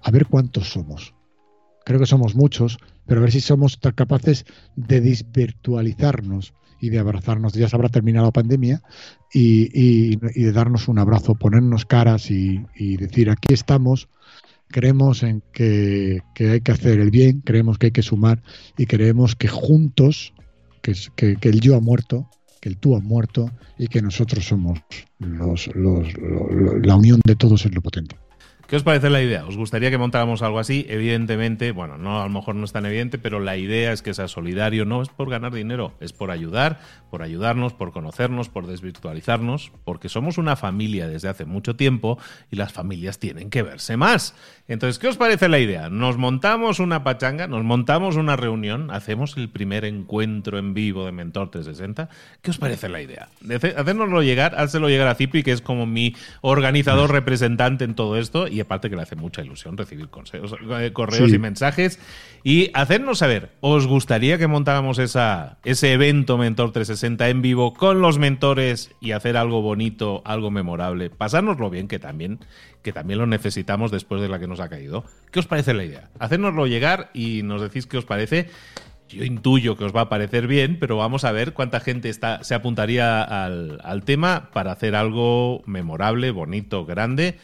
A 0.02 0.10
ver 0.10 0.26
cuántos 0.26 0.72
somos. 0.72 1.14
Creo 1.86 2.00
que 2.00 2.08
somos 2.08 2.34
muchos, 2.34 2.80
pero 3.06 3.20
a 3.20 3.22
ver 3.22 3.32
si 3.32 3.40
somos 3.40 3.78
capaces 3.78 4.48
de 4.76 5.00
desvirtualizarnos 5.00 6.56
y 6.80 6.90
de 6.90 7.00
abrazarnos. 7.00 7.54
Ya 7.54 7.68
se 7.68 7.76
habrá 7.76 7.90
terminado 7.90 8.26
la 8.26 8.32
pandemia 8.32 8.82
y, 9.34 10.16
de 10.18 10.52
darnos 10.52 10.88
un 10.88 11.00
abrazo, 11.00 11.36
ponernos 11.36 11.86
caras 11.86 12.30
y, 12.32 12.66
decir 12.98 13.30
aquí 13.30 13.54
estamos. 13.54 14.10
Creemos 14.70 15.24
en 15.24 15.42
que, 15.54 16.22
hay 16.40 16.62
que 16.62 16.72
hacer 16.72 17.00
el 17.00 17.10
bien, 17.10 17.42
creemos 17.42 17.78
que 17.78 17.88
hay 17.88 17.92
que 17.92 18.02
sumar 18.02 18.44
y 18.78 18.86
creemos 18.86 19.36
que 19.36 19.48
juntos, 19.48 20.34
que, 20.82 20.94
que, 21.16 21.50
el 21.50 21.62
yo 21.62 21.76
ha 21.76 21.80
muerto, 21.80 22.30
que 22.60 22.70
el 22.70 22.78
tú 22.78 22.96
ha 22.96 23.00
muerto 23.00 23.50
y 23.78 23.88
que 23.88 24.02
nosotros 24.02 24.46
somos 24.46 24.80
los, 25.20 25.70
la 25.76 26.96
unión 26.96 27.22
de 27.26 27.36
todos 27.36 27.66
es 27.66 27.74
lo 27.74 27.82
potente. 27.82 28.18
¿Qué 28.68 28.76
os 28.76 28.84
parece 28.84 29.10
la 29.10 29.22
idea? 29.22 29.46
¿Os 29.46 29.56
gustaría 29.56 29.90
que 29.90 29.98
montáramos 29.98 30.42
algo 30.42 30.60
así? 30.60 30.86
Evidentemente, 30.90 31.72
bueno, 31.72 31.98
no 31.98 32.20
a 32.20 32.26
lo 32.26 32.30
mejor 32.30 32.56
no 32.56 32.66
es 32.66 32.74
tan 32.74 32.86
evidente, 32.86 33.18
pero 33.18 33.40
la 33.40 33.56
idea 33.56 33.94
es 33.94 34.02
que 34.02 34.14
sea 34.14 34.28
solidario, 34.28 34.84
no 34.84 35.02
es 35.02 35.08
por 35.08 35.30
ganar 35.30 35.54
dinero, 35.54 35.94
es 36.02 36.12
por 36.12 36.32
ayudar, 36.32 36.82
por 37.10 37.22
ayudarnos, 37.22 37.72
por 37.72 37.94
conocernos, 37.94 38.50
por 38.50 38.68
desvirtualizarnos, 38.68 39.72
porque 39.86 40.10
somos 40.10 40.38
una 40.38 40.58
familia 40.58 41.08
desde 41.08 41.30
hace 41.30 41.46
mucho 41.46 41.78
tiempo 41.78 42.20
y 42.52 42.58
las 42.58 42.74
familias 42.74 43.20
tienen 43.20 43.50
que 43.50 43.64
verse 43.64 43.96
más. 43.96 44.36
Entonces, 44.68 45.00
¿qué 45.00 45.08
os 45.08 45.16
parece 45.16 45.48
la 45.48 45.60
idea? 45.60 45.90
Nos 45.90 46.18
montamos 46.18 46.82
una 46.82 47.06
pachanga, 47.06 47.48
nos 47.48 47.64
montamos 47.64 48.18
una 48.18 48.36
reunión, 48.36 48.92
hacemos 48.92 49.38
el 49.38 49.48
primer 49.48 49.86
encuentro 49.86 50.58
en 50.58 50.74
vivo 50.74 51.06
de 51.06 51.14
Mentor 51.14 51.52
360. 51.52 52.10
¿Qué 52.42 52.52
os 52.52 52.58
parece 52.58 52.90
la 52.90 53.02
idea? 53.02 53.30
Hacérnoslo 53.50 54.24
llegar, 54.24 54.56
házelo 54.60 54.90
llegar 54.90 55.08
a 55.08 55.16
Zipi, 55.16 55.42
que 55.42 55.54
es 55.54 55.62
como 55.62 55.86
mi 55.86 56.18
organizador 56.42 57.12
representante 57.12 57.86
en 57.86 57.96
todo 57.96 58.18
esto 58.18 58.50
y 58.50 58.57
aparte 58.62 58.90
que 58.90 58.96
le 58.96 59.02
hace 59.02 59.16
mucha 59.16 59.42
ilusión 59.42 59.78
recibir 59.78 60.10
consejos, 60.10 60.56
eh, 60.80 60.92
correos 60.94 61.32
y 61.34 61.40
mensajes. 61.40 62.00
Y 62.44 62.72
hacernos 62.74 63.20
saber, 63.20 63.52
¿os 63.62 63.88
gustaría 63.88 64.38
que 64.38 64.48
montáramos 64.48 65.00
esa, 65.00 65.58
ese 65.64 65.94
evento 65.94 66.38
Mentor 66.38 66.72
360 66.72 67.30
en 67.30 67.42
vivo 67.42 67.74
con 67.74 68.02
los 68.02 68.20
mentores 68.20 68.92
y 69.02 69.12
hacer 69.12 69.38
algo 69.38 69.62
bonito, 69.62 70.22
algo 70.26 70.52
memorable? 70.52 71.10
Pasárnoslo 71.10 71.70
bien, 71.70 71.88
que 71.88 72.00
también, 72.00 72.40
que 72.84 72.94
también 72.94 73.20
lo 73.20 73.28
necesitamos 73.28 73.92
después 73.92 74.22
de 74.22 74.30
la 74.30 74.40
que 74.40 74.48
nos 74.48 74.60
ha 74.60 74.70
caído. 74.70 75.04
¿Qué 75.32 75.40
os 75.40 75.48
parece 75.48 75.74
la 75.74 75.84
idea? 75.84 76.10
Hacérnoslo 76.20 76.68
llegar 76.68 77.10
y 77.14 77.44
nos 77.44 77.62
decís 77.62 77.86
qué 77.86 77.98
os 77.98 78.06
parece. 78.06 78.50
Yo 79.10 79.24
intuyo 79.24 79.78
que 79.78 79.86
os 79.86 79.96
va 79.96 80.02
a 80.02 80.10
parecer 80.10 80.48
bien, 80.48 80.78
pero 80.80 80.98
vamos 80.98 81.24
a 81.24 81.32
ver 81.32 81.54
cuánta 81.54 81.80
gente 81.80 82.10
está, 82.10 82.44
se 82.44 82.56
apuntaría 82.56 83.24
al, 83.24 83.80
al 83.84 84.04
tema 84.04 84.50
para 84.52 84.74
hacer 84.74 84.96
algo 84.96 85.64
memorable, 85.66 86.32
bonito, 86.32 86.86
grande 86.86 87.38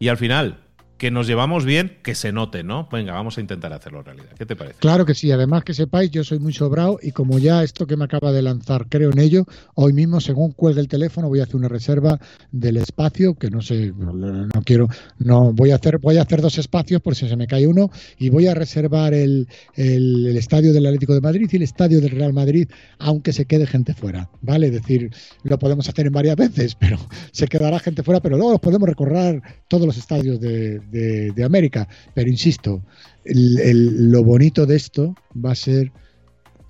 y 0.00 0.08
al 0.08 0.16
final, 0.16 0.56
que 1.00 1.10
nos 1.10 1.26
llevamos 1.26 1.64
bien, 1.64 1.96
que 2.02 2.14
se 2.14 2.30
note, 2.30 2.62
¿no? 2.62 2.86
Venga, 2.92 3.14
vamos 3.14 3.38
a 3.38 3.40
intentar 3.40 3.72
hacerlo 3.72 4.02
realidad. 4.02 4.32
¿Qué 4.36 4.44
te 4.44 4.54
parece? 4.54 4.80
Claro 4.80 5.06
que 5.06 5.14
sí, 5.14 5.32
además 5.32 5.64
que 5.64 5.72
sepáis, 5.72 6.10
yo 6.10 6.24
soy 6.24 6.38
muy 6.38 6.52
sobrado 6.52 6.98
y 7.02 7.12
como 7.12 7.38
ya 7.38 7.64
esto 7.64 7.86
que 7.86 7.96
me 7.96 8.04
acaba 8.04 8.32
de 8.32 8.42
lanzar 8.42 8.86
creo 8.86 9.10
en 9.10 9.18
ello, 9.18 9.46
hoy 9.76 9.94
mismo, 9.94 10.20
según 10.20 10.52
cuelgue 10.52 10.82
el 10.82 10.88
teléfono, 10.88 11.28
voy 11.28 11.40
a 11.40 11.44
hacer 11.44 11.56
una 11.56 11.68
reserva 11.68 12.20
del 12.52 12.76
espacio, 12.76 13.32
que 13.32 13.48
no 13.48 13.62
sé, 13.62 13.94
no 13.96 14.62
quiero, 14.62 14.88
no 15.16 15.54
voy 15.54 15.70
a 15.70 15.76
hacer, 15.76 15.96
voy 16.00 16.18
a 16.18 16.22
hacer 16.22 16.42
dos 16.42 16.58
espacios 16.58 17.00
por 17.00 17.14
si 17.14 17.30
se 17.30 17.36
me 17.36 17.46
cae 17.46 17.66
uno, 17.66 17.90
y 18.18 18.28
voy 18.28 18.48
a 18.48 18.52
reservar 18.52 19.14
el, 19.14 19.48
el, 19.76 20.36
estadio 20.36 20.74
del 20.74 20.84
Atlético 20.84 21.14
de 21.14 21.22
Madrid 21.22 21.48
y 21.50 21.56
el 21.56 21.62
estadio 21.62 22.02
del 22.02 22.10
Real 22.10 22.34
Madrid, 22.34 22.68
aunque 22.98 23.32
se 23.32 23.46
quede 23.46 23.66
gente 23.66 23.94
fuera, 23.94 24.28
¿vale? 24.42 24.66
Es 24.66 24.74
decir, 24.74 25.10
lo 25.44 25.58
podemos 25.58 25.88
hacer 25.88 26.08
en 26.08 26.12
varias 26.12 26.36
veces, 26.36 26.74
pero 26.78 26.98
se 27.32 27.48
quedará 27.48 27.78
gente 27.78 28.02
fuera, 28.02 28.20
pero 28.20 28.36
luego 28.36 28.52
los 28.52 28.60
podemos 28.60 28.86
recorrer 28.86 29.40
todos 29.66 29.86
los 29.86 29.96
estadios 29.96 30.38
de 30.38 30.89
de, 30.90 31.44
América. 31.44 31.88
Pero 32.14 32.28
insisto, 32.28 32.82
lo 33.24 34.24
bonito 34.24 34.66
de 34.66 34.76
esto 34.76 35.14
va 35.34 35.52
a 35.52 35.54
ser 35.54 35.92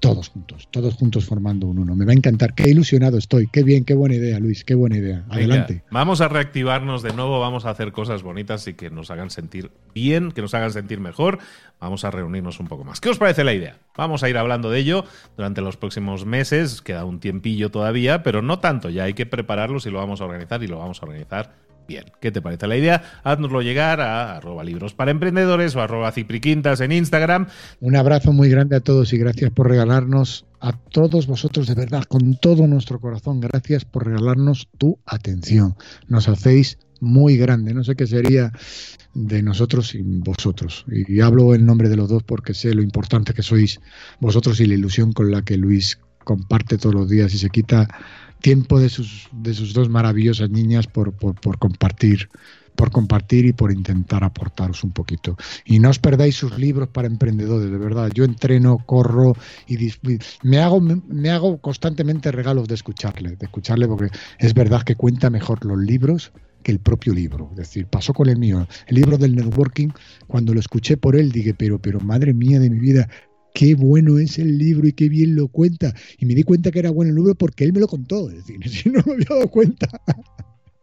todos 0.01 0.31
juntos, 0.31 0.67
todos 0.71 0.95
juntos 0.95 1.27
formando 1.27 1.67
un 1.67 1.79
uno. 1.79 1.95
Me 1.95 2.07
va 2.07 2.13
a 2.13 2.15
encantar, 2.15 2.55
qué 2.55 2.71
ilusionado 2.71 3.19
estoy, 3.19 3.47
qué 3.49 3.63
bien, 3.63 3.85
qué 3.85 3.95
buena 3.95 4.15
idea, 4.15 4.41
Luis, 4.41 4.65
qué 4.65 4.75
buena 4.75 4.97
idea. 4.97 5.25
Adelante. 5.29 5.85
vamos 5.91 6.23
a 6.23 6.29
reactivarnos 6.29 7.03
de 7.03 7.13
nuevo, 7.13 7.39
vamos 7.39 7.67
a 7.67 7.71
hacer 7.71 7.93
cosas 7.93 8.23
bonitas 8.23 8.67
y 8.67 8.75
que 8.75 8.89
nos 8.91 9.11
hagan 9.11 9.31
sentir 9.31 9.71
bien, 9.95 10.33
que 10.33 10.41
nos 10.41 10.55
hagan 10.55 10.73
sentir 10.73 11.01
mejor. 11.01 11.39
Vamos 11.81 12.05
a 12.05 12.11
reunirnos 12.11 12.61
un 12.61 12.67
poco 12.67 12.83
más. 12.83 13.01
¿Qué 13.01 13.11
os 13.11 13.19
parece 13.19 13.45
la 13.45 13.53
idea? 13.53 13.79
Vamos 13.97 14.23
a 14.23 14.31
ir 14.31 14.39
hablando 14.39 14.71
de 14.71 14.79
ello 14.79 15.05
durante 15.37 15.61
los 15.61 15.77
próximos 15.77 16.25
meses, 16.25 16.81
queda 16.81 17.05
un 17.05 17.21
tiempillo 17.21 17.71
todavía, 17.71 18.23
pero 18.23 18.41
no 18.41 18.59
tanto, 18.59 18.89
ya 18.89 19.05
hay 19.05 19.13
que 19.13 19.27
prepararlos 19.27 19.85
y 19.85 19.91
lo 19.91 19.99
vamos 19.99 20.23
a 20.23 20.25
organizar 20.25 20.63
y 20.63 20.67
lo 20.67 20.79
vamos 20.79 21.03
a 21.03 21.07
organizar 21.07 21.70
Bien, 21.91 22.05
¿qué 22.21 22.31
te 22.31 22.41
parece 22.41 22.69
la 22.69 22.77
idea? 22.77 23.03
Haznoslo 23.25 23.63
llegar 23.63 24.01
a 24.01 24.37
arroba 24.37 24.63
libros 24.63 24.95
para 24.95 25.11
emprendedores 25.11 25.75
o 25.75 25.81
arroba 25.81 26.13
cipriquintas 26.13 26.81
en 26.81 26.93
Instagram. 26.93 27.49
Un 27.81 27.97
abrazo 27.97 28.33
muy 28.33 28.49
grande 28.49 28.77
a 28.77 28.81
todos 28.81 29.13
y 29.13 29.19
gracias 29.19 29.51
por 29.51 29.69
regalarnos 29.69 30.47
a 30.61 30.71
todos 30.71 31.27
vosotros 31.27 31.67
de 31.67 31.75
verdad, 31.75 32.05
con 32.05 32.37
todo 32.37 32.69
nuestro 32.69 33.01
corazón. 33.01 33.41
Gracias 33.41 33.85
por 33.85 34.07
regalarnos 34.07 34.69
tu 34.79 35.01
atención. 35.05 35.75
Nos 36.07 36.29
hacéis 36.29 36.79
muy 37.01 37.37
grande. 37.37 37.75
No 37.75 37.83
sé 37.83 37.97
qué 37.97 38.07
sería 38.07 38.53
de 39.13 39.43
nosotros 39.43 39.89
sin 39.89 40.21
vosotros. 40.21 40.85
Y 40.87 41.21
hablo 41.23 41.57
en 41.57 41.67
nombre 41.67 41.89
de 41.89 41.97
los 41.97 42.09
dos 42.09 42.23
porque 42.23 42.55
sé 42.55 42.73
lo 42.73 42.83
importante 42.83 43.35
que 43.35 43.43
sois 43.43 43.81
vosotros 44.21 44.61
y 44.61 44.67
la 44.67 44.75
ilusión 44.75 45.13
con 45.13 45.33
la 45.33 45.43
que 45.43 45.57
Luis 45.57 45.99
comparte 46.23 46.79
todos 46.79 46.95
los 46.95 47.09
días 47.09 47.35
y 47.35 47.39
se 47.39 47.51
quita 47.51 47.89
tiempo 48.41 48.81
de 48.81 48.89
sus, 48.89 49.29
de 49.33 49.55
sus 49.55 49.73
dos 49.73 49.89
maravillosas 49.89 50.51
niñas 50.51 50.87
por, 50.87 51.13
por, 51.13 51.59
compartir 51.59 52.29
por 52.77 52.91
compartir 52.91 53.45
y 53.45 53.53
por 53.53 53.73
intentar 53.73 54.25
aportaros 54.25 54.85
un 54.85 54.93
poquito. 54.93 55.37
Y 55.67 55.81
no 55.81 55.91
os 55.91 55.99
perdáis 55.99 56.37
sus 56.37 56.59
libros 56.59 56.89
para 56.89 57.09
emprendedores, 57.09 57.71
de 57.71 57.77
verdad. 57.77 58.11
Yo 58.15 58.25
entreno, 58.25 58.79
corro 58.87 59.35
y 59.67 59.77
me 60.45 60.61
hago, 60.61 60.81
me 60.81 61.29
hago 61.29 61.59
constantemente 61.59 62.33
regalos 62.33 62.69
de 62.69 62.77
escucharle, 62.77 63.37
de 63.37 63.45
escucharle 63.45 63.87
porque 63.87 64.09
es 64.39 64.55
verdad 64.55 64.83
que 64.83 64.97
cuenta 64.97 65.29
mejor 65.29 65.63
los 65.67 65.79
libros 65.79 66.33
que 66.63 66.73
el 66.73 66.79
propio 66.79 67.13
libro. 67.13 67.49
Es 67.53 67.57
decir, 67.57 67.87
pasó 67.87 68.13
con 68.13 68.29
el 68.29 68.39
mío. 68.39 68.67
El 68.87 68.97
libro 68.97 69.19
del 69.19 69.37
networking, 69.37 69.89
cuando 70.27 70.55
lo 70.55 70.61
escuché 70.61 70.97
por 70.97 71.17
él, 71.17 71.33
dije, 71.33 71.55
pero, 71.55 71.79
pero 71.79 72.01
madre 72.01 72.33
mía 72.33 72.61
de 72.61 72.71
mi 72.71 72.79
vida, 72.79 73.09
qué 73.55 73.75
bueno 73.75 74.19
es 74.19 74.39
el 74.39 74.59
libro 74.59 74.87
y 74.87 74.93
qué 74.93 75.09
bien 75.09 75.35
lo 75.35 75.49
cuenta. 75.49 75.95
Y 76.19 76.27
me 76.27 76.35
di 76.35 76.43
cuenta 76.43 76.71
que 76.71 76.79
era 76.79 76.91
bueno 76.91 77.11
el 77.11 77.17
libro 77.17 77.35
porque 77.35 77.65
él 77.65 77.73
me 77.73 77.81
lo 77.81 77.89
contó. 77.89 78.31
Es 78.31 78.47
decir, 78.47 78.69
si 78.69 78.91
no 78.91 79.03
me 79.07 79.13
había 79.13 79.27
dado 79.29 79.49
cuenta. 79.49 79.89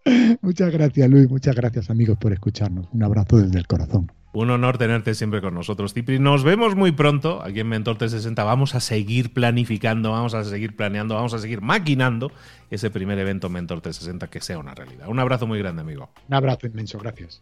muchas 0.41 0.71
gracias, 0.71 1.09
Luis. 1.09 1.29
Muchas 1.29 1.55
gracias, 1.55 1.89
amigos, 1.89 2.17
por 2.17 2.33
escucharnos. 2.33 2.87
Un 2.91 3.03
abrazo 3.03 3.37
desde 3.37 3.59
el 3.59 3.67
corazón. 3.67 4.11
Un 4.33 4.51
honor 4.51 4.77
tenerte 4.77 5.15
siempre 5.15 5.41
con 5.41 5.55
nosotros, 5.55 5.95
Cipri. 5.95 6.19
Nos 6.19 6.43
vemos 6.43 6.75
muy 6.75 6.91
pronto 6.91 7.41
aquí 7.41 7.61
en 7.61 7.69
Mentor 7.69 7.97
360. 7.97 8.43
Vamos 8.43 8.75
a 8.75 8.81
seguir 8.81 9.33
planificando, 9.33 10.11
vamos 10.11 10.35
a 10.35 10.43
seguir 10.43 10.75
planeando, 10.75 11.15
vamos 11.15 11.33
a 11.33 11.39
seguir 11.39 11.61
maquinando 11.61 12.31
ese 12.69 12.91
primer 12.91 13.17
evento 13.17 13.49
Mentor 13.49 13.81
360 13.81 14.27
que 14.27 14.41
sea 14.41 14.59
una 14.59 14.75
realidad. 14.75 15.07
Un 15.07 15.19
abrazo 15.19 15.47
muy 15.47 15.57
grande, 15.57 15.81
amigo. 15.81 16.11
Un 16.27 16.35
abrazo 16.35 16.67
inmenso, 16.67 16.99
gracias. 16.99 17.41